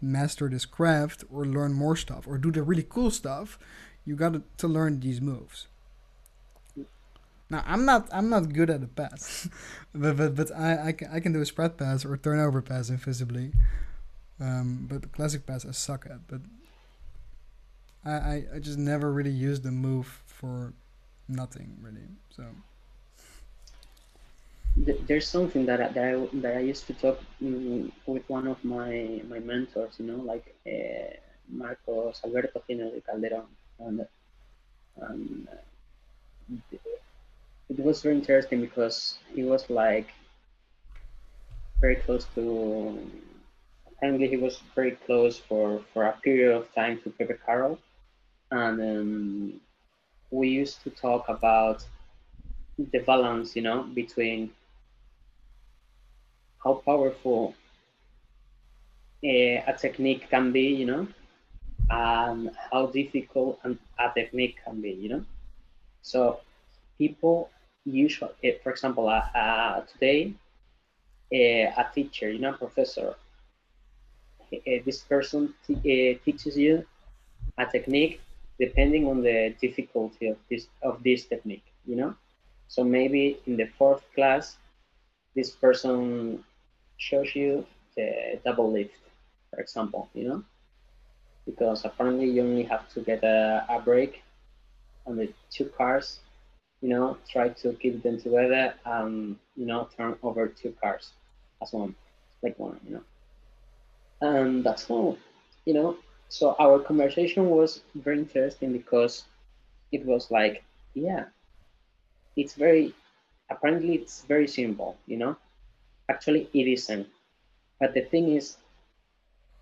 master 0.00 0.48
this 0.48 0.66
craft 0.66 1.24
or 1.32 1.46
learn 1.46 1.72
more 1.72 1.96
stuff 1.96 2.26
or 2.26 2.36
do 2.36 2.50
the 2.50 2.62
really 2.62 2.84
cool 2.88 3.10
stuff 3.10 3.58
you 4.04 4.14
got 4.14 4.34
to 4.58 4.68
learn 4.68 5.00
these 5.00 5.20
moves 5.20 5.68
now 7.50 7.62
I'm 7.66 7.84
not 7.84 8.08
I'm 8.12 8.28
not 8.30 8.52
good 8.52 8.70
at 8.70 8.80
the 8.80 8.86
pass, 8.86 9.48
but 9.94 10.16
but 10.16 10.34
but 10.34 10.50
I 10.56 10.88
I 10.88 10.92
can, 10.92 11.08
I 11.12 11.20
can 11.20 11.32
do 11.32 11.40
a 11.40 11.46
spread 11.46 11.76
pass 11.76 12.04
or 12.04 12.16
turnover 12.16 12.62
pass 12.62 12.88
invisibly. 12.88 13.52
Um, 14.40 14.86
but 14.90 15.12
classic 15.12 15.46
pass 15.46 15.64
I 15.64 15.72
suck 15.72 16.06
at. 16.06 16.26
But 16.26 16.40
I, 18.04 18.12
I, 18.12 18.44
I 18.56 18.58
just 18.58 18.78
never 18.78 19.12
really 19.12 19.30
used 19.30 19.62
the 19.62 19.70
move 19.70 20.22
for 20.26 20.72
nothing 21.28 21.76
really. 21.80 22.08
So 22.30 22.44
there's 24.76 25.28
something 25.28 25.66
that 25.66 25.80
I, 25.80 25.88
that 25.88 26.04
I, 26.04 26.28
that 26.40 26.56
I 26.56 26.60
used 26.60 26.86
to 26.88 26.94
talk 26.94 27.20
mm, 27.42 27.90
with 28.06 28.28
one 28.28 28.46
of 28.48 28.62
my 28.64 29.22
my 29.28 29.38
mentors, 29.38 29.94
you 29.98 30.06
know, 30.06 30.16
like 30.16 30.54
uh, 30.66 31.14
Marcos 31.48 32.20
Alberto 32.24 32.62
Gino 32.66 32.90
de 32.90 33.00
Calderon, 33.00 33.46
and, 33.78 34.06
and 34.96 35.48
it 37.68 37.78
was 37.78 38.02
very 38.02 38.16
interesting 38.16 38.60
because 38.60 39.18
he 39.34 39.44
was 39.44 39.70
like 39.70 40.08
very 41.80 41.96
close 41.96 42.26
to 42.34 42.98
apparently 43.96 44.28
he 44.28 44.36
was 44.36 44.60
very 44.74 44.92
close 44.92 45.38
for, 45.38 45.80
for 45.92 46.04
a 46.04 46.12
period 46.22 46.54
of 46.56 46.72
time 46.74 47.00
to 47.04 47.10
Pepe 47.10 47.34
Carroll. 47.46 47.78
And 48.50 48.80
um, 48.80 49.60
we 50.30 50.48
used 50.48 50.82
to 50.84 50.90
talk 50.90 51.28
about 51.28 51.84
the 52.78 52.98
balance, 53.00 53.56
you 53.56 53.62
know, 53.62 53.82
between 53.94 54.50
how 56.64 56.74
powerful 56.84 57.54
a, 59.24 59.56
a 59.66 59.72
technique 59.74 60.28
can 60.30 60.52
be, 60.52 60.62
you 60.62 60.86
know, 60.86 61.06
and 61.90 62.50
how 62.72 62.86
difficult 62.86 63.58
a 63.64 64.10
technique 64.14 64.56
can 64.64 64.80
be, 64.80 64.90
you 64.90 65.08
know. 65.08 65.24
So 66.02 66.40
people 66.98 67.50
usually, 67.84 68.32
eh, 68.44 68.52
for 68.62 68.70
example, 68.72 69.08
uh, 69.08 69.22
uh, 69.36 69.80
today, 69.92 70.34
uh, 71.32 71.82
a 71.82 71.86
teacher, 71.94 72.30
you 72.30 72.38
know, 72.40 72.52
professor 72.52 73.14
this 74.84 75.00
person 75.00 75.54
uh, 75.70 75.74
teaches 76.24 76.56
you 76.56 76.84
a 77.58 77.66
technique 77.66 78.20
depending 78.58 79.06
on 79.08 79.22
the 79.22 79.54
difficulty 79.60 80.28
of 80.28 80.36
this 80.50 80.66
of 80.82 81.02
this 81.02 81.24
technique 81.24 81.64
you 81.86 81.96
know? 81.96 82.14
So 82.68 82.84
maybe 82.84 83.38
in 83.46 83.56
the 83.56 83.66
fourth 83.78 84.02
class 84.14 84.56
this 85.34 85.50
person 85.50 86.42
shows 86.96 87.34
you 87.34 87.66
the 87.96 88.40
double 88.44 88.70
lift 88.72 89.00
for 89.50 89.60
example 89.60 90.08
you 90.14 90.28
know? 90.28 90.42
Because 91.46 91.84
apparently 91.84 92.30
you 92.30 92.42
only 92.42 92.64
have 92.64 92.88
to 92.94 93.00
get 93.00 93.22
a, 93.22 93.64
a 93.68 93.80
break 93.80 94.22
on 95.06 95.16
the 95.16 95.28
two 95.50 95.66
cars 95.76 96.20
you 96.80 96.88
know 96.88 97.16
try 97.28 97.48
to 97.48 97.72
keep 97.74 98.02
them 98.02 98.20
together 98.20 98.74
and 98.84 99.36
you 99.56 99.66
know 99.66 99.88
turn 99.96 100.16
over 100.22 100.48
two 100.48 100.74
cars 100.82 101.12
as 101.62 101.72
one 101.72 101.94
like 102.42 102.58
one 102.58 102.78
you 102.86 102.94
know 102.94 103.02
and 104.24 104.64
that's 104.64 104.90
all 104.90 105.18
you 105.66 105.74
know? 105.74 105.96
So 106.28 106.56
our 106.58 106.78
conversation 106.80 107.50
was 107.50 107.82
very 107.94 108.18
interesting 108.18 108.72
because 108.72 109.24
it 109.92 110.04
was 110.06 110.30
like 110.30 110.64
yeah 110.94 111.24
it's 112.36 112.54
very 112.54 112.94
apparently 113.50 113.94
it's 113.96 114.22
very 114.24 114.46
simple 114.46 114.96
you 115.06 115.16
know? 115.16 115.36
Actually 116.10 116.48
it 116.54 116.66
isn't. 116.72 117.08
But 117.80 117.94
the 117.94 118.02
thing 118.02 118.30
is 118.36 118.56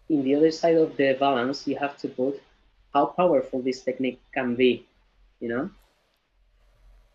in 0.09 0.22
the 0.22 0.35
other 0.37 0.53
side 0.53 0.77
of 0.77 0.96
the 0.96 1.12
balance 1.14 1.66
you 1.66 1.77
have 1.77 1.96
to 1.96 2.09
put 2.09 2.40
how 2.94 3.07
powerful 3.07 3.61
this 3.62 3.83
technique 3.83 4.20
can 4.33 4.55
be 4.55 4.87
you 5.40 5.48
know? 5.48 5.70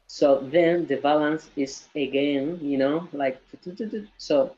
So 0.07 0.39
then 0.39 0.86
the 0.88 0.97
balance 0.97 1.49
is 1.55 1.88
again 1.95 2.60
you 2.62 2.77
know 2.77 3.07
like 3.13 3.39
so 4.17 4.55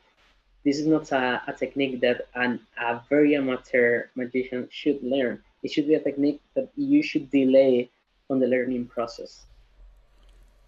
this 0.65 0.77
is 0.77 0.87
not 0.87 1.11
a, 1.11 1.41
a 1.47 1.53
technique 1.53 2.01
that 2.01 2.27
an, 2.35 2.59
a 2.77 3.01
very 3.09 3.35
amateur 3.35 4.07
magician 4.15 4.67
should 4.71 5.01
learn. 5.03 5.41
It 5.63 5.71
should 5.71 5.87
be 5.87 5.95
a 5.95 5.99
technique 5.99 6.41
that 6.55 6.69
you 6.75 7.01
should 7.01 7.29
delay 7.31 7.89
on 8.29 8.39
the 8.39 8.47
learning 8.47 8.87
process. 8.87 9.45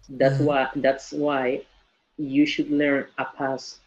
That's 0.08 0.38
mm. 0.38 0.46
why 0.46 0.68
that's 0.76 1.12
why 1.12 1.62
you 2.18 2.46
should 2.46 2.70
learn 2.70 3.06
a 3.18 3.24
pass 3.24 3.80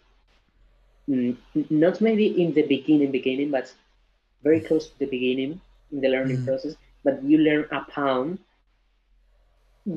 mm, 1.10 1.36
not 1.70 2.02
maybe 2.02 2.42
in 2.42 2.54
the 2.54 2.64
beginning 2.64 3.12
beginning 3.12 3.52
but 3.52 3.74
very 4.44 4.60
close 4.60 4.90
to 4.90 5.00
the 5.00 5.06
beginning 5.06 5.60
in 5.92 6.02
the 6.02 6.08
learning 6.08 6.38
mm. 6.38 6.46
process 6.46 6.76
but 7.04 7.24
you 7.24 7.38
learn 7.38 7.66
a 7.72 7.82
pound 7.92 8.40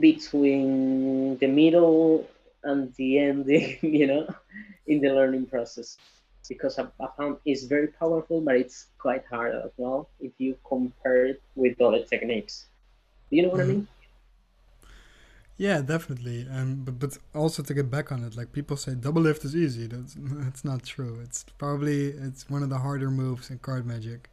between 0.01 1.38
the 1.38 1.47
middle 1.47 2.29
and 2.64 2.92
the 2.94 3.18
ending 3.18 3.79
you 3.83 4.07
know 4.07 4.27
in 4.87 5.01
the 5.01 5.09
learning 5.09 5.47
process 5.47 5.97
because 6.49 6.79
a, 6.79 6.90
a 7.01 7.09
pound 7.09 7.37
is 7.44 7.64
very 7.64 7.88
powerful, 7.88 8.40
but 8.40 8.57
it's 8.57 8.87
quite 8.97 9.25
hard 9.27 9.55
as 9.55 9.71
well 9.77 10.09
if 10.21 10.33
you 10.38 10.57
compare 10.66 11.27
it 11.27 11.42
with 11.55 11.81
other 11.81 12.03
techniques. 12.03 12.66
Do 13.31 13.37
you 13.37 13.42
know 13.42 13.51
what 13.51 13.61
mm-hmm. 13.61 13.71
I 13.71 13.75
mean? 13.75 13.88
Yeah, 15.59 15.81
definitely. 15.83 16.47
And 16.49 16.85
but 16.85 16.99
but 16.99 17.18
also 17.35 17.62
to 17.62 17.75
get 17.75 17.90
back 17.90 18.12
on 18.12 18.25
it, 18.25 18.37
like 18.37 18.53
people 18.53 18.77
say 18.77 18.94
double 18.94 19.23
lift 19.23 19.44
is 19.44 19.55
easy. 19.55 19.87
That's 19.87 20.14
that's 20.18 20.64
not 20.64 20.85
true. 20.85 21.21
It's 21.23 21.44
probably 21.59 22.07
it's 22.09 22.49
one 22.49 22.62
of 22.62 22.71
the 22.71 22.79
harder 22.79 23.11
moves 23.11 23.51
in 23.51 23.59
card 23.59 23.85
magic. 23.85 24.31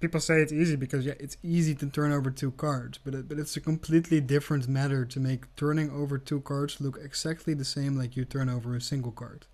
People 0.00 0.20
say 0.20 0.40
it's 0.40 0.52
easy 0.52 0.76
because 0.76 1.04
yeah, 1.04 1.14
it's 1.18 1.36
easy 1.42 1.74
to 1.74 1.86
turn 1.86 2.12
over 2.12 2.30
two 2.30 2.52
cards, 2.52 2.98
but 2.98 3.14
it, 3.14 3.28
but 3.28 3.38
it's 3.38 3.56
a 3.56 3.60
completely 3.60 4.20
different 4.20 4.68
matter 4.68 5.04
to 5.04 5.20
make 5.20 5.54
turning 5.56 5.90
over 5.90 6.16
two 6.16 6.40
cards 6.40 6.80
look 6.80 6.98
exactly 7.02 7.54
the 7.54 7.64
same 7.64 7.96
like 7.96 8.16
you 8.16 8.24
turn 8.24 8.48
over 8.48 8.74
a 8.76 8.80
single 8.80 9.12
card. 9.12 9.46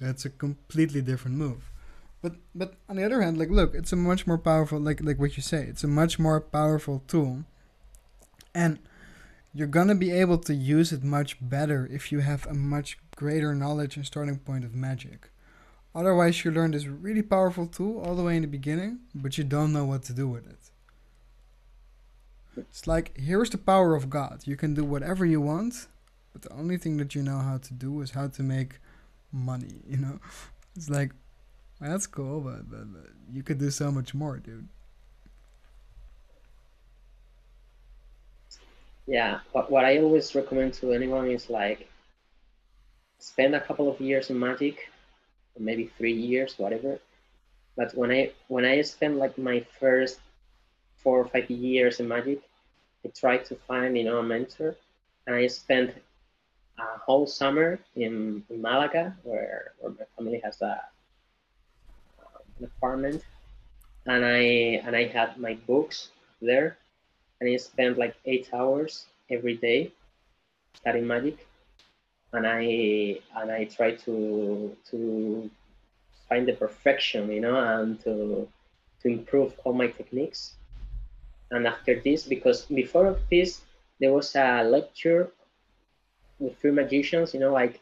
That's 0.00 0.24
a 0.24 0.30
completely 0.30 1.02
different 1.02 1.36
move. 1.36 1.70
But 2.22 2.36
but 2.54 2.74
on 2.88 2.96
the 2.96 3.04
other 3.04 3.20
hand, 3.20 3.38
like 3.38 3.50
look, 3.50 3.74
it's 3.74 3.92
a 3.92 3.96
much 3.96 4.26
more 4.26 4.38
powerful 4.38 4.78
like 4.78 5.02
like 5.02 5.18
what 5.18 5.36
you 5.36 5.42
say, 5.42 5.64
it's 5.64 5.84
a 5.84 5.88
much 5.88 6.18
more 6.18 6.40
powerful 6.40 7.02
tool. 7.08 7.44
And 8.54 8.78
you're 9.52 9.66
gonna 9.66 9.94
be 9.94 10.10
able 10.10 10.38
to 10.38 10.54
use 10.54 10.92
it 10.92 11.02
much 11.02 11.36
better 11.40 11.88
if 11.90 12.12
you 12.12 12.20
have 12.20 12.46
a 12.46 12.54
much 12.54 12.98
greater 13.16 13.54
knowledge 13.54 13.96
and 13.96 14.06
starting 14.06 14.38
point 14.38 14.64
of 14.64 14.74
magic. 14.74 15.30
Otherwise, 15.96 16.44
you 16.44 16.50
learn 16.50 16.72
this 16.72 16.84
really 16.86 17.22
powerful 17.22 17.66
tool 17.66 18.04
all 18.04 18.14
the 18.14 18.22
way 18.22 18.36
in 18.36 18.42
the 18.42 18.48
beginning, 18.48 18.98
but 19.14 19.38
you 19.38 19.44
don't 19.44 19.72
know 19.72 19.86
what 19.86 20.02
to 20.02 20.12
do 20.12 20.28
with 20.28 20.46
it. 20.46 20.58
It's 22.58 22.86
like 22.86 23.16
here's 23.16 23.48
the 23.48 23.56
power 23.58 23.94
of 23.94 24.10
God. 24.10 24.42
You 24.44 24.56
can 24.56 24.74
do 24.74 24.84
whatever 24.84 25.24
you 25.24 25.40
want, 25.40 25.86
but 26.34 26.42
the 26.42 26.52
only 26.52 26.76
thing 26.76 26.98
that 26.98 27.14
you 27.14 27.22
know 27.22 27.38
how 27.38 27.56
to 27.56 27.72
do 27.72 28.02
is 28.02 28.10
how 28.10 28.28
to 28.28 28.42
make 28.42 28.78
money. 29.32 29.80
You 29.88 29.96
know, 29.96 30.20
it's 30.76 30.90
like 30.90 31.12
well, 31.80 31.90
that's 31.90 32.06
cool, 32.06 32.40
but, 32.40 32.70
but, 32.70 32.92
but 32.92 33.10
you 33.32 33.42
could 33.42 33.58
do 33.58 33.70
so 33.70 33.90
much 33.90 34.12
more, 34.12 34.36
dude. 34.36 34.68
Yeah, 39.06 39.40
what, 39.52 39.70
what 39.70 39.84
I 39.86 39.98
always 39.98 40.34
recommend 40.34 40.74
to 40.74 40.92
anyone 40.92 41.30
is 41.30 41.48
like 41.48 41.88
spend 43.18 43.54
a 43.54 43.60
couple 43.60 43.90
of 43.90 44.00
years 44.00 44.28
in 44.30 44.38
magic, 44.38 44.90
maybe 45.58 45.86
three 45.98 46.12
years, 46.12 46.58
whatever. 46.58 46.98
But 47.76 47.94
when 47.94 48.10
I 48.10 48.32
when 48.48 48.64
I 48.64 48.82
spent 48.82 49.16
like 49.16 49.36
my 49.38 49.60
first 49.80 50.20
four 50.96 51.18
or 51.20 51.28
five 51.28 51.50
years 51.50 52.00
in 52.00 52.08
magic, 52.08 52.40
I 53.04 53.08
tried 53.08 53.44
to 53.46 53.54
find 53.54 53.96
you 53.96 54.04
know 54.04 54.18
a 54.18 54.22
mentor, 54.22 54.76
and 55.26 55.36
I 55.36 55.46
spent 55.48 55.94
a 56.78 56.98
whole 56.98 57.26
summer 57.26 57.78
in, 57.96 58.44
in 58.50 58.60
Malaga, 58.60 59.16
where, 59.22 59.72
where 59.80 59.92
my 59.92 60.04
family 60.16 60.40
has 60.44 60.60
a 60.62 60.80
an 62.58 62.64
apartment, 62.64 63.22
and 64.06 64.24
I 64.24 64.80
and 64.84 64.96
I 64.96 65.04
had 65.06 65.38
my 65.38 65.54
books 65.66 66.10
there, 66.40 66.76
and 67.40 67.48
I 67.50 67.56
spent 67.56 67.98
like 67.98 68.16
eight 68.24 68.48
hours 68.52 69.06
every 69.30 69.56
day 69.56 69.92
studying 70.74 71.06
magic, 71.06 71.45
and 72.32 72.46
I 72.46 73.18
and 73.36 73.50
I 73.50 73.64
try 73.64 73.92
to 74.06 74.76
to 74.90 75.50
find 76.28 76.46
the 76.46 76.52
perfection, 76.52 77.30
you 77.30 77.40
know, 77.40 77.56
and 77.56 78.00
to 78.04 78.48
to 79.02 79.08
improve 79.08 79.52
all 79.64 79.72
my 79.72 79.88
techniques. 79.88 80.54
And 81.50 81.66
after 81.66 82.00
this, 82.00 82.24
because 82.24 82.62
before 82.66 83.06
of 83.06 83.20
this, 83.30 83.62
there 84.00 84.12
was 84.12 84.34
a 84.34 84.62
lecture 84.64 85.30
with 86.38 86.58
three 86.58 86.72
magicians, 86.72 87.34
you 87.34 87.40
know, 87.40 87.52
like 87.52 87.76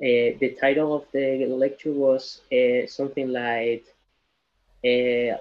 uh, 0.00 0.38
the 0.40 0.56
title 0.60 0.94
of 0.94 1.04
the 1.12 1.46
lecture 1.46 1.92
was 1.92 2.40
uh, 2.52 2.86
something 2.86 3.30
like 3.32 3.84
uh, 4.84 5.36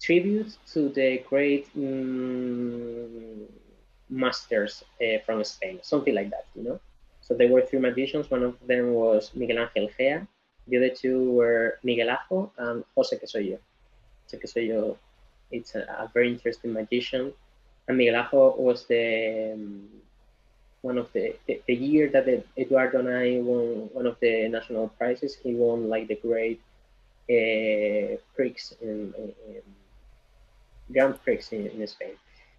tribute 0.00 0.56
to 0.72 0.88
the 0.88 1.18
great 1.28 1.68
um, 1.76 3.46
masters 4.12 4.84
uh, 5.00 5.18
from 5.24 5.42
Spain, 5.44 5.80
something 5.82 6.14
like 6.14 6.30
that, 6.30 6.46
you 6.54 6.62
know. 6.62 6.80
So 7.22 7.34
there 7.34 7.48
were 7.48 7.62
three 7.62 7.78
magicians. 7.78 8.30
One 8.30 8.42
of 8.42 8.56
them 8.66 8.92
was 8.92 9.30
Miguel 9.34 9.64
Ángel 9.64 9.90
Gea. 9.96 10.26
The 10.68 10.76
other 10.76 10.90
two 10.90 11.32
were 11.32 11.78
Miguel 11.82 12.10
Ajo 12.10 12.52
and 12.58 12.84
Jose 12.94 13.16
que 13.18 13.26
soy 13.26 13.40
yo. 13.40 13.58
Jose 14.24 14.38
que 14.38 14.48
soy 14.48 14.66
yo, 14.68 14.98
it's 15.50 15.74
a, 15.74 15.80
a, 15.80 16.10
very 16.12 16.28
interesting 16.32 16.72
magician. 16.72 17.32
And 17.88 17.96
Miguel 17.96 18.16
Ajo 18.16 18.54
was 18.56 18.86
the 18.86 19.52
um, 19.54 19.88
one 20.82 20.98
of 20.98 21.12
the, 21.12 21.34
the, 21.46 21.62
the 21.66 21.74
year 21.74 22.08
that 22.10 22.26
the, 22.26 22.44
Eduardo 22.58 22.98
and 22.98 23.08
I 23.08 23.40
won 23.40 23.88
one 23.92 24.06
of 24.06 24.16
the 24.20 24.48
national 24.48 24.88
prizes. 24.88 25.34
He 25.34 25.54
won 25.54 25.88
like 25.88 26.08
the 26.08 26.16
great 26.16 26.60
uh, 27.30 28.18
Prix 28.34 28.56
in, 28.80 29.14
in, 29.16 29.32
Grand 30.92 31.22
Prix 31.22 31.44
in, 31.52 31.68
in 31.68 31.86
Spain. 31.86 32.14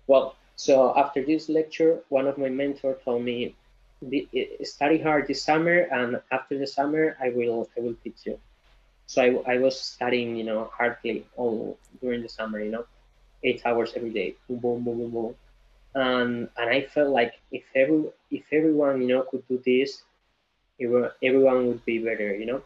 Well, 0.08 0.36
so 0.56 0.94
after 0.98 1.24
this 1.24 1.50
lecture, 1.50 2.00
one 2.10 2.28
of 2.28 2.38
my 2.38 2.50
mentors 2.50 2.98
told 3.04 3.24
me, 3.24 3.56
eh, 4.14 4.64
study 4.64 5.00
hard 5.00 5.28
this 5.28 5.44
summer, 5.44 5.88
and 5.92 6.20
after 6.32 6.58
the 6.58 6.68
summer, 6.68 7.16
I 7.22 7.30
will 7.30 7.70
I 7.78 7.82
will 7.82 7.96
teach 8.04 8.26
you. 8.26 8.38
So 9.08 9.22
I, 9.46 9.54
I 9.54 9.58
was 9.60 9.80
studying, 9.80 10.36
you 10.36 10.44
know, 10.44 10.70
hardly 10.78 11.26
all 11.36 11.78
during 12.02 12.22
the 12.22 12.30
summer, 12.30 12.60
you 12.60 12.72
know, 12.72 12.86
eight 13.44 13.62
hours 13.66 13.94
every 13.96 14.12
day, 14.12 14.36
boom, 14.48 14.60
boom, 14.60 14.84
boom, 14.84 14.98
boom, 15.00 15.12
boom. 15.12 15.36
And 15.96 16.50
and 16.58 16.70
I 16.70 16.82
felt 16.94 17.10
like 17.10 17.34
if 17.52 17.64
every 17.76 18.04
if 18.32 18.44
everyone, 18.52 19.02
you 19.02 19.08
know, 19.10 19.24
could 19.30 19.44
do 19.48 19.62
this, 19.66 20.04
everyone 21.24 21.68
would 21.68 21.86
be 21.86 22.00
better, 22.00 22.36
you 22.36 22.46
know. 22.46 22.62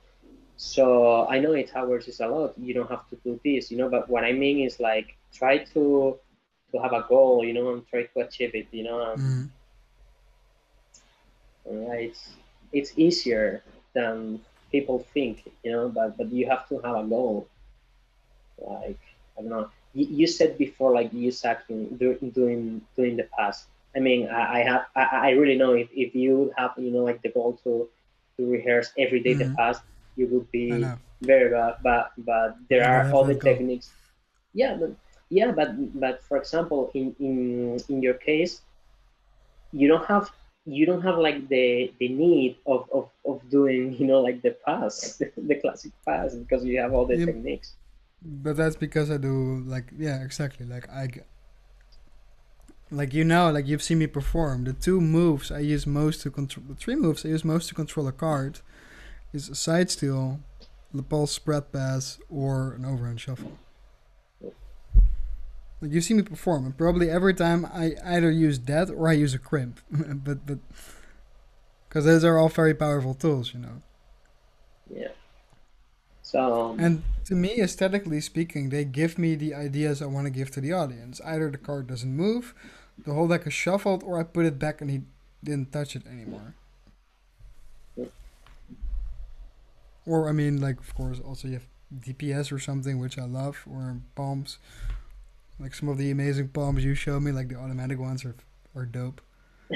So 0.58 1.28
I 1.28 1.40
know 1.40 1.54
eight 1.54 1.72
hours 1.76 2.08
is 2.08 2.20
a 2.20 2.28
lot. 2.28 2.54
You 2.58 2.74
don't 2.74 2.90
have 2.90 3.08
to 3.10 3.16
do 3.24 3.40
this, 3.44 3.72
you 3.72 3.78
know. 3.78 3.90
But 3.90 4.10
what 4.10 4.24
I 4.24 4.32
mean 4.34 4.60
is 4.66 4.80
like 4.80 5.16
try 5.34 5.60
to 5.74 6.18
to 6.72 6.78
have 6.80 6.94
a 6.94 7.06
goal, 7.08 7.46
you 7.46 7.54
know, 7.54 7.74
and 7.74 7.88
try 7.88 8.04
to 8.04 8.20
achieve 8.20 8.54
it, 8.54 8.68
you 8.72 8.84
know. 8.84 9.16
Mm. 9.18 9.50
it's 11.66 12.30
it's 12.72 12.92
easier 12.98 13.64
than 13.94 14.40
people 14.72 15.06
think, 15.14 15.50
you 15.64 15.72
know. 15.72 15.90
But 15.90 16.18
but 16.18 16.32
you 16.32 16.48
have 16.48 16.68
to 16.70 16.80
have 16.80 16.96
a 16.96 17.04
goal. 17.04 17.48
Like 18.58 19.00
I 19.38 19.42
don't 19.42 19.50
know. 19.50 19.70
You, 19.94 20.06
you 20.06 20.28
said 20.28 20.58
before, 20.58 20.94
like 20.94 21.14
you 21.14 21.32
sacking 21.32 21.98
doing 21.98 22.32
doing 22.32 22.82
doing 22.96 23.18
the 23.18 23.28
pass. 23.38 23.66
I 23.96 24.00
mean, 24.00 24.28
I, 24.30 24.60
I 24.60 24.64
have 24.64 24.86
I, 24.96 25.04
I 25.04 25.30
really 25.32 25.58
know 25.58 25.74
if, 25.74 25.90
if 25.94 26.16
you 26.16 26.54
have 26.58 26.72
you 26.78 26.92
know 26.92 27.04
like 27.04 27.22
the 27.22 27.30
goal 27.30 27.60
to 27.64 27.88
to 28.38 28.50
rehearse 28.50 28.92
every 28.98 29.22
day 29.22 29.34
mm-hmm. 29.34 29.50
the 29.50 29.56
pass 29.56 29.80
you 30.18 30.28
would 30.28 30.52
be 30.52 30.86
very 31.22 31.50
bad. 31.50 31.76
But 31.82 32.12
but 32.18 32.58
there 32.70 32.84
are 32.84 33.14
other 33.14 33.36
techniques. 33.36 33.92
Yeah, 34.54 34.76
but 34.76 34.92
yeah, 35.30 35.52
but 35.52 36.00
but 36.00 36.24
for 36.24 36.38
example, 36.38 36.92
in 36.94 37.16
in 37.20 37.80
in 37.90 38.02
your 38.02 38.14
case, 38.14 38.62
you 39.72 39.88
don't 39.88 40.06
have 40.06 40.32
you 40.66 40.86
don't 40.86 41.02
have 41.02 41.18
like 41.18 41.48
the 41.48 41.92
the 42.00 42.10
need 42.10 42.58
of 42.66 42.90
of, 42.94 43.10
of 43.26 43.42
doing 43.50 43.94
you 44.00 44.06
know 44.06 44.22
like 44.22 44.42
the 44.42 44.52
pass 44.66 45.22
the 45.38 45.56
classic 45.56 45.92
pass 46.06 46.36
because 46.36 46.64
you 46.64 46.80
have 46.80 46.94
all 46.94 47.06
the 47.06 47.18
yeah, 47.18 47.26
techniques. 47.26 47.74
But 48.22 48.58
that's 48.58 48.76
because 48.76 49.12
i 49.12 49.18
do 49.18 49.64
like 49.66 49.92
yeah 49.98 50.24
exactly. 50.24 50.66
Like 50.66 50.90
i 50.90 51.08
like 52.90 53.14
you 53.14 53.24
know 53.24 53.52
like 53.52 53.68
you've 53.68 53.84
seen 53.84 54.00
me 54.00 54.08
perform. 54.08 54.64
The 54.64 54.74
two 54.74 55.02
moves 55.02 55.52
i 55.52 55.60
use 55.60 55.86
most 55.86 56.22
to 56.22 56.32
control 56.32 56.66
the 56.68 56.76
three 56.76 56.96
moves 56.96 57.26
i 57.26 57.30
use 57.30 57.44
most 57.44 57.68
to 57.70 57.76
control 57.76 58.08
a 58.08 58.12
card 58.12 58.60
is 59.34 59.50
a 59.50 59.56
side 59.56 59.92
steal, 59.92 60.40
the 60.94 61.04
pulse 61.04 61.32
spread 61.32 61.72
pass, 61.72 62.18
or 62.30 62.74
an 62.74 62.86
overhand 62.86 63.20
shuffle. 63.20 63.58
Like 65.82 65.92
you 65.92 66.02
see 66.02 66.14
me 66.16 66.24
perform, 66.24 66.66
and 66.66 66.78
probably 66.78 67.10
every 67.10 67.34
time 67.34 67.66
I 67.66 67.96
either 68.04 68.32
use 68.32 68.60
that 68.62 68.90
or 68.90 69.08
I 69.10 69.14
use 69.14 69.34
a 69.34 69.40
crimp, 69.40 69.80
but 69.92 70.46
but 70.46 70.60
because 71.88 72.06
those 72.06 72.24
are 72.24 72.38
all 72.38 72.50
very 72.50 72.74
powerful 72.74 73.14
tools, 73.14 73.54
you 73.54 73.60
know. 73.60 73.82
Yeah. 74.90 75.10
So. 76.24 76.72
Um, 76.72 76.80
and 76.80 77.04
to 77.26 77.36
me, 77.36 77.62
aesthetically 77.62 78.22
speaking, 78.22 78.70
they 78.70 78.86
give 78.86 79.18
me 79.18 79.36
the 79.36 79.54
ideas 79.54 80.02
I 80.02 80.08
want 80.08 80.26
to 80.26 80.32
give 80.32 80.52
to 80.52 80.62
the 80.62 80.74
audience. 80.74 81.22
Either 81.24 81.50
the 81.50 81.58
card 81.58 81.88
doesn't 81.88 82.16
move, 82.16 82.54
the 83.06 83.14
whole 83.14 83.28
deck 83.28 83.48
is 83.48 83.54
shuffled, 83.54 84.04
or 84.04 84.20
I 84.20 84.24
put 84.24 84.46
it 84.46 84.60
back 84.60 84.82
and 84.82 84.90
he 84.90 85.02
didn't 85.44 85.72
touch 85.72 85.96
it 85.96 86.06
anymore. 86.08 86.56
Or 90.06 90.30
I 90.30 90.32
mean, 90.32 90.60
like 90.60 90.80
of 90.80 90.96
course, 90.96 91.20
also 91.20 91.48
you 91.48 91.56
have 91.56 91.68
DPS 92.00 92.52
or 92.52 92.60
something, 92.60 93.00
which 93.00 93.18
I 93.18 93.26
love, 93.26 93.64
or 93.70 93.98
palms. 94.16 94.58
Like 95.60 95.74
some 95.74 95.90
of 95.90 95.98
the 95.98 96.12
amazing 96.12 96.50
palms 96.50 96.84
you 96.84 96.94
showed 96.94 97.24
me, 97.24 97.32
like 97.32 97.48
the 97.50 97.56
automatic 97.56 98.00
ones 98.00 98.24
are 98.26 98.36
are 98.76 98.86
dope. 98.86 99.22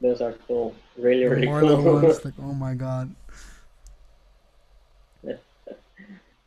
Those 0.00 0.20
are 0.20 0.32
cool. 0.48 0.74
Really, 0.96 1.26
really 1.26 1.46
cool. 1.46 2.00
ones, 2.00 2.24
like 2.24 2.34
oh 2.42 2.52
my 2.52 2.74
god. 2.74 3.14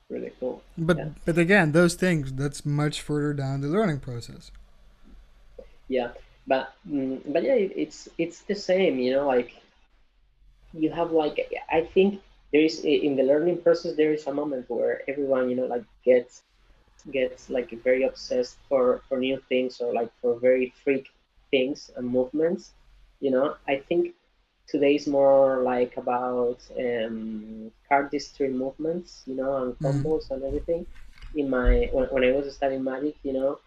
really 0.09 0.31
cool. 0.39 0.61
But 0.77 0.97
yeah. 0.97 1.09
but 1.25 1.37
again, 1.37 1.71
those 1.71 1.95
things 1.95 2.33
that's 2.33 2.65
much 2.65 3.01
further 3.01 3.33
down 3.33 3.61
the 3.61 3.67
learning 3.67 3.99
process. 3.99 4.51
Yeah, 5.87 6.09
but 6.47 6.73
mm, 6.87 7.21
but 7.31 7.43
yeah, 7.43 7.55
it's 7.55 8.09
it's 8.17 8.41
the 8.41 8.55
same. 8.55 8.99
You 8.99 9.13
know, 9.13 9.27
like 9.27 9.55
you 10.73 10.91
have 10.91 11.11
like 11.11 11.39
I 11.71 11.81
think 11.81 12.21
there 12.51 12.61
is 12.63 12.83
in 12.83 13.15
the 13.15 13.23
learning 13.23 13.61
process 13.61 13.95
there 13.95 14.13
is 14.13 14.25
a 14.27 14.33
moment 14.33 14.65
where 14.69 15.01
everyone 15.09 15.49
you 15.49 15.55
know 15.55 15.65
like 15.65 15.83
gets 16.03 16.43
gets 17.11 17.49
like 17.49 17.71
very 17.83 18.03
obsessed 18.03 18.57
for 18.67 19.01
for 19.07 19.17
new 19.19 19.39
things 19.49 19.79
or 19.81 19.93
like 19.93 20.11
for 20.21 20.39
very 20.39 20.73
freak 20.83 21.07
things 21.51 21.91
and 21.97 22.07
movements 22.07 22.71
you 23.19 23.31
know 23.31 23.55
i 23.67 23.77
think 23.87 24.13
today 24.67 24.95
is 24.95 25.07
more 25.07 25.61
like 25.63 25.95
about 25.97 26.59
um 26.79 27.71
cardistry 27.89 28.51
movements 28.51 29.23
you 29.25 29.35
know 29.35 29.63
and 29.63 29.73
mm-hmm. 29.73 29.85
combos 29.85 30.27
mm. 30.27 30.31
and 30.31 30.43
everything 30.43 30.85
in 31.35 31.49
my 31.49 31.89
when, 31.93 32.05
when 32.09 32.23
i 32.23 32.31
was 32.31 32.53
studying 32.55 32.83
magic 32.83 33.15
you 33.23 33.33
know 33.33 33.59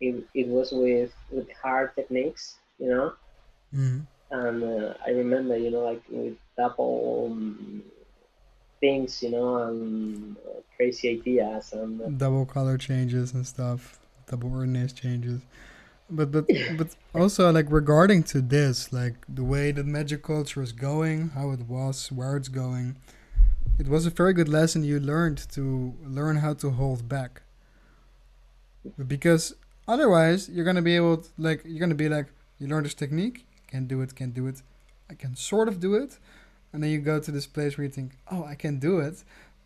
it, 0.00 0.24
it 0.34 0.48
was 0.48 0.72
with 0.72 1.12
with 1.30 1.48
hard 1.62 1.94
techniques 1.94 2.56
you 2.78 2.88
know 2.88 3.12
mm 3.74 4.06
and 4.32 4.64
uh, 4.64 4.94
I 5.06 5.10
remember, 5.10 5.56
you 5.56 5.70
know, 5.70 5.80
like 5.80 6.02
with 6.10 6.36
double 6.56 7.28
um, 7.30 7.82
things, 8.80 9.22
you 9.22 9.30
know, 9.30 9.62
and 9.64 10.36
uh, 10.38 10.60
crazy 10.76 11.10
ideas 11.10 11.72
and 11.74 12.00
uh, 12.00 12.08
double 12.08 12.46
color 12.46 12.78
changes 12.78 13.34
and 13.34 13.46
stuff. 13.46 14.00
double 14.26 14.52
ordinance 14.54 14.92
changes. 14.94 15.42
But 16.08 16.32
but 16.32 16.46
but 16.78 16.96
also 17.14 17.50
like 17.52 17.66
regarding 17.70 18.22
to 18.24 18.40
this, 18.40 18.92
like 18.92 19.16
the 19.28 19.44
way 19.44 19.70
that 19.70 19.86
magic 19.86 20.22
culture 20.22 20.62
is 20.62 20.72
going, 20.72 21.30
how 21.30 21.50
it 21.50 21.60
was, 21.68 22.10
where 22.10 22.36
it's 22.36 22.48
going, 22.48 22.96
it 23.78 23.88
was 23.88 24.06
a 24.06 24.10
very 24.10 24.32
good 24.32 24.48
lesson 24.48 24.82
you 24.82 24.98
learned 24.98 25.46
to 25.52 25.94
learn 26.06 26.36
how 26.36 26.54
to 26.54 26.70
hold 26.70 27.08
back. 27.08 27.42
Because 29.06 29.54
otherwise, 29.86 30.48
you're 30.48 30.64
gonna 30.64 30.82
be 30.82 30.96
able 30.96 31.18
to 31.18 31.28
like 31.36 31.60
you're 31.66 31.80
gonna 31.80 31.94
be 31.94 32.08
like 32.08 32.28
you 32.58 32.66
learn 32.66 32.82
this 32.82 32.94
technique, 32.94 33.46
can't 33.72 33.88
do 33.94 33.98
it, 34.04 34.10
can't 34.20 34.34
do 34.40 34.46
it, 34.50 34.58
I 35.12 35.14
can 35.22 35.32
sort 35.36 35.68
of 35.68 35.76
do 35.86 35.92
it, 36.02 36.12
and 36.72 36.78
then 36.82 36.90
you 36.90 36.98
go 37.12 37.18
to 37.26 37.30
this 37.36 37.46
place 37.46 37.72
where 37.76 37.86
you 37.86 37.94
think, 37.98 38.10
oh, 38.30 38.44
I 38.52 38.54
can 38.64 38.74
do 38.78 38.94
it, 39.06 39.16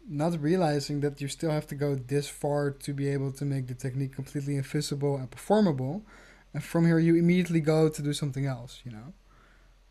not 0.09 0.33
realizing 0.51 1.01
that 1.01 1.21
you 1.21 1.29
still 1.29 1.51
have 1.59 1.67
to 1.73 1.75
go 1.75 1.95
this 1.95 2.29
far 2.29 2.71
to 2.71 2.91
be 3.01 3.07
able 3.09 3.33
to 3.33 3.45
make 3.45 3.67
the 3.67 3.75
technique 3.75 4.15
completely 4.21 4.57
invisible 4.57 5.17
and 5.17 5.31
performable. 5.31 5.95
And 6.55 6.63
from 6.63 6.87
here, 6.87 6.99
you 6.99 7.17
immediately 7.17 7.61
go 7.61 7.89
to 7.89 8.03
do 8.03 8.13
something 8.13 8.47
else, 8.47 8.73
you 8.85 8.93
know? 8.97 9.09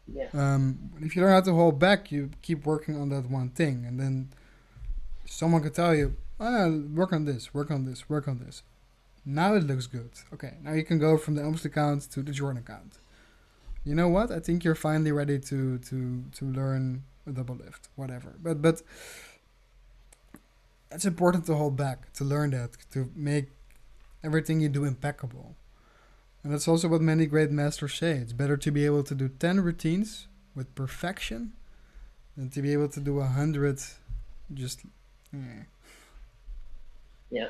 Yeah. 0.07 0.29
Um, 0.33 0.91
if 1.01 1.15
you 1.15 1.21
learn 1.21 1.33
how 1.33 1.41
to 1.41 1.53
hold 1.53 1.79
back, 1.79 2.11
you 2.11 2.29
keep 2.41 2.65
working 2.65 2.95
on 3.01 3.09
that 3.09 3.29
one 3.29 3.49
thing. 3.49 3.85
And 3.87 3.99
then 3.99 4.29
someone 5.25 5.61
could 5.63 5.75
tell 5.75 5.93
you, 5.95 6.15
ah, 6.39 6.67
work 7.01 7.11
on 7.11 7.25
this, 7.25 7.53
work 7.53 7.69
on 7.71 7.85
this, 7.85 8.09
work 8.09 8.27
on 8.27 8.37
this. 8.39 8.63
Now 9.25 9.55
it 9.55 9.63
looks 9.63 9.87
good. 9.87 10.11
Okay, 10.33 10.53
now 10.63 10.73
you 10.73 10.83
can 10.83 10.99
go 10.99 11.17
from 11.17 11.35
the 11.35 11.41
Elmsley 11.41 11.71
count 11.71 12.03
to 12.11 12.21
the 12.21 12.31
Jordan 12.31 12.63
count. 12.65 12.93
You 13.85 13.95
know 13.95 14.09
what? 14.09 14.31
I 14.31 14.39
think 14.39 14.63
you're 14.63 14.75
finally 14.75 15.11
ready 15.11 15.39
to 15.39 15.77
to 15.77 16.23
to 16.37 16.45
learn 16.45 17.03
a 17.27 17.31
double 17.31 17.55
lift, 17.55 17.89
whatever. 17.95 18.33
But 18.41 18.61
but 18.61 18.81
it's 20.91 21.05
important 21.05 21.45
to 21.45 21.55
hold 21.55 21.75
back, 21.75 22.11
to 22.13 22.23
learn 22.23 22.51
that, 22.51 22.71
to 22.91 23.11
make 23.15 23.47
everything 24.23 24.59
you 24.59 24.69
do 24.69 24.83
impeccable. 24.85 25.55
And 26.43 26.53
that's 26.53 26.67
also 26.67 26.87
what 26.87 27.01
many 27.01 27.25
great 27.25 27.51
masters 27.51 27.95
say. 27.95 28.13
It's 28.13 28.33
better 28.33 28.57
to 28.57 28.71
be 28.71 28.85
able 28.85 29.03
to 29.03 29.15
do 29.15 29.27
10 29.27 29.61
routines 29.61 30.27
with 30.55 30.73
perfection 30.75 31.53
than 32.37 32.49
to 32.51 32.61
be 32.61 32.71
able 32.71 32.87
to 32.89 32.99
do 32.99 33.17
a 33.17 33.25
100 33.25 33.81
just. 34.53 34.81
Eh. 35.33 35.63
Yeah. 37.31 37.49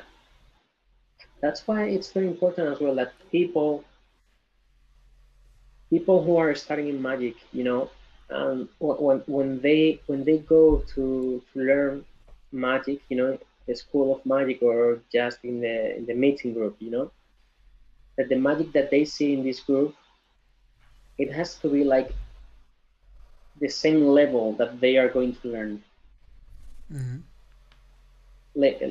That's 1.40 1.66
why 1.68 1.84
it's 1.84 2.10
very 2.10 2.26
important 2.26 2.68
as 2.68 2.80
well 2.80 2.94
that 2.94 3.12
people 3.30 3.84
people 5.90 6.22
who 6.22 6.36
are 6.36 6.54
starting 6.54 6.88
in 6.88 7.00
magic, 7.00 7.36
you 7.52 7.64
know, 7.64 7.90
um, 8.30 8.68
when, 8.78 9.18
when 9.26 9.60
they 9.60 10.00
when 10.06 10.24
they 10.24 10.38
go 10.38 10.82
to, 10.94 11.42
to 11.52 11.58
learn 11.58 12.04
magic, 12.52 13.00
you 13.08 13.16
know, 13.16 13.38
the 13.66 13.74
school 13.74 14.16
of 14.16 14.26
magic 14.26 14.62
or 14.62 15.00
just 15.12 15.38
in 15.44 15.60
the 15.60 15.96
in 15.96 16.06
the 16.06 16.14
meeting 16.14 16.52
group, 16.52 16.76
you 16.80 16.90
know, 16.90 17.10
that 18.16 18.28
the 18.28 18.36
magic 18.36 18.72
that 18.72 18.90
they 18.90 19.04
see 19.04 19.32
in 19.34 19.44
this 19.44 19.60
group, 19.60 19.94
it 21.18 21.32
has 21.32 21.54
to 21.56 21.68
be 21.68 21.84
like 21.84 22.12
the 23.60 23.68
same 23.68 24.06
level 24.06 24.52
that 24.54 24.80
they 24.80 24.96
are 24.96 25.08
going 25.08 25.34
to 25.34 25.48
learn. 25.48 25.82
Mm-hmm. 26.92 27.18
Let, 28.54 28.82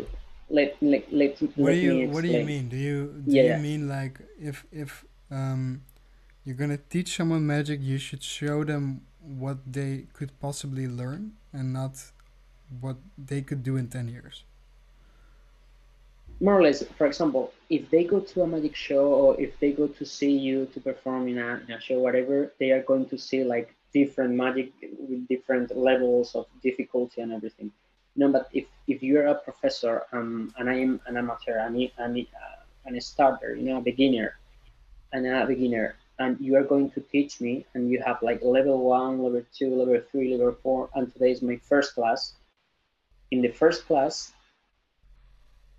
let, 0.49 0.77
let, 0.81 1.13
let, 1.13 1.39
what 1.55 1.71
do 1.71 1.77
you 1.77 2.09
what 2.09 2.21
do 2.21 2.29
you 2.29 2.45
mean? 2.45 2.69
Do 2.69 2.77
you 2.77 3.23
do 3.25 3.31
yeah. 3.31 3.57
you 3.57 3.63
mean 3.63 3.87
like 3.87 4.19
if 4.39 4.65
if 4.71 5.03
um 5.31 5.81
you're 6.45 6.55
gonna 6.55 6.77
teach 6.77 7.17
someone 7.17 7.45
magic, 7.45 7.79
you 7.81 7.97
should 7.97 8.21
show 8.23 8.63
them 8.63 9.01
what 9.19 9.57
they 9.65 10.05
could 10.13 10.39
possibly 10.39 10.87
learn 10.87 11.33
and 11.51 11.73
not 11.73 12.11
what 12.79 12.97
they 13.17 13.41
could 13.41 13.63
do 13.63 13.75
in 13.75 13.87
10 13.87 14.07
years. 14.07 14.43
More 16.39 16.59
or 16.59 16.61
less 16.61 16.83
for 16.97 17.07
example 17.07 17.51
if 17.69 17.89
they 17.89 18.03
go 18.03 18.19
to 18.19 18.43
a 18.43 18.47
magic 18.47 18.75
show 18.75 19.07
or 19.07 19.41
if 19.41 19.59
they 19.59 19.71
go 19.71 19.87
to 19.87 20.05
see 20.05 20.31
you 20.31 20.67
to 20.67 20.79
perform 20.79 21.27
in 21.27 21.39
a, 21.39 21.61
in 21.67 21.71
a 21.73 21.81
show 21.81 21.99
whatever 21.99 22.53
they 22.59 22.71
are 22.71 22.83
going 22.83 23.05
to 23.07 23.17
see 23.17 23.43
like 23.43 23.73
different 23.93 24.35
magic 24.35 24.71
with 24.99 25.27
different 25.27 25.75
levels 25.75 26.35
of 26.35 26.45
difficulty 26.61 27.21
and 27.21 27.31
everything. 27.31 27.71
You 28.15 28.25
know 28.25 28.31
but 28.31 28.49
if 28.53 28.65
if 28.87 29.01
you're 29.01 29.27
a 29.27 29.35
professor 29.35 30.03
um, 30.11 30.53
and 30.57 30.69
i 30.69 30.75
am 30.75 31.01
an 31.07 31.17
amateur 31.17 31.57
and, 31.57 31.75
and, 31.97 32.19
uh, 32.19 32.61
and 32.85 32.95
a 32.95 33.01
starter 33.01 33.55
you 33.55 33.63
know 33.63 33.77
a 33.77 33.81
beginner 33.81 34.37
and 35.11 35.25
a 35.25 35.45
beginner 35.45 35.95
and 36.19 36.39
you 36.39 36.55
are 36.55 36.63
going 36.63 36.89
to 36.91 37.01
teach 37.01 37.41
me 37.41 37.65
and 37.73 37.89
you 37.89 38.01
have 38.05 38.21
like 38.21 38.41
level 38.41 38.83
one 38.83 39.21
level 39.21 39.43
two 39.53 39.75
level 39.75 39.99
three 40.11 40.31
level 40.35 40.55
four 40.63 40.89
and 40.95 41.11
today 41.13 41.31
is 41.31 41.41
my 41.41 41.57
first 41.57 41.93
class. 41.95 42.33
In 43.31 43.41
the 43.41 43.49
first 43.49 43.85
class 43.87 44.31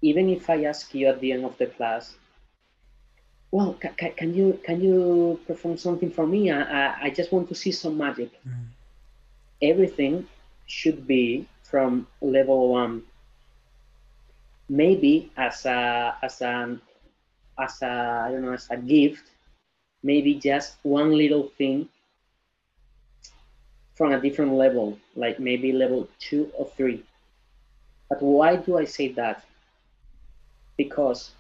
even 0.03 0.29
if 0.29 0.51
i 0.51 0.65
ask 0.65 0.95
you 0.95 1.07
at 1.07 1.21
the 1.21 1.33
end 1.33 1.45
of 1.45 1.57
the 1.59 1.67
class 1.67 2.15
well 3.51 3.77
ca 3.81 3.91
ca 3.99 4.11
can 4.11 4.35
you 4.35 4.61
can 4.67 4.81
you 4.81 5.41
perform 5.47 5.77
something 5.77 6.11
for 6.11 6.27
me? 6.27 6.51
I, 6.51 6.61
I, 6.61 6.85
I 7.05 7.11
just 7.11 7.33
want 7.33 7.49
to 7.49 7.55
see 7.55 7.73
some 7.73 7.97
magic. 7.97 8.31
Mm. 8.47 8.67
everything 9.63 10.27
should 10.67 11.07
be 11.07 11.47
from 11.63 12.07
level 12.21 12.69
one. 12.69 13.03
Maybe 14.69 15.31
as 15.37 15.65
a 15.65 16.17
as 16.23 16.43
an 16.43 16.81
as 17.59 17.81
a 17.83 17.93
i 18.27 18.31
don't 18.31 18.43
know 18.43 18.53
as 18.53 18.69
a 18.71 18.77
gift 18.77 19.31
maybe 20.07 20.35
just 20.35 20.77
one 20.83 21.11
little 21.23 21.49
thing 21.59 21.89
from 23.97 24.13
a 24.13 24.21
different 24.21 24.53
level, 24.53 24.97
like 25.17 25.41
maybe 25.41 25.73
level 25.73 26.09
two 26.21 26.51
or 26.55 26.67
three. 26.77 27.03
But 28.09 28.23
why 28.23 28.57
do 28.57 28.79
I 28.79 28.85
say 28.85 29.09
that? 29.21 29.45
Because 30.77 31.33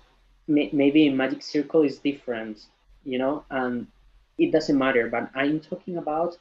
may, 0.48 0.68
maybe 0.72 1.08
Magic 1.10 1.42
Circle 1.42 1.82
is 1.82 1.98
different, 1.98 2.66
you 3.04 3.18
know, 3.18 3.44
and 3.50 3.86
it 4.36 4.50
doesn't 4.50 4.76
matter. 4.76 5.08
But 5.08 5.30
I'm 5.34 5.60
talking 5.60 5.96
about 5.98 6.36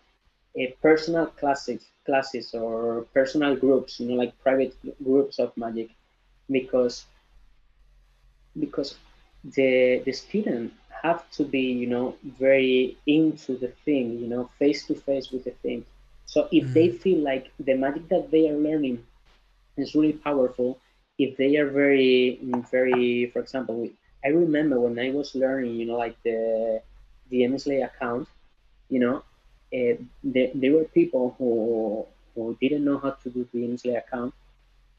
a 0.56 0.74
personal 0.82 1.28
classes, 1.28 1.86
classes 2.06 2.56
or 2.56 3.06
personal 3.14 3.56
groups, 3.56 4.00
you 4.00 4.08
know, 4.08 4.16
like 4.16 4.34
private 4.42 4.74
groups 5.04 5.38
of 5.38 5.56
Magic, 5.58 5.90
because 6.50 7.06
because 8.58 8.96
the 9.44 10.02
the 10.06 10.14
student 10.14 10.74
have 11.06 11.22
to 11.38 11.44
be, 11.56 11.66
you 11.82 11.88
know, 11.94 12.16
very 12.46 12.98
into 13.08 13.52
the 13.64 13.72
thing, 13.86 14.06
you 14.22 14.28
know, 14.34 14.50
face 14.60 14.82
to 14.88 14.96
face 15.08 15.28
with 15.32 15.44
the 15.46 15.56
thing. 15.64 15.86
So 16.26 16.48
if 16.52 16.66
mm. 16.66 16.74
they 16.74 16.90
feel 17.04 17.20
like 17.32 17.46
the 17.68 17.76
magic 17.76 18.10
that 18.10 18.32
they 18.32 18.44
are 18.50 18.58
learning 18.68 18.98
is 19.78 19.96
really 19.96 20.14
powerful, 20.30 20.80
if 21.18 21.38
they 21.38 21.52
are 21.58 21.70
very, 21.70 22.40
very, 22.72 23.30
for 23.32 23.40
example, 23.40 23.90
I 24.26 24.30
remember 24.30 24.80
when 24.80 24.98
I 25.00 25.12
was 25.12 25.36
learning, 25.36 25.76
you 25.76 25.86
know, 25.86 25.98
like 25.98 26.18
the 26.24 26.82
the 27.30 27.46
Elmsley 27.46 27.84
count, 28.00 28.28
you 28.90 29.00
know, 29.00 29.18
uh, 29.78 29.96
there, 30.24 30.50
there 30.54 30.74
were 30.78 30.86
people 31.00 31.36
who 31.38 32.06
who 32.34 32.58
didn't 32.62 32.86
know 32.86 32.98
how 33.00 33.12
to 33.12 33.30
do 33.30 33.48
the 33.54 33.66
Elmsley 33.66 33.98
count, 34.12 34.34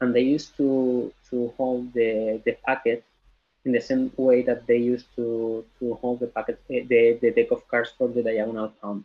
and 0.01 0.15
they 0.15 0.21
used 0.35 0.55
to 0.57 1.11
to 1.29 1.53
hold 1.57 1.93
the 1.93 2.41
the 2.45 2.53
packet 2.65 3.03
in 3.67 3.73
the 3.73 3.81
same 3.81 4.11
way 4.15 4.41
that 4.49 4.65
they 4.65 4.79
used 4.93 5.07
to 5.17 5.27
to 5.77 5.85
hold 6.01 6.21
the 6.21 6.29
packet 6.35 6.57
eh, 6.71 6.83
the, 6.91 7.19
the 7.21 7.31
deck 7.37 7.51
of 7.51 7.67
cards 7.67 7.91
for 7.97 8.07
the 8.07 8.23
diagonal 8.23 8.71
count. 8.81 9.03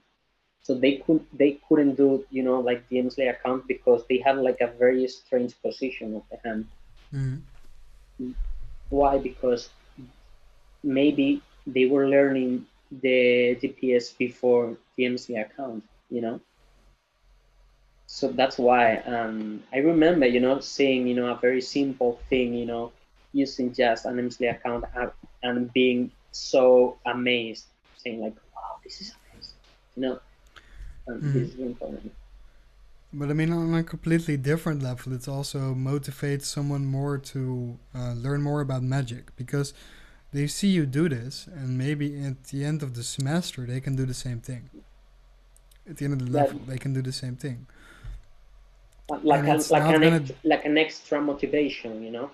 So 0.63 0.71
they 0.75 0.95
could 1.03 1.23
they 1.41 1.59
couldn't 1.67 1.97
do 1.97 2.25
you 2.31 2.45
know 2.47 2.61
like 2.69 2.89
the 2.89 3.01
Elmsley 3.01 3.29
count 3.45 3.67
because 3.67 4.07
they 4.09 4.19
had 4.27 4.39
like 4.39 4.61
a 4.61 4.71
very 4.85 5.09
strange 5.09 5.53
position 5.61 6.15
of 6.15 6.23
the 6.31 6.39
hand. 6.45 6.65
Mm-hmm. 7.13 8.31
Why? 8.91 9.19
Because 9.19 9.69
maybe 10.85 11.43
they 11.67 11.87
were 11.87 12.07
learning 12.09 12.67
the 13.03 13.59
DPS 13.61 14.17
before 14.17 14.77
the 14.97 15.07
Elmsley 15.07 15.45
count, 15.57 15.83
you 16.11 16.21
know. 16.21 16.41
So 18.07 18.29
that's 18.29 18.59
why 18.59 18.97
um, 19.09 19.63
I 19.73 19.79
remember, 19.79 20.27
you 20.27 20.41
know, 20.41 20.61
seeing, 20.61 21.07
you 21.07 21.15
know, 21.15 21.29
a 21.33 21.39
very 21.41 21.63
simple 21.63 22.21
thing, 22.29 22.53
you 22.53 22.67
know, 22.67 22.93
using 23.33 23.73
just 23.73 24.05
an 24.05 24.19
Elmsley 24.19 24.51
count 24.63 24.85
and 25.43 25.73
being 25.73 26.11
so 26.33 26.99
amazed, 27.07 27.67
saying 27.97 28.21
like, 28.21 28.37
"Wow, 28.55 28.79
this 28.85 29.01
is 29.01 29.15
amazing," 29.33 29.55
you 29.97 30.03
know. 30.03 30.21
mm. 31.09 31.33
This 31.33 31.55
is 31.55 31.61
important. 31.61 32.13
But 33.15 33.29
I 33.29 33.35
mean, 33.35 33.53
on 33.53 33.75
a 33.75 33.83
completely 33.83 34.39
different 34.39 34.83
level, 34.83 35.13
it 35.13 35.29
also 35.29 35.75
motivates 35.75 36.45
someone 36.45 36.87
more 36.87 37.19
to 37.19 37.79
uh, 37.95 38.13
learn 38.15 38.41
more 38.41 38.63
about 38.63 38.83
magic 38.83 39.37
because 39.37 39.75
they 40.33 40.47
see 40.47 40.69
you 40.69 40.87
do 40.87 41.11
this, 41.11 41.47
and 41.47 41.77
maybe 41.77 42.25
at 42.25 42.45
the 42.45 42.65
end 42.65 42.83
of 42.83 42.95
the 42.95 43.03
semester, 43.03 43.67
they 43.67 43.81
can 43.81 43.97
do 43.97 44.07
the 44.07 44.15
same 44.15 44.41
thing. 44.41 44.71
At 45.89 45.99
the 45.99 46.07
end 46.07 46.15
of 46.15 46.21
the 46.25 46.33
level, 46.33 46.59
they 46.67 46.79
can 46.79 46.95
do 46.95 47.03
the 47.03 47.13
same 47.13 47.37
thing. 47.37 47.67
Like, 49.11 49.47
a, 49.47 49.57
like, 49.71 50.03
an, 50.03 50.31
like 50.43 50.65
an 50.65 50.79
extra 50.79 51.21
motivation, 51.21 52.03
you 52.03 52.11
know? 52.11 52.31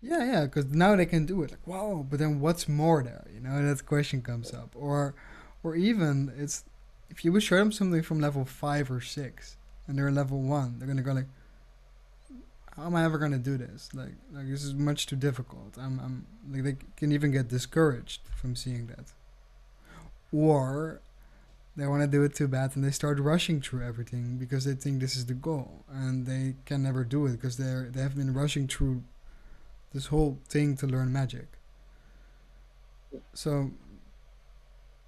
Yeah, 0.00 0.24
yeah, 0.24 0.44
because 0.44 0.66
now 0.66 0.94
they 0.94 1.06
can 1.06 1.26
do 1.26 1.42
it. 1.42 1.50
Like, 1.50 1.66
wow, 1.66 2.06
but 2.08 2.18
then 2.20 2.40
what's 2.40 2.68
more 2.68 3.02
there? 3.02 3.26
You 3.34 3.40
know, 3.40 3.62
that 3.66 3.84
question 3.84 4.22
comes 4.22 4.52
up. 4.54 4.70
Or, 4.76 5.14
or 5.62 5.74
even 5.74 6.32
it's 6.38 6.64
if 7.10 7.24
you 7.24 7.32
would 7.32 7.42
show 7.42 7.56
them 7.56 7.72
something 7.72 8.02
from 8.02 8.20
level 8.20 8.44
five 8.44 8.90
or 8.90 9.00
six, 9.00 9.56
and 9.86 9.98
they're 9.98 10.10
level 10.10 10.40
one, 10.40 10.78
they're 10.78 10.88
gonna 10.88 11.02
go 11.02 11.12
like, 11.12 11.26
how 12.76 12.86
am 12.86 12.94
I 12.94 13.04
ever 13.04 13.18
gonna 13.18 13.38
do 13.38 13.56
this? 13.56 13.88
Like, 13.92 14.14
like 14.32 14.46
this 14.46 14.62
is 14.62 14.74
much 14.74 15.06
too 15.06 15.16
difficult. 15.16 15.76
I'm, 15.76 15.98
I'm 15.98 16.26
like 16.50 16.62
they 16.62 16.76
can 16.96 17.10
even 17.10 17.32
get 17.32 17.48
discouraged 17.48 18.20
from 18.36 18.54
seeing 18.54 18.86
that, 18.86 19.12
or 20.32 21.00
they 21.78 21.86
want 21.86 22.02
to 22.02 22.08
do 22.08 22.22
it 22.24 22.34
too 22.34 22.48
bad 22.48 22.74
and 22.74 22.84
they 22.84 22.90
start 22.90 23.20
rushing 23.20 23.60
through 23.60 23.86
everything 23.86 24.36
because 24.36 24.64
they 24.64 24.74
think 24.74 25.00
this 25.00 25.14
is 25.14 25.26
the 25.26 25.34
goal 25.34 25.84
and 25.88 26.26
they 26.26 26.56
can 26.66 26.82
never 26.82 27.04
do 27.04 27.26
it 27.26 27.32
because 27.32 27.56
they're 27.56 27.88
they 27.88 28.00
have 28.00 28.16
been 28.16 28.34
rushing 28.34 28.66
through 28.66 29.02
this 29.92 30.06
whole 30.06 30.38
thing 30.48 30.76
to 30.76 30.86
learn 30.86 31.12
magic. 31.12 31.46
So, 33.32 33.70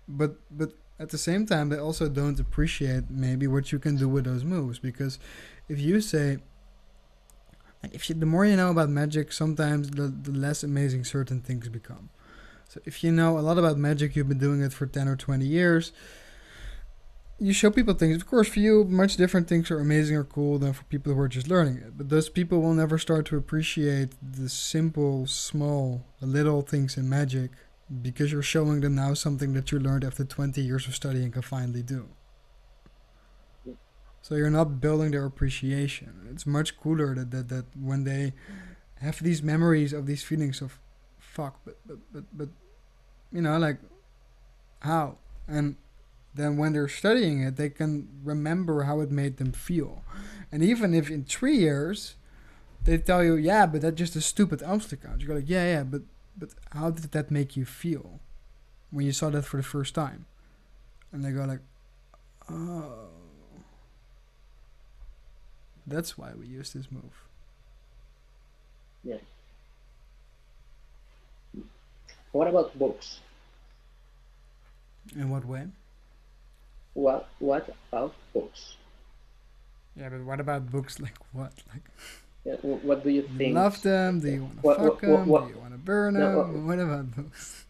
but 0.08 0.36
but 0.50 0.72
at 0.98 1.10
the 1.10 1.18
same 1.18 1.46
time 1.46 1.68
they 1.68 1.78
also 1.78 2.08
don't 2.08 2.38
appreciate 2.40 3.10
maybe 3.10 3.46
what 3.46 3.72
you 3.72 3.78
can 3.78 3.96
do 3.96 4.08
with 4.08 4.24
those 4.24 4.44
moves 4.44 4.78
because 4.78 5.18
if 5.68 5.78
you 5.78 6.00
say 6.00 6.38
if 7.92 8.08
you, 8.08 8.14
the 8.14 8.26
more 8.26 8.44
you 8.44 8.56
know 8.56 8.70
about 8.70 8.90
magic, 8.90 9.32
sometimes 9.32 9.90
the, 9.90 10.08
the 10.08 10.32
less 10.32 10.62
amazing 10.62 11.04
certain 11.04 11.40
things 11.40 11.68
become. 11.68 12.10
So 12.68 12.80
if 12.84 13.02
you 13.02 13.10
know 13.10 13.38
a 13.38 13.40
lot 13.40 13.58
about 13.58 13.78
magic, 13.78 14.14
you've 14.14 14.28
been 14.28 14.38
doing 14.38 14.62
it 14.62 14.72
for 14.72 14.86
10 14.86 15.08
or 15.08 15.16
20 15.16 15.44
years, 15.44 15.92
you 17.40 17.54
show 17.54 17.70
people 17.70 17.94
things. 17.94 18.16
Of 18.16 18.26
course, 18.26 18.48
for 18.48 18.60
you, 18.60 18.84
much 18.84 19.16
different 19.16 19.48
things 19.48 19.70
are 19.70 19.80
amazing 19.80 20.16
or 20.16 20.24
cool 20.24 20.58
than 20.58 20.74
for 20.74 20.84
people 20.84 21.14
who 21.14 21.20
are 21.20 21.28
just 21.28 21.48
learning 21.48 21.78
it. 21.78 21.96
But 21.96 22.10
those 22.10 22.28
people 22.28 22.60
will 22.60 22.74
never 22.74 22.98
start 22.98 23.24
to 23.26 23.36
appreciate 23.36 24.10
the 24.20 24.48
simple, 24.48 25.26
small, 25.26 26.04
little 26.20 26.60
things 26.60 26.98
in 26.98 27.08
magic 27.08 27.50
because 28.02 28.30
you're 28.30 28.42
showing 28.42 28.82
them 28.82 28.94
now 28.94 29.14
something 29.14 29.54
that 29.54 29.72
you 29.72 29.78
learned 29.78 30.04
after 30.04 30.24
20 30.24 30.60
years 30.60 30.86
of 30.86 30.94
studying 30.94 31.32
can 31.32 31.42
finally 31.42 31.82
do. 31.82 32.10
So 34.22 34.34
you're 34.34 34.50
not 34.50 34.80
building 34.80 35.12
their 35.12 35.24
appreciation. 35.24 36.28
It's 36.30 36.46
much 36.46 36.78
cooler 36.78 37.14
that, 37.14 37.30
that, 37.30 37.48
that 37.48 37.64
when 37.74 38.04
they 38.04 38.34
have 39.00 39.22
these 39.22 39.42
memories 39.42 39.94
of 39.94 40.04
these 40.04 40.22
feelings 40.22 40.60
of 40.60 40.78
fuck, 41.18 41.58
but, 41.64 41.78
but, 41.86 41.98
but, 42.12 42.24
but 42.36 42.48
you 43.32 43.40
know, 43.40 43.56
like, 43.58 43.78
how? 44.80 45.16
And 45.48 45.76
then 46.34 46.56
when 46.56 46.72
they're 46.72 46.88
studying 46.88 47.42
it, 47.42 47.56
they 47.56 47.70
can 47.70 48.08
remember 48.22 48.84
how 48.84 49.00
it 49.00 49.10
made 49.10 49.36
them 49.38 49.52
feel. 49.52 50.04
And 50.52 50.62
even 50.62 50.94
if 50.94 51.10
in 51.10 51.24
three 51.24 51.56
years 51.56 52.16
they 52.84 52.98
tell 52.98 53.22
you, 53.22 53.34
yeah, 53.34 53.66
but 53.66 53.82
that's 53.82 53.96
just 53.96 54.16
a 54.16 54.20
stupid 54.20 54.60
count, 54.60 55.20
you 55.20 55.26
go 55.26 55.34
like, 55.34 55.48
yeah, 55.48 55.64
yeah, 55.64 55.82
but 55.82 56.02
but 56.36 56.50
how 56.72 56.90
did 56.90 57.10
that 57.12 57.30
make 57.30 57.56
you 57.56 57.64
feel 57.64 58.20
when 58.90 59.04
you 59.04 59.12
saw 59.12 59.30
that 59.30 59.44
for 59.44 59.56
the 59.58 59.62
first 59.62 59.94
time? 59.94 60.26
And 61.12 61.24
they 61.24 61.32
go 61.32 61.44
like, 61.44 61.60
oh, 62.48 63.08
that's 65.86 66.16
why 66.16 66.32
we 66.38 66.46
use 66.46 66.72
this 66.72 66.90
move. 66.90 67.24
Yeah. 69.04 69.16
What 72.32 72.46
about 72.46 72.78
books? 72.78 73.20
In 75.16 75.30
what 75.30 75.44
way? 75.44 75.66
What 76.94 77.28
What 77.38 77.68
about 77.92 78.14
books? 78.34 78.76
Yeah, 79.96 80.08
but 80.08 80.22
what 80.24 80.40
about 80.40 80.70
books? 80.70 80.98
Like 81.04 81.18
what? 81.32 81.52
Like 81.72 81.84
yeah, 82.44 82.56
what 82.62 83.04
do 83.04 83.10
you 83.10 83.22
you 83.22 83.28
think? 83.38 83.54
love 83.54 83.80
them? 83.82 84.20
Do 84.20 84.28
you 84.30 84.42
want 84.44 84.54
to 84.56 84.60
What- 84.66 84.76
fuck 84.78 84.86
what- 84.86 85.00
them? 85.02 85.26
what- 85.26 85.46
Do 85.48 85.54
you 85.54 85.60
want 85.60 85.72
to 85.72 85.78
burn 85.78 86.14
No, 86.14 86.20
them? 86.20 86.36
what- 86.66 86.78
what 86.78 86.78
about 86.78 87.06
books? 87.16 87.64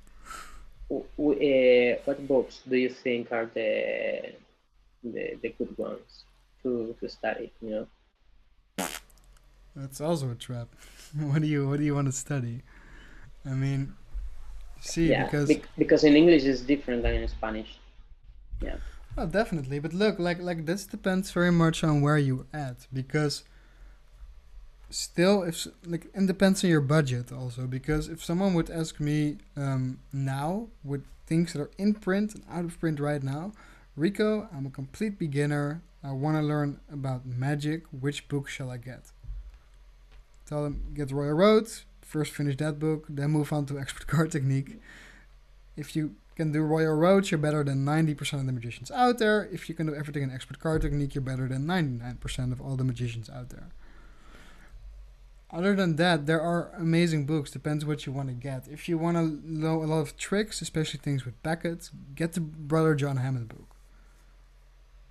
Uh, 0.90 2.00
what 2.04 2.26
books 2.26 2.60
do 2.68 2.76
you 2.76 2.88
think 2.90 3.30
are 3.32 3.46
the 3.46 4.32
the, 5.04 5.38
the 5.42 5.48
good 5.58 5.76
ones 5.78 6.24
to, 6.62 6.94
to 7.00 7.08
study? 7.08 7.52
You 7.62 7.70
know. 7.70 7.86
That's 9.76 10.00
also 10.00 10.30
a 10.30 10.34
trap. 10.34 10.68
what 11.18 11.40
do 11.42 11.46
you 11.48 11.68
What 11.68 11.78
do 11.78 11.84
you 11.84 11.94
want 11.94 12.06
to 12.08 12.12
study? 12.12 12.62
I 13.46 13.50
mean, 13.54 13.94
see, 14.80 15.08
yeah, 15.10 15.24
because 15.24 15.48
bec- 15.48 15.68
because 15.78 16.04
in 16.04 16.14
English 16.16 16.44
it's 16.44 16.60
different 16.60 17.02
than 17.02 17.14
in 17.14 17.28
Spanish. 17.28 17.78
Oh, 19.16 19.26
definitely. 19.26 19.78
But 19.78 19.92
look, 19.92 20.18
like 20.18 20.40
like 20.40 20.66
this 20.66 20.84
depends 20.84 21.30
very 21.30 21.52
much 21.52 21.82
on 21.84 22.00
where 22.00 22.18
you 22.18 22.46
at 22.52 22.86
because 22.92 23.44
still 24.90 25.42
if 25.42 25.66
like 25.86 26.06
it 26.14 26.26
depends 26.26 26.64
on 26.64 26.70
your 26.70 26.80
budget 26.80 27.30
also 27.30 27.64
because 27.66 28.08
if 28.08 28.24
someone 28.24 28.54
would 28.54 28.68
ask 28.70 28.98
me 28.98 29.36
um, 29.56 30.00
now 30.12 30.66
with 30.82 31.04
things 31.26 31.52
that 31.52 31.62
are 31.62 31.70
in 31.78 31.94
print 31.94 32.34
and 32.34 32.44
out 32.50 32.64
of 32.64 32.78
print 32.80 32.98
right 32.98 33.22
now, 33.22 33.52
Rico, 33.96 34.48
I'm 34.54 34.66
a 34.66 34.70
complete 34.70 35.18
beginner. 35.18 35.82
I 36.02 36.12
want 36.12 36.36
to 36.36 36.42
learn 36.42 36.80
about 36.90 37.26
magic. 37.26 37.82
Which 37.92 38.26
book 38.28 38.48
shall 38.48 38.70
I 38.70 38.78
get? 38.78 39.12
Tell 40.46 40.64
them 40.64 40.92
get 40.94 41.10
Royal 41.12 41.34
Road. 41.34 41.68
First 42.02 42.32
finish 42.32 42.56
that 42.56 42.78
book, 42.80 43.06
then 43.08 43.30
move 43.30 43.52
on 43.52 43.66
to 43.66 43.78
Expert 43.78 44.06
Card 44.08 44.32
Technique. 44.32 44.80
If 45.76 45.94
you 45.94 46.14
can 46.40 46.52
do 46.52 46.62
Royal 46.62 46.94
Roads, 46.94 47.30
you're 47.30 47.36
better 47.36 47.62
than 47.62 47.84
90% 47.84 48.40
of 48.40 48.46
the 48.46 48.52
magicians 48.52 48.90
out 48.90 49.18
there. 49.18 49.46
If 49.52 49.68
you 49.68 49.74
can 49.74 49.86
do 49.86 49.94
everything 49.94 50.22
in 50.22 50.30
Expert 50.30 50.58
Card 50.58 50.80
Technique, 50.80 51.14
you're 51.14 51.20
better 51.20 51.46
than 51.46 51.66
99% 51.66 52.50
of 52.52 52.62
all 52.62 52.76
the 52.76 52.84
magicians 52.84 53.28
out 53.28 53.50
there. 53.50 53.68
Other 55.50 55.76
than 55.76 55.96
that, 55.96 56.24
there 56.24 56.40
are 56.40 56.70
amazing 56.78 57.26
books. 57.26 57.50
Depends 57.50 57.84
what 57.84 58.06
you 58.06 58.12
want 58.12 58.28
to 58.28 58.34
get. 58.34 58.68
If 58.68 58.88
you 58.88 58.96
want 58.96 59.18
to 59.18 59.38
know 59.44 59.82
a 59.82 59.88
lot 59.92 60.00
of 60.00 60.16
tricks, 60.16 60.62
especially 60.62 61.00
things 61.00 61.26
with 61.26 61.42
packets, 61.42 61.90
get 62.14 62.32
the 62.32 62.40
Brother 62.40 62.94
John 62.94 63.18
Hamman 63.18 63.46
book. 63.46 63.76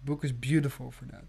Book 0.03 0.23
is 0.23 0.31
beautiful 0.31 0.89
for 0.89 1.05
that. 1.05 1.25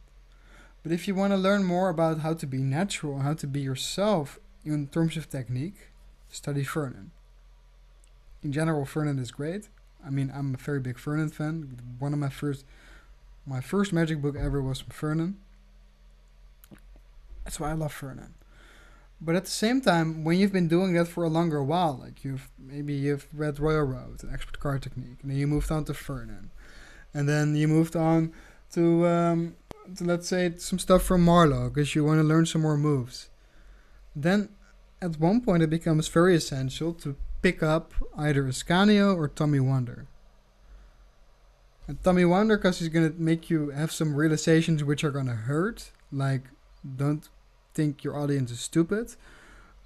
But 0.83 0.93
if 0.93 1.07
you 1.07 1.15
want 1.15 1.35
to 1.35 1.37
learn 1.37 1.65
more 1.65 1.91
about 1.91 2.21
how 2.21 2.33
to 2.33 2.47
be 2.47 2.63
natural, 2.63 3.19
how 3.19 3.35
to 3.35 3.47
be 3.47 3.61
yourself 3.61 4.39
in 4.65 4.87
terms 4.87 5.19
of 5.19 5.29
technique, 5.29 5.91
study 6.31 6.63
Vernon. 6.63 7.11
In 8.43 8.51
general, 8.51 8.87
Vernon 8.87 9.19
is 9.19 9.31
great. 9.31 9.69
I 10.05 10.11
mean, 10.11 10.33
I'm 10.35 10.55
a 10.55 10.59
very 10.59 10.81
big 10.81 10.99
Vernon 10.99 11.29
fan. 11.29 11.79
One 11.99 12.13
of 12.13 12.19
my 12.19 12.29
first, 12.29 12.65
my 13.47 13.61
first 13.61 13.93
magic 13.93 14.21
book 14.23 14.37
ever 14.37 14.63
was 14.63 14.81
from 14.81 14.93
Vernon. 14.93 15.39
That's 17.45 17.61
why 17.61 17.71
I 17.71 17.75
love 17.75 17.95
Vernon. 17.95 18.35
But 19.21 19.37
at 19.37 19.45
the 19.45 19.51
same 19.51 19.83
time, 19.83 20.25
when 20.25 20.39
you've 20.39 20.53
been 20.53 20.69
doing 20.69 20.95
that 20.95 21.09
for 21.09 21.25
a 21.25 21.29
longer 21.29 21.63
while, 21.63 21.99
like 22.03 22.25
you've 22.25 22.49
maybe 22.59 22.95
you've 22.95 23.27
read 23.35 23.61
Royal 23.61 23.83
Road, 23.83 24.23
an 24.23 24.31
expert 24.33 24.59
card 24.59 24.83
technique, 24.83 25.19
and 25.23 25.31
then 25.31 25.39
you 25.39 25.47
moved 25.47 25.71
on 25.71 25.85
to 25.85 25.93
Vernon, 25.93 26.51
and 27.13 27.29
then 27.29 27.55
you 27.55 27.69
moved 27.69 27.97
on 27.97 28.33
to, 28.73 29.07
um, 29.07 29.57
to 29.97 30.05
let's 30.05 30.29
say 30.29 30.55
some 30.57 30.79
stuff 30.79 31.03
from 31.03 31.27
Marlo 31.27 31.69
because 31.69 31.95
you 31.95 32.05
want 32.05 32.19
to 32.21 32.25
learn 32.25 32.47
some 32.47 32.63
more 32.63 32.79
moves. 32.79 33.29
Then, 34.17 34.49
at 35.03 35.21
one 35.21 35.43
point, 35.43 35.63
it 35.63 35.71
becomes 35.71 36.09
very 36.09 36.35
essential 36.35 36.95
to 36.95 37.17
pick 37.43 37.63
up 37.63 37.93
either 38.17 38.45
Ascanio 38.45 39.17
or 39.17 39.29
Tommy 39.29 39.61
Wonder. 39.61 40.07
And 41.89 42.03
Tommy 42.03 42.25
Wonder, 42.25 42.57
because 42.57 42.79
he's 42.79 42.89
gonna 42.89 43.13
make 43.17 43.51
you 43.51 43.71
have 43.71 43.91
some 43.93 44.15
realizations 44.15 44.85
which 44.85 45.03
are 45.03 45.11
gonna 45.11 45.35
hurt, 45.35 45.91
like 46.13 46.45
don't 46.97 47.29
think 47.75 48.05
your 48.05 48.17
audience 48.17 48.51
is 48.51 48.61
stupid, 48.61 49.15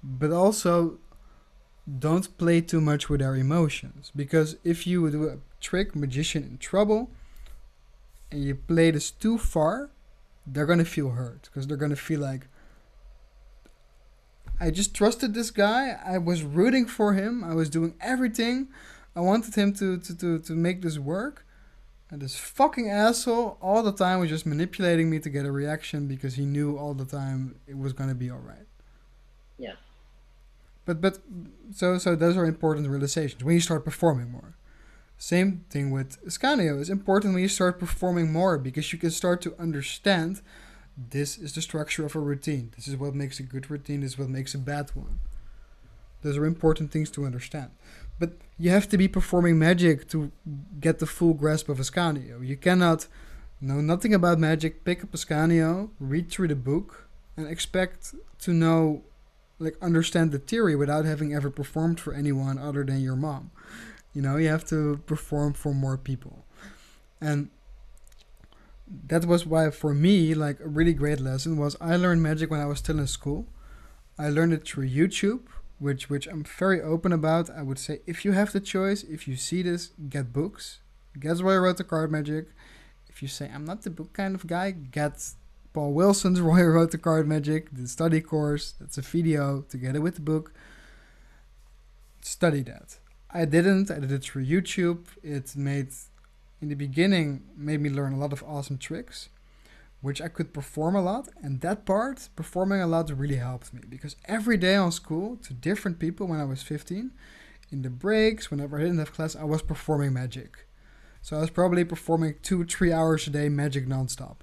but 0.03 0.31
also 0.31 0.99
don't 1.99 2.37
play 2.37 2.61
too 2.61 2.81
much 2.81 3.09
with 3.09 3.21
their 3.21 3.35
emotions. 3.35 4.11
Because 4.15 4.57
if 4.63 4.85
you 4.85 5.09
do 5.09 5.29
a 5.29 5.37
trick 5.59 5.95
magician 5.95 6.43
in 6.43 6.57
trouble 6.57 7.09
and 8.31 8.43
you 8.43 8.55
play 8.55 8.91
this 8.91 9.11
too 9.11 9.37
far, 9.37 9.89
they're 10.45 10.65
gonna 10.65 10.85
feel 10.85 11.11
hurt 11.11 11.43
because 11.43 11.67
they're 11.67 11.77
gonna 11.77 11.95
feel 11.95 12.19
like 12.19 12.47
I 14.59 14.71
just 14.71 14.93
trusted 14.93 15.33
this 15.33 15.51
guy. 15.51 15.97
I 16.05 16.17
was 16.17 16.43
rooting 16.43 16.85
for 16.85 17.13
him. 17.13 17.43
I 17.43 17.53
was 17.53 17.69
doing 17.69 17.95
everything. 17.99 18.69
I 19.15 19.21
wanted 19.21 19.55
him 19.55 19.73
to, 19.73 19.97
to, 19.97 20.17
to, 20.17 20.39
to 20.39 20.53
make 20.53 20.81
this 20.81 20.97
work. 20.97 21.45
And 22.09 22.21
this 22.21 22.35
fucking 22.37 22.89
asshole 22.89 23.57
all 23.61 23.81
the 23.81 23.91
time 23.91 24.19
was 24.19 24.29
just 24.29 24.45
manipulating 24.45 25.09
me 25.09 25.19
to 25.19 25.29
get 25.29 25.45
a 25.45 25.51
reaction 25.51 26.07
because 26.07 26.35
he 26.35 26.45
knew 26.45 26.77
all 26.77 26.93
the 26.93 27.05
time 27.05 27.55
it 27.67 27.77
was 27.77 27.93
gonna 27.93 28.15
be 28.15 28.29
alright. 28.29 28.67
Yeah. 29.57 29.73
But 30.85 31.01
but 31.01 31.19
so 31.73 31.97
so 31.97 32.15
those 32.15 32.37
are 32.37 32.45
important 32.45 32.87
realizations 32.87 33.43
when 33.43 33.55
you 33.55 33.59
start 33.59 33.83
performing 33.83 34.31
more. 34.31 34.55
Same 35.17 35.65
thing 35.69 35.91
with 35.91 36.23
Ascanio. 36.25 36.79
It's 36.79 36.89
important 36.89 37.33
when 37.33 37.41
you 37.41 37.49
start 37.49 37.79
performing 37.79 38.31
more 38.31 38.57
because 38.57 38.93
you 38.93 38.99
can 38.99 39.11
start 39.11 39.41
to 39.41 39.55
understand 39.59 40.41
this 40.97 41.37
is 41.37 41.53
the 41.53 41.61
structure 41.61 42.05
of 42.05 42.15
a 42.15 42.19
routine. 42.19 42.71
This 42.75 42.87
is 42.87 42.95
what 42.95 43.13
makes 43.13 43.39
a 43.39 43.43
good 43.43 43.69
routine. 43.69 44.01
This 44.01 44.13
is 44.13 44.19
what 44.19 44.29
makes 44.29 44.53
a 44.53 44.57
bad 44.57 44.91
one. 44.93 45.19
Those 46.21 46.37
are 46.37 46.45
important 46.45 46.91
things 46.91 47.11
to 47.11 47.25
understand. 47.25 47.71
But 48.17 48.37
you 48.57 48.69
have 48.71 48.87
to 48.89 48.97
be 48.97 49.07
performing 49.07 49.59
magic 49.59 50.07
to 50.09 50.31
get 50.79 50.99
the 50.99 51.05
full 51.05 51.33
grasp 51.33 51.69
of 51.69 51.77
Ascanio. 51.77 52.45
You 52.45 52.55
cannot 52.55 53.07
know 53.59 53.81
nothing 53.81 54.13
about 54.13 54.39
magic, 54.39 54.85
pick 54.85 55.03
up 55.03 55.11
Ascanio, 55.11 55.89
read 55.99 56.31
through 56.31 56.47
the 56.47 56.55
book, 56.55 57.09
and 57.35 57.47
expect 57.47 58.15
to 58.39 58.53
know, 58.53 59.03
like, 59.59 59.75
understand 59.81 60.31
the 60.31 60.39
theory 60.39 60.75
without 60.75 61.05
having 61.05 61.33
ever 61.33 61.49
performed 61.49 61.99
for 61.99 62.13
anyone 62.13 62.57
other 62.57 62.85
than 62.85 63.01
your 63.01 63.17
mom. 63.17 63.51
You 64.13 64.21
know, 64.21 64.37
you 64.37 64.47
have 64.47 64.65
to 64.69 65.01
perform 65.05 65.53
for 65.53 65.73
more 65.73 65.97
people. 65.97 66.45
And 67.19 67.49
that 68.87 69.25
was 69.25 69.45
why 69.45 69.69
for 69.69 69.93
me 69.93 70.33
like 70.33 70.59
a 70.59 70.67
really 70.67 70.93
great 70.93 71.19
lesson 71.19 71.57
was 71.57 71.75
i 71.81 71.95
learned 71.95 72.21
magic 72.21 72.51
when 72.51 72.59
i 72.59 72.65
was 72.65 72.79
still 72.79 72.99
in 72.99 73.07
school 73.07 73.47
I 74.17 74.29
learned 74.29 74.53
it 74.53 74.65
through 74.65 74.87
YouTube, 74.87 75.41
which 75.77 76.09
which 76.09 76.27
I'm 76.27 76.43
very 76.43 76.81
open 76.81 77.11
about. 77.11 77.49
I 77.49 77.61
would 77.61 77.79
say 77.79 77.99
if 78.05 78.23
you 78.23 78.31
have 78.31 78.53
the 78.53 78.61
choice, 78.61 79.03
if 79.03 79.27
you 79.27 79.35
see 79.35 79.61
this, 79.61 79.91
get 80.09 80.31
books. 80.31 80.79
Get 81.19 81.39
Royal 81.39 81.61
Road 81.61 81.77
to 81.77 81.83
Card 81.83 82.11
Magic. 82.11 82.47
If 83.09 83.21
you 83.21 83.27
say 83.27 83.49
I'm 83.53 83.65
not 83.65 83.83
the 83.83 83.89
book 83.89 84.13
kind 84.13 84.35
of 84.35 84.47
guy, 84.47 84.71
get 84.71 85.31
Paul 85.73 85.93
Wilson's 85.93 86.39
Royal 86.49 86.67
Road 86.67 86.91
to 86.91 86.97
Card 86.97 87.27
Magic, 87.27 87.69
the 87.73 87.87
study 87.87 88.21
course. 88.21 88.73
That's 88.79 88.97
a 88.97 89.01
video 89.01 89.61
together 89.61 89.99
with 89.99 90.15
the 90.15 90.21
book. 90.21 90.53
Study 92.21 92.63
that. 92.63 92.97
I 93.29 93.43
didn't. 93.43 93.91
I 93.91 93.99
did 93.99 94.13
it 94.13 94.23
through 94.23 94.45
YouTube. 94.45 95.07
It 95.23 95.57
made 95.57 95.89
in 96.65 96.69
the 96.69 96.75
beginning 96.87 97.43
made 97.55 97.79
me 97.79 97.91
learn 97.91 98.11
a 98.11 98.17
lot 98.17 98.33
of 98.33 98.41
awesome 98.41 98.79
tricks 98.79 99.29
which 100.01 100.19
I 100.19 100.27
could 100.27 100.51
perform 100.51 100.95
a 100.95 101.01
lot. 101.01 101.29
And 101.43 101.61
that 101.61 101.85
part, 101.85 102.29
performing 102.35 102.81
a 102.81 102.87
lot, 102.87 103.09
really 103.11 103.37
helped 103.49 103.71
me 103.71 103.81
because 103.87 104.15
every 104.25 104.57
day 104.57 104.75
on 104.75 104.91
school 104.91 105.37
to 105.45 105.53
different 105.53 105.97
people 105.99 106.25
when 106.27 106.39
I 106.39 106.43
was 106.45 106.63
15, 106.63 107.11
in 107.71 107.81
the 107.83 107.89
breaks, 107.89 108.49
whenever 108.49 108.77
I 108.77 108.81
didn't 108.81 108.97
have 108.97 109.13
class, 109.13 109.35
I 109.35 109.43
was 109.43 109.61
performing 109.61 110.13
magic. 110.13 110.65
So 111.21 111.37
I 111.37 111.41
was 111.41 111.51
probably 111.51 111.83
performing 111.83 112.35
two, 112.41 112.65
three 112.65 112.91
hours 112.91 113.27
a 113.27 113.29
day 113.29 113.47
magic 113.49 113.87
nonstop. 113.87 114.37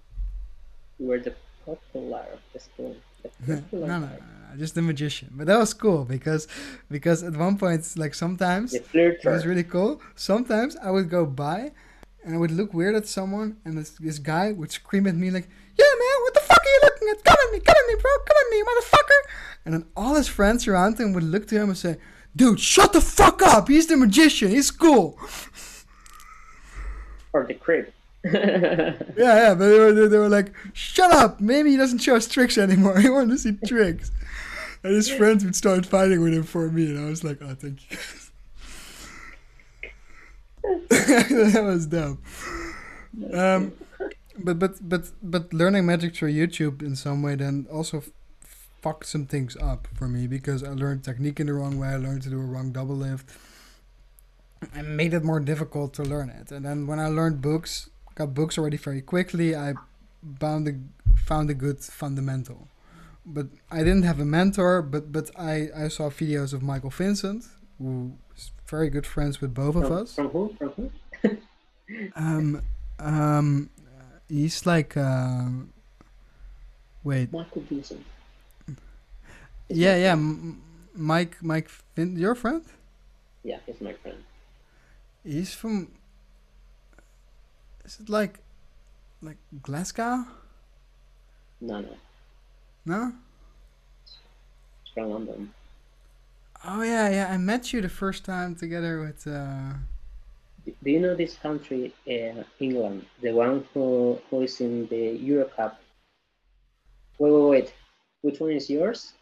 You 0.98 1.06
were 1.08 1.20
the 1.20 1.34
popular 1.64 2.26
of 2.34 2.40
the 2.52 2.60
school. 2.60 2.96
no, 3.46 3.62
no, 3.72 3.86
no, 3.86 3.98
no, 3.98 4.10
just 4.58 4.74
the 4.74 4.82
magician. 4.82 5.28
But 5.32 5.46
that 5.48 5.58
was 5.58 5.74
cool 5.74 6.04
because 6.04 6.48
because 6.90 7.22
at 7.22 7.36
one 7.36 7.56
point, 7.56 7.82
like 7.96 8.14
sometimes 8.14 8.74
it 8.74 9.24
was 9.24 9.46
really 9.46 9.64
cool. 9.64 10.00
Sometimes 10.16 10.76
I 10.76 10.90
would 10.90 11.08
go 11.08 11.24
by 11.24 11.72
and 12.24 12.34
I 12.34 12.38
would 12.38 12.50
look 12.50 12.72
weird 12.72 12.94
at 12.94 13.06
someone, 13.06 13.56
and 13.64 13.76
this, 13.76 13.90
this 13.90 14.18
guy 14.18 14.52
would 14.52 14.70
scream 14.70 15.06
at 15.06 15.14
me 15.14 15.30
like, 15.30 15.48
"Yeah, 15.76 15.84
man, 15.84 16.22
what 16.22 16.34
the 16.34 16.40
fuck 16.40 16.60
are 16.60 16.68
you 16.68 16.80
looking 16.82 17.08
at? 17.08 17.24
Come 17.24 17.36
at 17.46 17.52
me, 17.52 17.60
come 17.60 17.76
at 17.76 17.88
me, 17.88 18.00
bro, 18.00 18.10
come 18.26 18.36
at 18.40 18.50
me, 18.50 18.62
motherfucker!" 18.62 19.22
And 19.64 19.74
then 19.74 19.84
all 19.96 20.14
his 20.14 20.28
friends 20.28 20.66
around 20.68 20.98
him 20.98 21.12
would 21.12 21.24
look 21.24 21.46
to 21.48 21.56
him 21.56 21.68
and 21.68 21.78
say, 21.78 21.98
"Dude, 22.36 22.60
shut 22.60 22.92
the 22.92 23.00
fuck 23.00 23.42
up! 23.42 23.68
He's 23.68 23.86
the 23.86 23.96
magician. 23.96 24.50
He's 24.50 24.70
cool." 24.70 25.18
Or 27.32 27.46
the 27.46 27.54
crib. 27.54 27.92
yeah, 28.24 28.94
yeah, 29.16 29.54
but 29.54 29.68
they 29.68 29.78
were, 29.78 30.08
they 30.08 30.18
were 30.18 30.28
like, 30.28 30.52
"Shut 30.72 31.10
up! 31.10 31.40
Maybe 31.40 31.70
he 31.70 31.76
doesn't 31.76 31.98
show 31.98 32.16
us 32.16 32.28
tricks 32.28 32.56
anymore. 32.56 32.98
He 33.00 33.10
wants 33.10 33.42
to 33.42 33.52
see 33.52 33.66
tricks." 33.66 34.12
And 34.84 34.94
his 34.94 35.08
friends 35.08 35.44
would 35.44 35.56
start 35.56 35.86
fighting 35.86 36.20
with 36.22 36.34
him 36.34 36.42
for 36.42 36.68
me, 36.70 36.86
and 36.86 36.98
I 37.04 37.08
was 37.08 37.24
like, 37.24 37.38
"Oh, 37.42 37.54
thank 37.54 37.90
you." 37.90 37.98
that 40.88 41.62
was 41.64 41.86
dope. 41.86 42.18
Um, 43.32 43.72
but 44.38 44.58
but 44.58 44.88
but 44.88 45.10
but 45.22 45.52
learning 45.52 45.86
magic 45.86 46.14
through 46.16 46.32
YouTube 46.32 46.82
in 46.82 46.96
some 46.96 47.22
way 47.22 47.34
then 47.34 47.66
also 47.70 47.98
f- 47.98 48.10
fucked 48.80 49.06
some 49.06 49.26
things 49.26 49.56
up 49.56 49.86
for 49.94 50.08
me 50.08 50.26
because 50.26 50.62
I 50.64 50.70
learned 50.70 51.04
technique 51.04 51.40
in 51.40 51.46
the 51.46 51.54
wrong 51.54 51.78
way. 51.78 51.88
I 51.88 51.96
learned 51.96 52.22
to 52.22 52.30
do 52.30 52.40
a 52.40 52.44
wrong 52.44 52.72
double 52.72 52.96
lift. 52.96 53.30
and 54.74 54.96
made 54.96 55.12
it 55.14 55.24
more 55.24 55.40
difficult 55.40 55.92
to 55.94 56.02
learn 56.02 56.30
it. 56.30 56.52
And 56.52 56.64
then 56.64 56.86
when 56.86 56.98
I 57.00 57.08
learned 57.08 57.40
books, 57.42 57.90
got 58.14 58.34
books 58.34 58.56
already 58.58 58.76
very 58.76 59.02
quickly. 59.02 59.54
I 59.56 59.74
found 60.40 60.68
a 60.68 60.74
found 61.26 61.50
a 61.50 61.54
good 61.54 61.80
fundamental. 61.80 62.68
But 63.26 63.46
I 63.70 63.78
didn't 63.78 64.02
have 64.04 64.20
a 64.20 64.24
mentor. 64.24 64.82
But 64.82 65.12
but 65.12 65.30
I 65.38 65.68
I 65.76 65.88
saw 65.88 66.10
videos 66.10 66.52
of 66.52 66.62
Michael 66.62 66.90
Vincent, 66.90 67.44
who 67.82 68.12
very 68.66 68.88
good 68.90 69.06
friends 69.06 69.40
with 69.40 69.52
both 69.54 69.74
from, 69.74 69.84
of 69.84 69.92
us. 69.92 70.14
From 70.14 70.28
who? 70.28 70.54
From 70.58 70.68
who? 70.70 70.90
um, 72.16 72.62
um, 72.98 73.70
he's 74.28 74.64
like, 74.66 74.96
uh, 74.96 75.48
wait. 77.04 77.32
Michael 77.32 77.62
Vincent. 77.62 78.04
Yeah, 79.68 79.96
yeah, 79.96 80.12
M- 80.12 80.60
Mike, 80.94 81.36
Mike, 81.42 81.68
Vin- 81.96 82.16
your 82.16 82.34
friend? 82.34 82.62
Yeah, 83.42 83.58
he's 83.66 83.80
my 83.80 83.92
friend. 83.94 84.18
He's 85.24 85.54
from. 85.54 85.88
Is 87.84 87.98
it 88.00 88.08
like, 88.08 88.38
like 89.22 89.38
Glasgow? 89.62 90.24
No, 91.60 91.80
no, 91.80 91.96
No. 92.84 93.12
it's 94.04 94.16
from 94.94 95.10
London. 95.10 95.52
Oh 96.64 96.82
yeah, 96.82 97.08
yeah. 97.10 97.28
I 97.30 97.36
met 97.38 97.72
you 97.72 97.80
the 97.80 97.88
first 97.88 98.24
time 98.24 98.54
together 98.54 99.00
with. 99.00 99.26
Uh, 99.26 99.72
Do 100.64 100.90
you 100.90 101.00
know 101.00 101.14
this 101.16 101.34
country, 101.36 101.92
uh, 102.06 102.42
England, 102.60 103.04
the 103.20 103.32
one 103.32 103.64
who 103.74 104.18
who 104.30 104.42
is 104.42 104.60
in 104.60 104.86
the 104.86 105.18
Euro 105.18 105.46
Cup? 105.46 105.80
Wait, 107.18 107.32
wait, 107.32 107.48
wait. 107.50 107.74
Which 108.22 108.38
one 108.40 108.52
is 108.52 108.70
yours? 108.70 109.12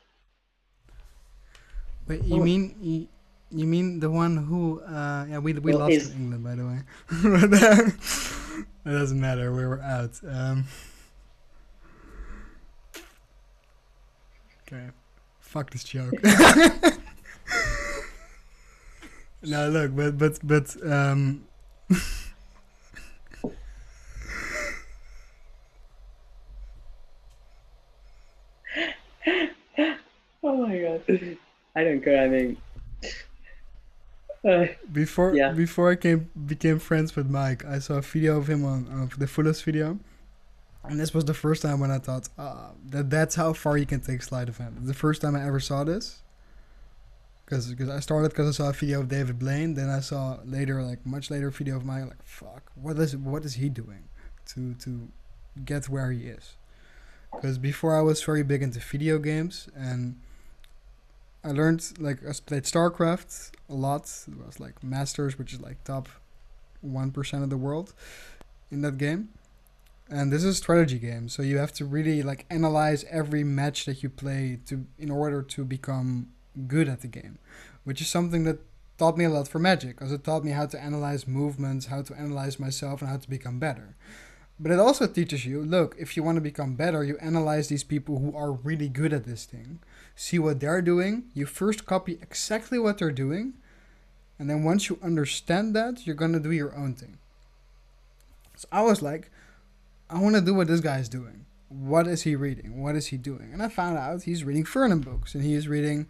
wait, 2.06 2.22
you 2.24 2.40
Oh. 2.40 2.44
mean 2.44 2.74
you, 2.82 3.08
you 3.50 3.66
mean 3.66 4.00
the 4.00 4.10
one 4.10 4.36
who? 4.36 4.80
Uh, 4.84 5.24
yeah, 5.30 5.38
we 5.38 5.54
we 5.54 5.72
Well, 5.72 5.88
lost 5.88 5.92
is- 5.92 6.12
England, 6.12 6.44
by 6.44 6.54
the 6.56 6.66
way. 6.68 6.80
it 8.84 8.92
doesn't 8.92 9.20
matter. 9.20 9.48
We 9.52 9.64
were 9.64 9.80
out. 9.80 10.20
Um, 10.28 10.66
okay, 14.68 14.90
fuck 15.40 15.70
this 15.70 15.84
joke. 15.84 16.12
no, 19.42 19.68
look, 19.68 19.94
but 19.96 20.18
but 20.18 20.38
but 20.42 20.76
um. 20.90 21.44
Oh 30.42 30.66
my 30.66 30.78
god. 30.78 31.02
I 31.76 31.84
don't 31.84 32.02
care. 32.02 32.24
I 32.24 32.28
mean, 32.28 32.56
uh, 34.44 34.66
Before 34.92 35.34
Yeah. 35.34 35.52
before 35.52 35.90
I 35.90 35.96
came 35.96 36.30
became 36.46 36.78
friends 36.78 37.14
with 37.14 37.28
Mike, 37.28 37.64
I 37.64 37.78
saw 37.78 37.94
a 37.94 38.00
video 38.02 38.38
of 38.38 38.48
him 38.48 38.64
on, 38.64 38.88
on 38.88 39.10
the 39.18 39.26
fullest 39.26 39.64
video, 39.64 39.98
and 40.84 40.98
this 40.98 41.12
was 41.12 41.24
the 41.26 41.34
first 41.34 41.62
time 41.62 41.78
when 41.80 41.90
I 41.90 41.98
thought 41.98 42.28
ah, 42.38 42.70
that 42.90 43.10
that's 43.10 43.34
how 43.34 43.52
far 43.52 43.76
you 43.76 43.86
can 43.86 44.00
take 44.00 44.22
sleight 44.22 44.48
of 44.48 44.56
hand. 44.58 44.76
The 44.82 44.94
first 44.94 45.20
time 45.22 45.36
I 45.36 45.46
ever 45.46 45.60
saw 45.60 45.84
this, 45.84 46.22
because 47.50 47.90
I 47.90 48.00
started 48.00 48.30
because 48.30 48.48
I 48.48 48.52
saw 48.52 48.70
a 48.70 48.72
video 48.72 49.00
of 49.00 49.08
David 49.08 49.38
Blaine, 49.38 49.74
then 49.74 49.90
I 49.90 50.00
saw 50.00 50.38
later 50.44 50.82
like 50.82 51.04
much 51.04 51.30
later 51.30 51.50
video 51.50 51.76
of 51.76 51.84
Mike. 51.84 52.06
Like 52.06 52.22
fuck, 52.24 52.70
what 52.74 52.96
is 52.98 53.16
what 53.16 53.44
is 53.44 53.54
he 53.54 53.68
doing 53.68 54.04
to 54.46 54.74
to 54.74 55.08
get 55.64 55.88
where 55.88 56.10
he 56.10 56.26
is? 56.26 56.56
Because 57.32 57.58
before 57.58 57.96
I 57.96 58.02
was 58.02 58.22
very 58.22 58.42
big 58.42 58.62
into 58.62 58.80
video 58.80 59.18
games 59.18 59.68
and. 59.76 60.16
I 61.42 61.52
learned 61.52 61.98
like 61.98 62.18
I 62.28 62.32
played 62.44 62.64
StarCraft 62.64 63.52
a 63.70 63.72
lot. 63.72 64.02
It 64.28 64.46
was 64.46 64.60
like 64.60 64.84
Masters, 64.84 65.38
which 65.38 65.54
is 65.54 65.60
like 65.62 65.82
top 65.84 66.06
one 66.82 67.10
percent 67.12 67.42
of 67.42 67.48
the 67.48 67.56
world 67.56 67.94
in 68.70 68.82
that 68.82 68.98
game. 68.98 69.30
And 70.10 70.30
this 70.30 70.44
is 70.44 70.56
a 70.56 70.58
strategy 70.58 70.98
game, 70.98 71.30
so 71.30 71.40
you 71.42 71.56
have 71.56 71.72
to 71.74 71.86
really 71.86 72.22
like 72.22 72.44
analyze 72.50 73.06
every 73.10 73.42
match 73.42 73.86
that 73.86 74.02
you 74.02 74.10
play 74.10 74.58
to 74.66 74.84
in 74.98 75.10
order 75.10 75.40
to 75.40 75.64
become 75.64 76.28
good 76.66 76.88
at 76.88 77.00
the 77.00 77.08
game, 77.08 77.38
which 77.84 78.00
is 78.00 78.08
something 78.08 78.44
that 78.44 78.58
taught 78.98 79.16
me 79.16 79.24
a 79.24 79.30
lot 79.30 79.48
for 79.48 79.58
Magic, 79.58 79.96
because 79.96 80.12
it 80.12 80.24
taught 80.24 80.44
me 80.44 80.50
how 80.50 80.66
to 80.66 80.80
analyze 80.80 81.26
movements, 81.26 81.86
how 81.86 82.02
to 82.02 82.14
analyze 82.14 82.58
myself, 82.58 83.00
and 83.00 83.10
how 83.10 83.16
to 83.16 83.30
become 83.30 83.58
better. 83.58 83.96
But 84.58 84.72
it 84.72 84.78
also 84.78 85.06
teaches 85.06 85.46
you, 85.46 85.62
look, 85.62 85.96
if 85.98 86.16
you 86.16 86.22
want 86.22 86.36
to 86.36 86.42
become 86.42 86.74
better, 86.74 87.02
you 87.02 87.16
analyze 87.18 87.68
these 87.68 87.82
people 87.82 88.18
who 88.18 88.36
are 88.36 88.52
really 88.52 88.90
good 88.90 89.14
at 89.14 89.24
this 89.24 89.46
thing 89.46 89.80
see 90.14 90.38
what 90.38 90.60
they're 90.60 90.82
doing. 90.82 91.24
You 91.32 91.46
first 91.46 91.86
copy 91.86 92.18
exactly 92.20 92.78
what 92.78 92.98
they're 92.98 93.10
doing. 93.10 93.54
And 94.38 94.50
then 94.50 94.64
once 94.64 94.90
you 94.90 94.98
understand 95.02 95.74
that, 95.74 96.06
you're 96.06 96.14
going 96.14 96.34
to 96.34 96.40
do 96.40 96.52
your 96.52 96.76
own 96.76 96.94
thing. 96.94 97.16
So 98.56 98.68
I 98.70 98.82
was 98.82 99.00
like, 99.00 99.30
I 100.10 100.20
want 100.20 100.34
to 100.34 100.42
do 100.42 100.52
what 100.52 100.66
this 100.66 100.80
guy 100.80 100.98
is 100.98 101.08
doing. 101.08 101.46
What 101.70 102.06
is 102.06 102.22
he 102.22 102.36
reading? 102.36 102.82
What 102.82 102.96
is 102.96 103.06
he 103.06 103.16
doing? 103.16 103.50
And 103.52 103.62
I 103.62 103.68
found 103.68 103.96
out 103.96 104.24
he's 104.24 104.44
reading 104.44 104.64
Vernon 104.64 105.00
books 105.00 105.34
and 105.34 105.42
he 105.42 105.54
is 105.54 105.68
reading 105.68 106.06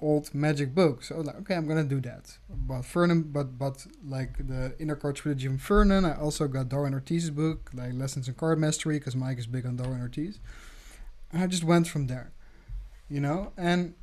old 0.00 0.34
magic 0.34 0.74
book. 0.74 1.02
So 1.02 1.20
like, 1.20 1.36
okay, 1.36 1.54
I'm 1.54 1.66
gonna 1.66 1.84
do 1.84 2.00
that. 2.00 2.38
But 2.48 2.84
Vernon, 2.84 3.22
but 3.22 3.58
but 3.58 3.86
like 4.04 4.46
the 4.46 4.74
inner 4.78 4.96
card 4.96 5.16
trilogy 5.16 5.46
from 5.46 5.58
Vernon. 5.58 6.04
I 6.04 6.16
also 6.18 6.48
got 6.48 6.68
Darwin 6.68 6.94
Ortiz's 6.94 7.30
book, 7.30 7.70
like 7.74 7.92
Lessons 7.94 8.28
in 8.28 8.34
Card 8.34 8.58
Mastery, 8.58 8.98
because 8.98 9.16
Mike 9.16 9.38
is 9.38 9.46
big 9.46 9.66
on 9.66 9.76
Darwin 9.76 10.00
Ortiz. 10.00 10.38
And 11.32 11.42
I 11.42 11.46
just 11.46 11.64
went 11.64 11.88
from 11.88 12.06
there 12.06 12.32
you 13.08 13.20
know 13.20 13.52
and 13.56 13.94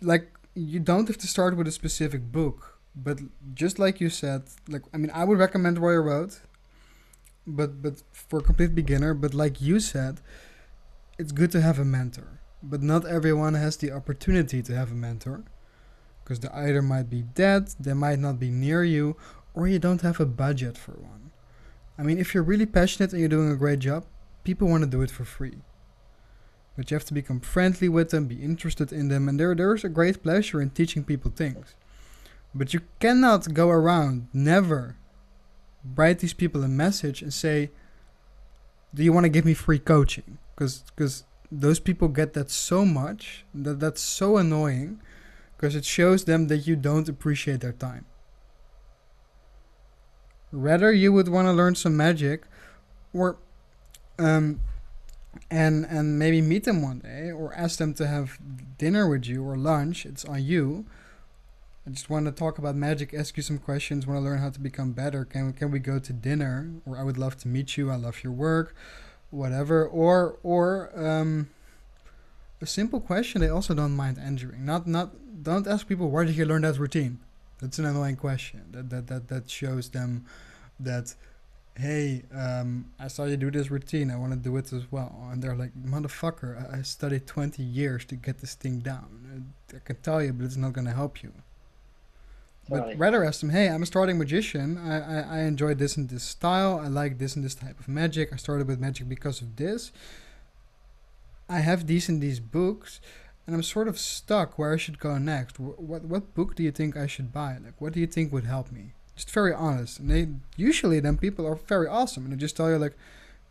like 0.00 0.32
you 0.54 0.80
don't 0.80 1.06
have 1.08 1.18
to 1.18 1.26
start 1.26 1.56
with 1.56 1.66
a 1.66 1.72
specific 1.72 2.32
book 2.32 2.78
but 2.94 3.18
just 3.54 3.78
like 3.78 4.00
you 4.00 4.08
said 4.08 4.42
like 4.68 4.82
i 4.92 4.96
mean 4.96 5.10
i 5.14 5.24
would 5.24 5.38
recommend 5.38 5.78
royal 5.78 6.02
road 6.02 6.34
but 7.46 7.82
but 7.82 8.02
for 8.12 8.38
a 8.38 8.42
complete 8.42 8.74
beginner 8.74 9.14
but 9.14 9.34
like 9.34 9.60
you 9.60 9.78
said 9.78 10.20
it's 11.18 11.32
good 11.32 11.50
to 11.50 11.60
have 11.60 11.78
a 11.78 11.84
mentor 11.84 12.40
but 12.70 12.82
not 12.82 13.06
everyone 13.06 13.54
has 13.54 13.76
the 13.76 13.92
opportunity 13.92 14.62
to 14.62 14.74
have 14.74 14.90
a 14.90 14.94
mentor 14.94 15.44
because 16.22 16.40
they 16.40 16.48
either 16.48 16.82
might 16.82 17.08
be 17.10 17.22
dead 17.22 17.68
they 17.78 17.94
might 17.94 18.18
not 18.18 18.40
be 18.40 18.50
near 18.50 18.82
you 18.82 19.16
or 19.54 19.68
you 19.68 19.78
don't 19.78 20.02
have 20.02 20.18
a 20.20 20.26
budget 20.26 20.76
for 20.76 20.92
one 20.92 21.30
i 21.98 22.02
mean 22.02 22.18
if 22.18 22.34
you're 22.34 22.42
really 22.42 22.66
passionate 22.66 23.12
and 23.12 23.20
you're 23.20 23.28
doing 23.28 23.50
a 23.50 23.56
great 23.56 23.78
job 23.78 24.04
people 24.42 24.68
want 24.68 24.82
to 24.82 24.90
do 24.90 25.02
it 25.02 25.10
for 25.10 25.24
free 25.24 25.58
but 26.76 26.90
you 26.90 26.96
have 26.96 27.04
to 27.04 27.14
become 27.14 27.40
friendly 27.40 27.88
with 27.88 28.10
them, 28.10 28.26
be 28.26 28.42
interested 28.42 28.92
in 28.92 29.08
them, 29.08 29.28
and 29.28 29.38
there 29.38 29.54
there 29.54 29.74
is 29.74 29.84
a 29.84 29.88
great 29.88 30.22
pleasure 30.22 30.60
in 30.60 30.70
teaching 30.70 31.04
people 31.04 31.30
things. 31.30 31.74
But 32.54 32.74
you 32.74 32.80
cannot 33.00 33.54
go 33.54 33.68
around, 33.70 34.28
never 34.32 34.96
write 35.94 36.20
these 36.20 36.34
people 36.34 36.64
a 36.64 36.68
message 36.68 37.22
and 37.22 37.32
say, 37.32 37.70
"Do 38.92 39.04
you 39.04 39.12
want 39.12 39.24
to 39.24 39.28
give 39.28 39.44
me 39.44 39.54
free 39.54 39.78
coaching?" 39.78 40.38
Because 40.54 41.24
those 41.60 41.78
people 41.78 42.08
get 42.08 42.32
that 42.34 42.50
so 42.50 42.84
much 42.84 43.44
that 43.54 43.78
that's 43.80 44.00
so 44.00 44.36
annoying 44.36 45.00
because 45.56 45.74
it 45.74 45.84
shows 45.84 46.24
them 46.24 46.48
that 46.48 46.66
you 46.66 46.74
don't 46.74 47.08
appreciate 47.08 47.60
their 47.60 47.72
time. 47.72 48.04
Rather, 50.50 50.92
you 50.92 51.12
would 51.12 51.28
want 51.28 51.46
to 51.46 51.52
learn 51.52 51.74
some 51.74 51.96
magic, 51.96 52.44
or 53.12 53.38
um, 54.18 54.60
and 55.50 55.84
and 55.86 56.18
maybe 56.18 56.40
meet 56.40 56.64
them 56.64 56.82
one 56.82 57.00
day 57.00 57.30
or 57.30 57.52
ask 57.54 57.78
them 57.78 57.94
to 57.94 58.06
have 58.06 58.38
dinner 58.78 59.08
with 59.08 59.26
you 59.26 59.42
or 59.42 59.56
lunch 59.56 60.06
it's 60.06 60.24
on 60.24 60.44
you. 60.44 60.86
I 61.86 61.90
just 61.90 62.08
want 62.08 62.26
to 62.26 62.32
talk 62.32 62.58
about 62.58 62.76
magic 62.76 63.12
ask 63.12 63.36
you 63.36 63.42
some 63.42 63.58
questions 63.58 64.06
want 64.06 64.18
to 64.18 64.24
learn 64.24 64.38
how 64.38 64.50
to 64.50 64.60
become 64.60 64.92
better. 64.92 65.24
Can, 65.24 65.52
can 65.52 65.70
we 65.70 65.78
go 65.78 65.98
to 65.98 66.12
dinner? 66.12 66.70
Or 66.86 66.96
i 66.96 67.02
would 67.02 67.18
love 67.18 67.36
to 67.38 67.48
meet 67.48 67.76
you 67.76 67.90
i 67.90 67.96
love 67.96 68.22
your 68.22 68.32
work 68.32 68.74
whatever 69.34 69.86
or 69.86 70.38
or 70.42 70.90
um, 70.94 71.48
a 72.60 72.66
simple 72.66 73.00
question 73.00 73.40
they 73.40 73.48
also 73.48 73.74
don't 73.74 73.96
mind 73.96 74.18
answering 74.18 74.64
not 74.64 74.86
not 74.86 75.10
don't 75.42 75.66
ask 75.66 75.86
people 75.86 76.08
where 76.10 76.24
did 76.24 76.36
you 76.36 76.44
learn 76.44 76.62
that 76.62 76.78
routine 76.78 77.18
that's 77.60 77.78
an 77.78 77.84
annoying 77.84 78.16
question 78.16 78.62
that 78.70 78.90
that 78.90 79.06
that, 79.08 79.28
that 79.28 79.50
shows 79.50 79.90
them 79.90 80.24
that 80.78 81.14
hey, 81.76 82.22
um, 82.32 82.86
I 82.98 83.08
saw 83.08 83.24
you 83.24 83.36
do 83.36 83.50
this 83.50 83.70
routine. 83.70 84.10
I 84.10 84.16
want 84.16 84.32
to 84.32 84.38
do 84.38 84.56
it 84.56 84.72
as 84.72 84.90
well. 84.90 85.28
And 85.30 85.42
they're 85.42 85.56
like, 85.56 85.72
motherfucker, 85.74 86.72
I, 86.72 86.82
studied 86.82 87.26
20 87.26 87.62
years 87.62 88.04
to 88.06 88.16
get 88.16 88.38
this 88.38 88.54
thing 88.54 88.78
down. 88.78 89.52
I 89.74 89.78
can 89.84 89.96
tell 89.96 90.22
you, 90.22 90.32
but 90.32 90.44
it's 90.44 90.56
not 90.56 90.72
going 90.72 90.86
to 90.86 90.92
help 90.92 91.22
you. 91.22 91.32
But 92.68 92.96
rather 92.96 93.24
ask 93.24 93.40
them, 93.40 93.50
hey, 93.50 93.68
I'm 93.68 93.82
a 93.82 93.86
starting 93.86 94.18
magician. 94.18 94.78
I, 94.78 95.20
I, 95.20 95.38
I 95.38 95.40
enjoy 95.42 95.74
this 95.74 95.96
and 95.96 96.08
this 96.08 96.22
style. 96.22 96.80
I 96.82 96.88
like 96.88 97.18
this 97.18 97.36
and 97.36 97.44
this 97.44 97.54
type 97.54 97.78
of 97.78 97.88
magic. 97.88 98.32
I 98.32 98.36
started 98.36 98.66
with 98.66 98.80
magic 98.80 99.08
because 99.08 99.42
of 99.42 99.56
this. 99.56 99.92
I 101.48 101.60
have 101.60 101.86
these 101.86 102.08
and 102.08 102.22
these 102.22 102.40
books, 102.40 103.00
and 103.46 103.54
I'm 103.54 103.62
sort 103.62 103.86
of 103.86 103.98
stuck 103.98 104.58
where 104.58 104.72
I 104.72 104.78
should 104.78 104.98
go 104.98 105.18
next. 105.18 105.60
What, 105.60 105.78
what, 105.78 106.04
what 106.04 106.34
book 106.34 106.54
do 106.54 106.62
you 106.62 106.70
think 106.70 106.96
I 106.96 107.06
should 107.06 107.32
buy? 107.32 107.58
Like, 107.62 107.78
what 107.80 107.92
do 107.92 108.00
you 108.00 108.06
think 108.06 108.32
would 108.32 108.46
help 108.46 108.72
me? 108.72 108.94
just 109.16 109.30
very 109.30 109.54
honest. 109.54 110.00
And 110.00 110.10
they 110.10 110.28
usually 110.56 111.00
then 111.00 111.16
people 111.16 111.46
are 111.46 111.54
very 111.54 111.86
awesome 111.86 112.24
and 112.24 112.32
they 112.32 112.36
just 112.36 112.56
tell 112.56 112.70
you 112.70 112.78
like, 112.78 112.96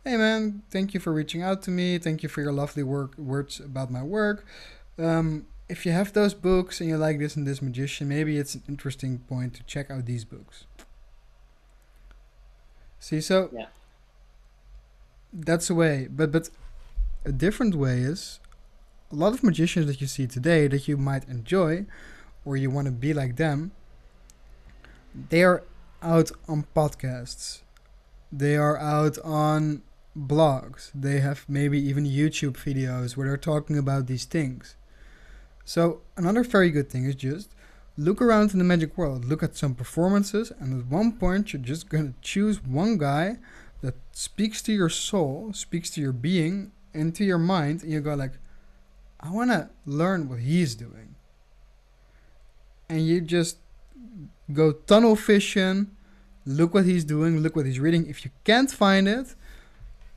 "Hey 0.04 0.16
man, 0.16 0.62
thank 0.70 0.94
you 0.94 1.00
for 1.00 1.12
reaching 1.12 1.42
out 1.42 1.62
to 1.62 1.70
me. 1.70 1.98
Thank 1.98 2.22
you 2.22 2.28
for 2.28 2.42
your 2.42 2.52
lovely 2.52 2.82
work 2.82 3.16
words 3.16 3.60
about 3.60 3.90
my 3.90 4.02
work. 4.02 4.44
Um, 4.98 5.46
if 5.74 5.78
you 5.84 5.92
have 5.92 6.10
those 6.12 6.34
books 6.50 6.80
and 6.80 6.88
you 6.90 6.96
like 6.96 7.18
this 7.18 7.36
and 7.36 7.44
this 7.46 7.60
magician, 7.68 8.08
maybe 8.16 8.32
it's 8.40 8.54
an 8.54 8.62
interesting 8.68 9.12
point 9.32 9.50
to 9.54 9.62
check 9.72 9.86
out 9.90 10.02
these 10.06 10.24
books." 10.34 10.56
See, 13.06 13.20
so 13.20 13.36
yeah. 13.52 13.68
that's 15.48 15.68
a 15.74 15.76
way, 15.82 15.96
but 16.18 16.28
but 16.36 16.44
a 17.24 17.32
different 17.44 17.74
way 17.84 17.98
is 18.12 18.40
a 19.14 19.16
lot 19.22 19.32
of 19.36 19.40
magicians 19.50 19.86
that 19.88 20.00
you 20.02 20.08
see 20.16 20.26
today 20.26 20.62
that 20.72 20.82
you 20.88 20.96
might 20.96 21.24
enjoy, 21.36 21.72
or 22.44 22.56
you 22.56 22.68
want 22.76 22.86
to 22.86 22.96
be 23.06 23.12
like 23.12 23.36
them 23.36 23.72
they 25.14 25.44
are 25.44 25.62
out 26.02 26.30
on 26.48 26.66
podcasts. 26.74 27.62
They 28.32 28.56
are 28.56 28.76
out 28.78 29.16
on 29.22 29.82
blogs. 30.18 30.90
They 30.94 31.20
have 31.20 31.44
maybe 31.48 31.78
even 31.80 32.04
YouTube 32.04 32.56
videos 32.56 33.16
where 33.16 33.28
they're 33.28 33.36
talking 33.36 33.78
about 33.78 34.06
these 34.06 34.24
things. 34.24 34.76
So, 35.64 36.02
another 36.16 36.44
very 36.44 36.70
good 36.70 36.90
thing 36.90 37.04
is 37.04 37.14
just 37.14 37.50
look 37.96 38.20
around 38.20 38.52
in 38.52 38.58
the 38.58 38.64
magic 38.64 38.98
world, 38.98 39.24
look 39.24 39.42
at 39.42 39.56
some 39.56 39.74
performances, 39.74 40.52
and 40.58 40.80
at 40.80 40.86
one 40.86 41.12
point, 41.12 41.52
you're 41.52 41.62
just 41.62 41.88
to 41.90 42.14
choose 42.20 42.62
one 42.62 42.98
guy 42.98 43.38
that 43.80 43.94
speaks 44.12 44.62
to 44.62 44.72
your 44.72 44.88
soul, 44.88 45.52
speaks 45.52 45.90
to 45.90 46.00
your 46.00 46.12
being, 46.12 46.72
and 46.92 47.14
to 47.14 47.24
your 47.24 47.38
mind, 47.38 47.82
and 47.82 47.92
you 47.92 48.00
go, 48.00 48.14
like, 48.14 48.32
I 49.20 49.30
want 49.30 49.50
to 49.50 49.70
learn 49.86 50.28
what 50.28 50.40
he's 50.40 50.74
doing. 50.74 51.14
And 52.88 53.06
you 53.06 53.20
just 53.20 53.56
go 54.52 54.72
tunnel 54.72 55.14
vision, 55.14 55.96
look 56.44 56.74
what 56.74 56.84
he's 56.84 57.04
doing, 57.04 57.40
look 57.40 57.56
what 57.56 57.66
he's 57.66 57.80
reading. 57.80 58.06
If 58.06 58.24
you 58.24 58.30
can't 58.44 58.70
find 58.70 59.08
it, 59.08 59.34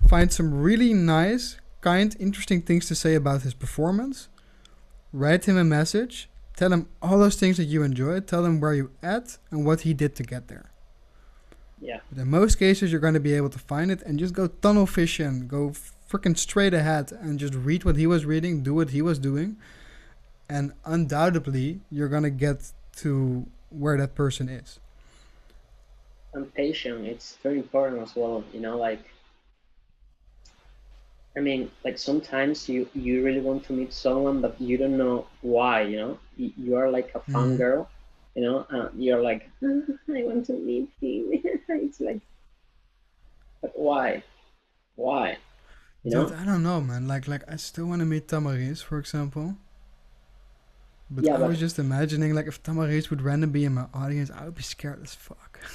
find 0.08 0.32
some 0.32 0.54
really 0.54 0.94
nice, 0.94 1.58
kind, 1.82 2.16
interesting 2.20 2.62
things 2.62 2.88
to 2.88 2.96
say 2.96 3.16
about 3.16 3.44
his 3.44 3.54
performance. 3.54 4.28
Write 5.14 5.46
him 5.46 5.58
a 5.58 5.64
message. 5.64 6.30
Tell 6.56 6.74
him 6.74 6.88
all 7.02 7.20
those 7.20 7.36
things 7.36 7.58
that 7.58 7.66
you 7.66 7.84
enjoyed. 7.84 8.28
Tell 8.28 8.46
him 8.46 8.60
where 8.60 8.74
you 8.74 8.92
at 9.02 9.38
and 9.52 9.66
what 9.66 9.82
he 9.82 9.94
did 9.94 10.16
to 10.16 10.24
get 10.24 10.48
there. 10.48 10.72
Yeah. 11.80 12.00
But 12.10 12.22
in 12.22 12.30
most 12.30 12.56
cases, 12.56 12.92
you're 12.92 13.02
going 13.02 13.14
to 13.14 13.20
be 13.20 13.34
able 13.34 13.50
to 13.50 13.60
find 13.60 13.92
it 13.92 14.02
and 14.02 14.18
just 14.18 14.34
go 14.34 14.48
tunnel 14.48 14.88
fishing, 14.88 15.48
Go 15.48 15.74
freaking 16.10 16.38
straight 16.38 16.74
ahead 16.74 17.12
and 17.12 17.38
just 17.38 17.54
read 17.54 17.84
what 17.84 17.96
he 17.96 18.08
was 18.08 18.26
reading, 18.26 18.64
do 18.64 18.74
what 18.74 18.90
he 18.90 19.02
was 19.02 19.20
doing. 19.20 19.58
And 20.50 20.74
undoubtedly, 20.86 21.82
you're 21.92 22.08
going 22.08 22.24
to 22.24 22.30
get 22.30 22.72
to 22.98 23.46
where 23.70 23.98
that 23.98 24.16
person 24.16 24.50
is 24.50 24.80
and 26.38 26.54
patient 26.54 27.06
it's 27.06 27.38
very 27.44 27.58
important 27.58 28.02
as 28.02 28.16
well 28.16 28.44
you 28.54 28.60
know 28.60 28.78
like 28.78 29.04
i 31.38 31.40
mean 31.40 31.70
like 31.84 31.98
sometimes 31.98 32.68
you 32.68 32.88
you 32.94 33.24
really 33.24 33.42
want 33.42 33.64
to 33.64 33.74
meet 33.74 33.94
someone 33.94 34.42
but 34.42 34.60
you 34.60 34.78
don't 34.78 34.98
know 34.98 35.26
why 35.42 35.82
you 35.82 35.98
know 35.98 36.20
you, 36.36 36.52
you 36.58 36.76
are 36.76 36.90
like 36.90 37.12
a 37.16 37.20
fun 37.32 37.54
mm. 37.54 37.58
girl 37.58 37.90
you 38.36 38.44
know 38.44 38.66
uh, 38.72 38.90
you're 38.96 39.22
like 39.22 39.50
oh, 39.64 39.84
i 40.16 40.24
want 40.24 40.46
to 40.46 40.54
meet 40.54 40.90
him 41.02 41.30
it's 41.70 42.00
like 42.00 42.22
but 43.62 43.72
why 43.76 44.24
why 44.96 45.38
you 46.04 46.12
know? 46.12 46.26
Dude, 46.26 46.38
i 46.38 46.46
don't 46.46 46.64
know 46.64 46.82
man 46.82 47.08
like 47.08 47.28
like 47.28 47.44
i 47.52 47.56
still 47.56 47.86
want 47.86 48.00
to 48.00 48.06
meet 48.06 48.28
Tamariz, 48.28 48.84
for 48.84 48.98
example 48.98 49.56
but 51.10 51.24
yeah, 51.24 51.36
I 51.36 51.38
but 51.38 51.50
was 51.50 51.60
just 51.60 51.80
imagining, 51.80 52.34
like, 52.34 52.48
if 52.48 52.62
Tamariz 52.62 53.10
would 53.10 53.22
randomly 53.22 53.62
be 53.62 53.66
in 53.66 53.76
my 53.76 53.86
audience, 53.94 54.30
I 54.30 54.46
would 54.46 54.56
be 54.56 54.64
scared 54.64 55.02
as 55.04 55.16
fuck. 55.16 55.60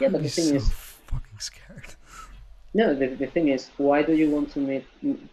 Yeah, 0.00 0.10
but 0.10 0.22
the 0.22 0.28
thing 0.28 0.44
so 0.44 0.54
is, 0.54 0.70
fucking 0.70 1.40
scared. 1.40 1.96
No, 2.74 2.94
the, 2.94 3.08
the 3.08 3.26
thing 3.26 3.48
is, 3.48 3.70
why 3.76 4.02
do 4.02 4.14
you 4.14 4.30
want 4.30 4.52
to 4.52 4.60
meet 4.60 4.84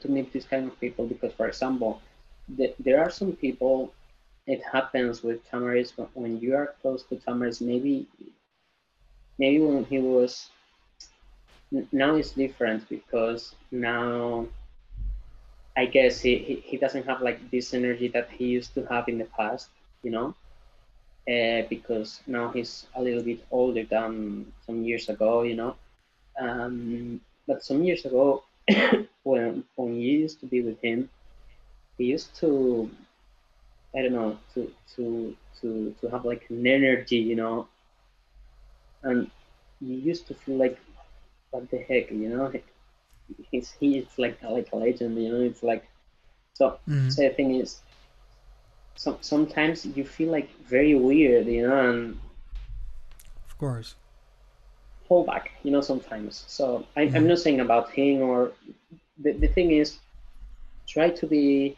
to 0.02 0.08
meet 0.10 0.32
these 0.32 0.46
kind 0.46 0.68
of 0.68 0.80
people? 0.80 1.06
Because, 1.06 1.34
for 1.34 1.48
example, 1.48 2.02
the, 2.50 2.74
there 2.80 3.02
are 3.02 3.10
some 3.10 3.34
people. 3.34 3.94
It 4.48 4.62
happens 4.72 5.24
with 5.24 5.44
Tamariz 5.50 5.92
when 6.14 6.40
you 6.40 6.56
are 6.56 6.76
close 6.82 7.04
to 7.06 7.16
Tamariz. 7.16 7.62
Maybe, 7.62 8.08
maybe 9.40 9.60
when 9.60 9.86
he 9.86 10.00
was. 10.00 10.50
Now 11.92 12.16
it's 12.16 12.32
different 12.32 12.88
because 12.88 13.56
now 13.72 14.48
I 15.76 15.86
guess 15.86 16.22
he, 16.22 16.38
he, 16.38 16.56
he 16.56 16.78
doesn't 16.78 17.06
have 17.06 17.22
like 17.22 17.52
this 17.52 17.74
energy 17.74 18.08
that 18.10 18.30
he 18.32 18.46
used 18.46 18.74
to 18.76 18.86
have 18.86 19.10
in 19.10 19.18
the 19.18 19.26
past, 19.26 19.70
you 20.04 20.12
know, 20.12 20.34
uh, 21.30 21.68
because 21.70 22.22
now 22.28 22.50
he's 22.50 22.86
a 22.96 23.02
little 23.02 23.24
bit 23.24 23.46
older 23.52 23.84
than 23.84 24.52
some 24.66 24.84
years 24.84 25.10
ago, 25.10 25.42
you 25.42 25.56
know. 25.56 25.76
Um, 26.40 27.20
but 27.48 27.64
some 27.64 27.84
years 27.84 28.06
ago, 28.06 28.44
when 29.24 29.64
when 29.76 29.96
you 29.96 30.20
used 30.20 30.40
to 30.42 30.46
be 30.46 30.62
with 30.62 30.80
him, 30.82 31.10
he 31.98 32.06
used 32.06 32.36
to, 32.40 32.90
I 33.96 34.02
don't 34.02 34.14
know, 34.14 34.38
to 34.54 34.72
to 34.96 35.36
to 35.62 35.96
to 36.02 36.08
have 36.10 36.26
like 36.26 36.46
an 36.50 36.66
energy, 36.66 37.18
you 37.18 37.36
know, 37.36 37.68
and 39.04 39.30
you 39.82 39.96
used 39.96 40.28
to 40.28 40.34
feel 40.34 40.58
like, 40.58 40.80
what 41.52 41.70
the 41.70 41.78
heck, 41.78 42.12
you 42.12 42.30
know, 42.30 42.52
he's 43.52 43.72
he's 43.80 44.08
like 44.18 44.42
like 44.42 44.72
a 44.72 44.76
legend, 44.76 45.22
you 45.22 45.32
know. 45.32 45.42
It's 45.42 45.64
like 45.64 45.86
so. 46.54 46.80
Mm-hmm. 46.88 47.10
So 47.10 47.22
the 47.24 47.30
thing 47.30 47.56
is, 47.56 47.82
some 48.96 49.18
sometimes 49.22 49.86
you 49.86 50.04
feel 50.04 50.32
like 50.32 50.50
very 50.66 50.96
weird, 50.96 51.48
you 51.48 51.68
know, 51.68 51.90
and 51.90 52.20
of 53.50 53.58
course, 53.58 53.96
hold 55.08 55.28
back, 55.28 55.52
you 55.64 55.72
know. 55.72 55.82
Sometimes, 55.82 56.46
so 56.48 56.86
I, 56.96 57.06
mm-hmm. 57.06 57.16
I'm 57.16 57.28
not 57.28 57.40
saying 57.40 57.60
about 57.60 57.92
him 57.92 58.22
or 58.22 58.52
the 59.20 59.32
the 59.34 59.48
thing 59.48 59.72
is, 59.72 60.00
try 60.88 61.10
to 61.10 61.28
be 61.28 61.78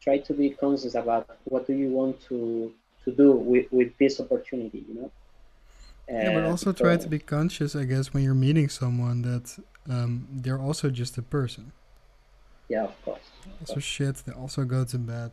try 0.00 0.18
to 0.18 0.32
be 0.34 0.50
conscious 0.50 0.94
about 0.94 1.28
what 1.44 1.66
do 1.66 1.72
you 1.72 1.88
want 1.88 2.20
to 2.28 2.72
to 3.04 3.12
do 3.12 3.32
with 3.32 3.66
with 3.72 3.96
this 3.98 4.20
opportunity, 4.20 4.84
you 4.88 4.94
know. 4.94 5.10
Yeah, 6.08 6.34
but 6.34 6.44
uh, 6.44 6.50
also 6.50 6.72
try 6.72 6.96
to 6.98 7.08
be 7.08 7.18
conscious, 7.18 7.74
I 7.74 7.84
guess, 7.84 8.12
when 8.12 8.22
you're 8.22 8.34
meeting 8.34 8.68
someone 8.68 9.22
that 9.22 9.58
um, 9.88 10.28
they're 10.30 10.60
also 10.60 10.90
just 10.90 11.16
a 11.16 11.22
person. 11.22 11.72
Yeah, 12.68 12.84
of 12.84 13.04
course. 13.04 13.20
Also 13.60 13.80
shit. 13.80 14.16
They 14.16 14.32
also 14.32 14.64
go 14.64 14.84
to 14.84 14.98
bed, 14.98 15.32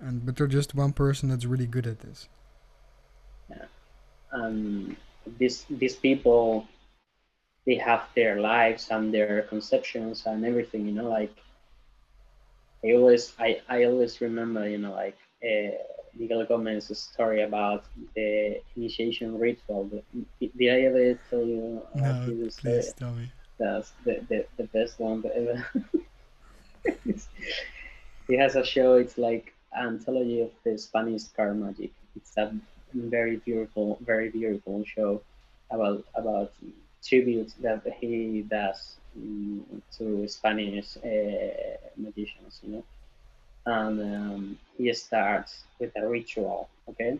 and 0.00 0.24
but 0.24 0.36
they're 0.36 0.46
just 0.46 0.74
one 0.74 0.92
person 0.92 1.28
that's 1.28 1.44
really 1.44 1.66
good 1.66 1.86
at 1.86 2.00
this. 2.00 2.28
Yeah, 3.50 3.66
um, 4.32 4.96
these 5.38 5.64
these 5.68 5.96
people, 5.96 6.66
they 7.66 7.76
have 7.76 8.04
their 8.14 8.40
lives 8.40 8.88
and 8.90 9.12
their 9.12 9.42
conceptions 9.42 10.24
and 10.26 10.44
everything. 10.44 10.86
You 10.86 10.92
know, 10.92 11.08
like 11.08 11.34
I 12.84 12.92
always 12.92 13.34
I, 13.38 13.60
I 13.68 13.84
always 13.84 14.20
remember 14.20 14.68
you 14.68 14.78
know 14.78 14.92
like 14.92 15.18
uh, 15.44 15.72
Miguel 16.14 16.44
Gomez's 16.46 16.98
story 16.98 17.42
about 17.42 17.84
the 18.14 18.60
initiation 18.76 19.38
ritual. 19.38 19.90
Did, 20.40 20.52
I 20.60 20.80
ever 20.86 21.18
tell 21.30 21.44
you? 21.44 21.82
Uh, 21.94 22.00
no, 22.00 22.24
please 22.24 22.92
tell 22.94 23.12
me. 23.12 23.30
That's 23.58 23.92
the, 24.04 24.20
the, 24.28 24.46
the 24.58 24.64
best 24.64 25.00
one 25.00 25.24
ever. 25.34 25.66
he 28.28 28.36
has 28.36 28.54
a 28.56 28.64
show. 28.64 28.94
It's 28.94 29.16
like 29.16 29.54
anthology 29.76 30.40
of 30.42 30.50
the 30.64 30.76
Spanish 30.76 31.24
card 31.24 31.58
magic. 31.58 31.92
It's 32.14 32.36
a 32.36 32.52
very 32.96 33.36
beautiful, 33.36 33.98
very 34.00 34.30
beautiful 34.30 34.84
show 34.84 35.22
about 35.70 36.04
about 36.14 36.52
tributes 37.04 37.54
that 37.60 37.82
he 38.00 38.44
does 38.48 38.96
um, 39.16 39.82
to 39.96 40.28
Spanish 40.28 40.96
uh, 40.98 41.76
magicians, 41.96 42.60
you 42.62 42.72
know. 42.72 42.84
And 43.66 44.00
um, 44.00 44.58
he 44.76 44.92
starts 44.94 45.64
with 45.78 45.92
a 45.96 46.08
ritual. 46.08 46.68
Okay, 46.88 47.18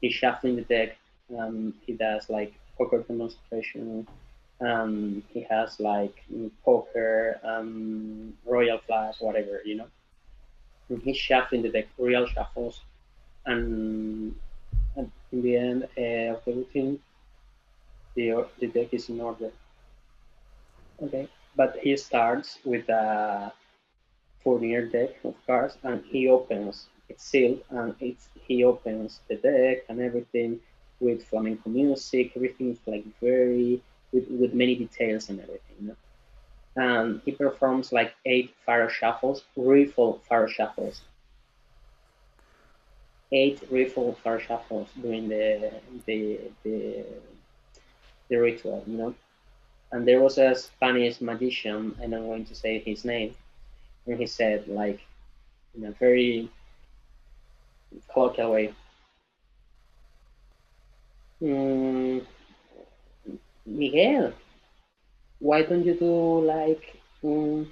he's 0.00 0.14
shuffling 0.14 0.56
the 0.56 0.62
deck. 0.62 0.96
Um, 1.36 1.74
he 1.86 1.92
does 1.92 2.28
like 2.28 2.54
poker 2.76 2.98
demonstration. 2.98 4.06
Um, 4.60 5.22
he 5.28 5.42
has 5.50 5.80
like 5.80 6.24
poker, 6.64 7.38
um, 7.42 8.34
royal 8.44 8.78
flush, 8.86 9.16
whatever, 9.20 9.60
you 9.64 9.76
know. 9.76 9.86
And 10.88 11.02
he's 11.02 11.16
shuffling 11.16 11.62
the 11.62 11.68
deck, 11.70 11.88
real 11.98 12.26
shuffles, 12.26 12.80
and 13.44 14.34
in 15.32 15.42
the 15.42 15.56
end 15.56 15.82
of 15.84 16.44
the 16.44 16.52
routine, 16.52 16.98
the, 18.14 18.46
the 18.60 18.66
deck 18.68 18.88
is 18.92 19.08
in 19.08 19.20
order. 19.20 19.50
Okay, 21.02 21.28
but 21.56 21.76
he 21.82 21.96
starts 21.96 22.58
with 22.64 22.88
a 22.88 23.52
four-year 24.42 24.86
deck 24.86 25.10
of 25.24 25.34
cards, 25.46 25.76
and 25.82 26.02
he 26.04 26.28
opens 26.28 26.88
it's 27.08 27.24
sealed, 27.24 27.60
and 27.70 27.94
it's 28.00 28.28
he 28.46 28.64
opens 28.64 29.20
the 29.28 29.36
deck 29.36 29.84
and 29.88 30.00
everything 30.00 30.60
with 31.00 31.24
flamenco 31.24 31.70
music. 31.70 32.32
Everything 32.36 32.70
is 32.72 32.80
like 32.86 33.04
very 33.20 33.80
with, 34.12 34.28
with 34.28 34.54
many 34.54 34.74
details 34.74 35.28
and 35.28 35.40
everything. 35.40 35.76
You 35.80 35.88
know? 35.88 35.96
And 36.76 37.20
he 37.24 37.32
performs 37.32 37.92
like 37.92 38.14
eight 38.24 38.54
faro 38.64 38.88
shuffles, 38.88 39.44
riffle 39.56 40.20
faro 40.28 40.46
shuffles. 40.46 41.02
Eight 43.32 43.62
riffle 43.70 44.14
faro 44.22 44.38
shuffles 44.38 44.88
during 45.00 45.28
the 45.28 45.72
the 46.06 46.40
the 46.64 47.04
the 48.28 48.36
ritual, 48.36 48.82
you 48.86 48.96
know. 48.98 49.14
And 49.92 50.06
there 50.06 50.20
was 50.20 50.38
a 50.38 50.54
Spanish 50.54 51.20
magician, 51.20 51.94
and 52.02 52.14
I'm 52.14 52.26
going 52.26 52.44
to 52.46 52.54
say 52.54 52.78
his 52.80 53.04
name, 53.04 53.34
and 54.06 54.18
he 54.18 54.26
said, 54.26 54.68
like, 54.68 55.00
in 55.76 55.84
a 55.86 55.92
very 55.92 56.50
colloquial 58.12 58.52
way, 58.52 58.74
mm, 61.40 62.20
Miguel, 63.66 64.32
why 65.40 65.62
don't 65.62 65.84
you 65.84 65.94
do 65.94 66.40
like 66.40 67.00
um, 67.24 67.66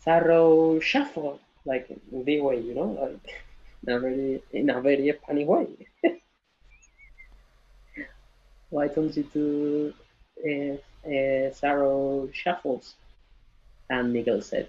thorough 0.00 0.80
shuffle, 0.80 1.40
like 1.64 1.88
the 2.12 2.40
way, 2.40 2.58
you 2.60 2.74
know, 2.74 2.90
like 3.00 3.44
in 3.86 4.70
a 4.70 4.80
very 4.80 5.12
funny 5.26 5.44
way. 5.44 5.66
why 8.70 8.88
don't 8.88 9.16
you 9.16 9.24
do 9.32 9.92
uh, 10.46 10.76
uh, 11.08 11.50
thorough 11.52 12.28
shuffles? 12.32 12.94
And 13.88 14.12
Miguel 14.12 14.40
said, 14.40 14.68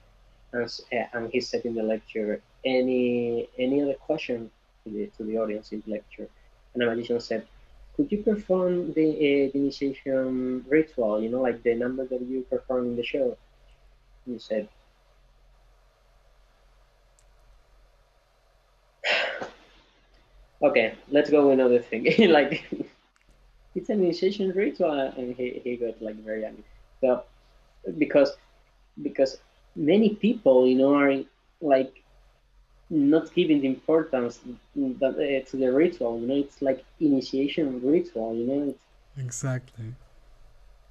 and, 0.53 0.69
uh, 0.93 1.17
and 1.17 1.31
he 1.31 1.41
said 1.41 1.65
in 1.65 1.75
the 1.75 1.83
lecture, 1.83 2.41
any 2.65 3.49
any 3.57 3.81
other 3.81 3.95
question 3.95 4.51
to 4.85 4.91
the 4.93 5.07
to 5.17 5.23
the 5.23 5.37
audience 5.37 5.71
in 5.71 5.83
the 5.85 5.93
lecture, 5.93 6.27
and 6.73 6.83
a 6.83 6.85
magician 6.87 7.19
said, 7.19 7.47
could 7.95 8.11
you 8.11 8.23
perform 8.23 8.93
the, 8.93 9.09
uh, 9.09 9.51
the 9.53 9.57
initiation 9.59 10.65
ritual? 10.67 11.21
You 11.21 11.29
know, 11.29 11.41
like 11.41 11.63
the 11.63 11.75
number 11.75 12.05
that 12.05 12.21
you 12.21 12.41
perform 12.49 12.87
in 12.87 12.95
the 12.95 13.03
show. 13.03 13.37
You 14.25 14.39
said, 14.39 14.67
okay, 20.63 20.95
let's 21.09 21.29
go 21.29 21.47
with 21.47 21.59
another 21.59 21.79
thing. 21.79 22.07
like, 22.31 22.65
it's 23.75 23.89
an 23.89 24.03
initiation 24.03 24.51
ritual, 24.51 24.91
and 24.91 25.35
he, 25.35 25.61
he 25.63 25.77
got 25.77 26.01
like 26.01 26.15
very 26.23 26.45
angry. 26.45 26.63
So, 27.01 27.23
because 27.97 28.31
because 29.01 29.37
many 29.75 30.15
people, 30.15 30.67
you 30.67 30.75
know, 30.75 30.95
are 30.95 31.23
like 31.61 32.03
not 32.89 33.33
giving 33.33 33.61
the 33.61 33.67
importance 33.67 34.39
that, 34.75 35.13
uh, 35.15 35.49
to 35.49 35.57
the 35.57 35.71
ritual. 35.71 36.19
You 36.19 36.27
know, 36.27 36.35
it's 36.35 36.61
like 36.61 36.83
initiation 36.99 37.81
ritual. 37.83 38.35
You 38.35 38.47
know, 38.47 38.69
it's 38.69 38.83
exactly 39.17 39.93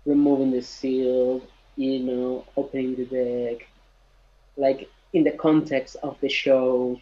removing 0.04 0.50
the 0.50 0.62
seal. 0.62 1.42
You 1.76 2.00
know, 2.00 2.44
opening 2.56 2.96
the 2.96 3.06
deck, 3.06 3.66
like 4.58 4.90
in 5.14 5.24
the 5.24 5.30
context 5.30 5.96
of 6.02 6.20
the 6.20 6.28
show, 6.28 7.00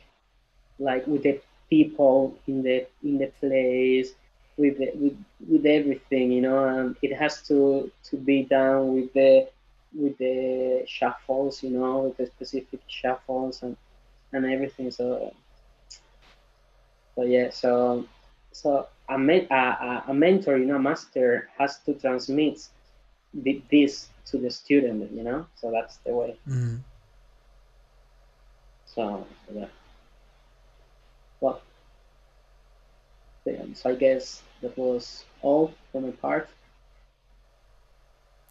like 0.79 1.05
with 1.09 1.25
the 1.25 1.41
people 1.71 2.37
in 2.47 2.63
the 2.63 2.87
in 3.03 3.19
the 3.19 3.29
place 3.41 4.13
with 4.57 4.77
the, 4.79 4.91
with 4.95 5.17
with 5.49 5.65
everything 5.65 6.33
you 6.33 6.43
know 6.43 6.65
and 6.65 6.97
it 7.03 7.15
has 7.15 7.43
to 7.43 7.91
to 8.05 8.17
be 8.17 8.43
done 8.43 8.95
with 8.95 9.13
the 9.15 9.49
with 9.95 10.17
the 10.19 10.85
shuffles 10.87 11.63
you 11.63 11.71
know 11.71 12.01
with 12.01 12.17
the 12.17 12.27
specific 12.27 12.81
shuffles 12.89 13.63
and 13.63 13.77
and 14.33 14.47
everything. 14.47 14.91
So 14.91 15.35
so 17.15 17.23
yeah 17.23 17.51
so 17.51 18.05
so 18.53 18.87
a, 19.09 19.15
a, 19.15 20.05
a 20.09 20.15
mentor 20.15 20.57
you 20.57 20.67
know 20.67 20.79
master 20.79 21.49
has 21.59 21.79
to 21.79 21.95
transmit 21.95 22.69
the, 23.35 23.63
this 23.71 24.09
to 24.27 24.39
the 24.39 24.51
student 24.51 25.11
you 25.13 25.23
know 25.23 25.47
so 25.57 25.71
that's 25.71 25.99
the 25.99 26.13
way. 26.13 26.37
Mm. 26.49 26.81
so 28.87 29.27
yeah 29.53 29.67
well 31.41 31.61
so 33.75 33.91
I 33.91 33.95
guess 33.95 34.43
that 34.63 34.77
was 34.77 35.25
all 35.43 35.73
from 35.93 36.05
my 36.05 36.11
part. 36.11 36.49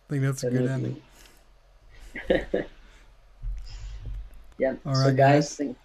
I 0.07 0.13
think 0.13 0.23
that's 0.23 0.43
a 0.43 0.49
good 0.49 0.69
ending. 0.69 1.01
yeah. 4.57 4.73
All 4.85 4.95
so 4.95 5.01
right, 5.01 5.15
guys, 5.15 5.15
guys. 5.15 5.55
Thank, 5.55 5.77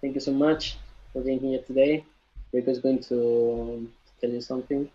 thank 0.00 0.14
you 0.14 0.20
so 0.20 0.32
much 0.32 0.76
for 1.12 1.22
being 1.22 1.38
here 1.38 1.60
today. 1.66 2.04
Rico's 2.52 2.80
going 2.80 2.98
to 3.04 3.88
tell 4.20 4.30
you 4.30 4.40
something. 4.40 4.90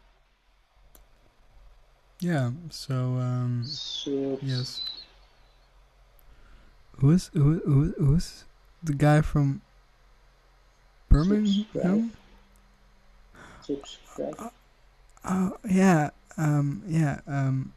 Yeah. 2.20 2.52
So 2.70 2.96
um, 2.96 3.64
so, 3.66 4.38
yes. 4.42 4.82
Who's 7.00 7.30
who, 7.34 7.62
who 7.66 7.94
who's 7.98 8.44
the 8.84 8.94
guy 8.94 9.22
from 9.22 9.62
Birmingham? 11.16 12.12
subscribe. 13.62 14.36
Uh, 14.38 14.50
oh 15.26 15.58
yeah, 15.70 16.10
um, 16.38 16.84
yeah. 16.88 17.20
Um, 17.28 17.74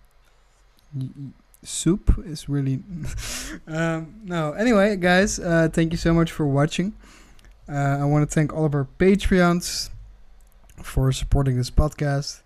soup 1.62 2.22
is 2.24 2.48
really. 2.48 2.82
um, 3.66 4.20
no, 4.24 4.52
anyway, 4.52 4.96
guys, 4.96 5.38
uh, 5.38 5.68
thank 5.72 5.92
you 5.92 5.98
so 5.98 6.12
much 6.12 6.30
for 6.30 6.46
watching. 6.46 6.94
Uh, 7.68 7.98
I 8.00 8.04
want 8.04 8.28
to 8.28 8.34
thank 8.34 8.52
all 8.52 8.64
of 8.64 8.74
our 8.74 8.88
Patreons 8.98 9.90
for 10.82 11.12
supporting 11.12 11.56
this 11.56 11.70
podcast. 11.70 12.40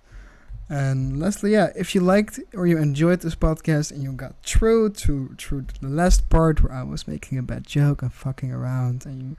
And 0.72 1.20
lastly, 1.20 1.52
yeah, 1.52 1.68
if 1.76 1.94
you 1.94 2.00
liked 2.00 2.40
or 2.54 2.66
you 2.66 2.78
enjoyed 2.78 3.20
this 3.20 3.34
podcast 3.34 3.92
and 3.92 4.02
you 4.02 4.10
got 4.12 4.42
through 4.42 4.94
to 5.04 5.34
through 5.36 5.66
the 5.82 5.88
last 5.88 6.30
part 6.30 6.62
where 6.62 6.72
I 6.72 6.82
was 6.82 7.06
making 7.06 7.36
a 7.36 7.42
bad 7.42 7.66
joke 7.66 8.00
and 8.00 8.10
fucking 8.10 8.50
around 8.50 9.04
and 9.04 9.20
you 9.22 9.36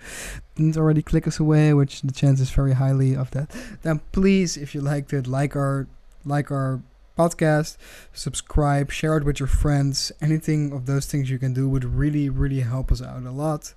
didn't 0.53 0.77
already 0.77 1.01
click 1.01 1.27
us 1.27 1.39
away, 1.39 1.73
which 1.73 2.03
the 2.03 2.11
chance 2.11 2.39
is 2.39 2.51
very 2.51 2.73
highly 2.73 3.15
of 3.15 3.31
that, 3.31 3.49
then 3.81 4.01
please, 4.11 4.57
if 4.57 4.75
you 4.75 4.81
liked 4.81 5.11
it, 5.11 5.25
like 5.25 5.55
our 5.55 5.88
like 6.23 6.51
our 6.51 6.84
podcast, 7.17 7.77
subscribe, 8.13 8.91
share 8.91 9.17
it 9.17 9.23
with 9.23 9.39
your 9.39 9.47
friends. 9.47 10.11
Anything 10.21 10.71
of 10.71 10.86
those 10.86 11.07
things 11.07 11.31
you 11.31 11.39
can 11.39 11.51
do 11.51 11.67
would 11.67 11.84
really, 11.84 12.29
really 12.29 12.59
help 12.59 12.91
us 12.91 13.01
out 13.01 13.23
a 13.23 13.31
lot. 13.31 13.73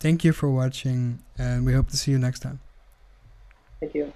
Thank 0.00 0.24
you 0.24 0.32
for 0.32 0.50
watching, 0.50 1.18
and 1.36 1.66
we 1.66 1.74
hope 1.74 1.88
to 1.90 1.98
see 1.98 2.12
you 2.12 2.18
next 2.18 2.40
time. 2.40 2.60
Thank 3.78 3.94
you. 3.94 4.14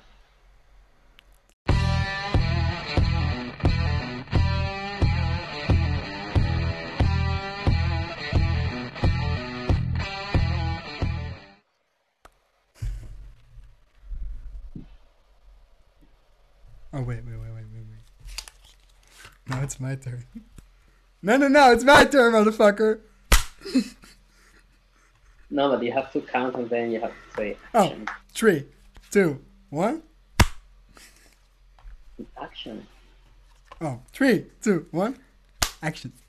Oh 16.92 17.02
wait, 17.02 17.22
wait, 17.26 17.36
wait, 17.36 17.50
wait, 17.54 17.64
wait, 17.74 17.84
wait. 17.90 18.02
Now 19.50 19.62
it's 19.62 19.78
my 19.78 19.96
turn. 19.96 20.24
No, 21.20 21.36
no, 21.36 21.48
no, 21.48 21.72
it's 21.72 21.84
my 21.84 22.04
turn, 22.06 22.32
motherfucker. 22.32 23.00
No, 25.50 25.70
but 25.70 25.82
you 25.82 25.92
have 25.92 26.10
to 26.12 26.20
count 26.22 26.56
and 26.56 26.70
then 26.70 26.90
you 26.90 27.00
have 27.00 27.10
to 27.10 27.36
say 27.36 27.56
Oh. 27.74 27.94
Three, 28.32 28.64
two, 29.10 29.40
one. 29.68 30.02
Action. 32.40 32.86
Oh, 33.80 34.00
three, 34.12 34.46
two, 34.62 34.86
one. 34.90 35.18
Action. 35.82 36.12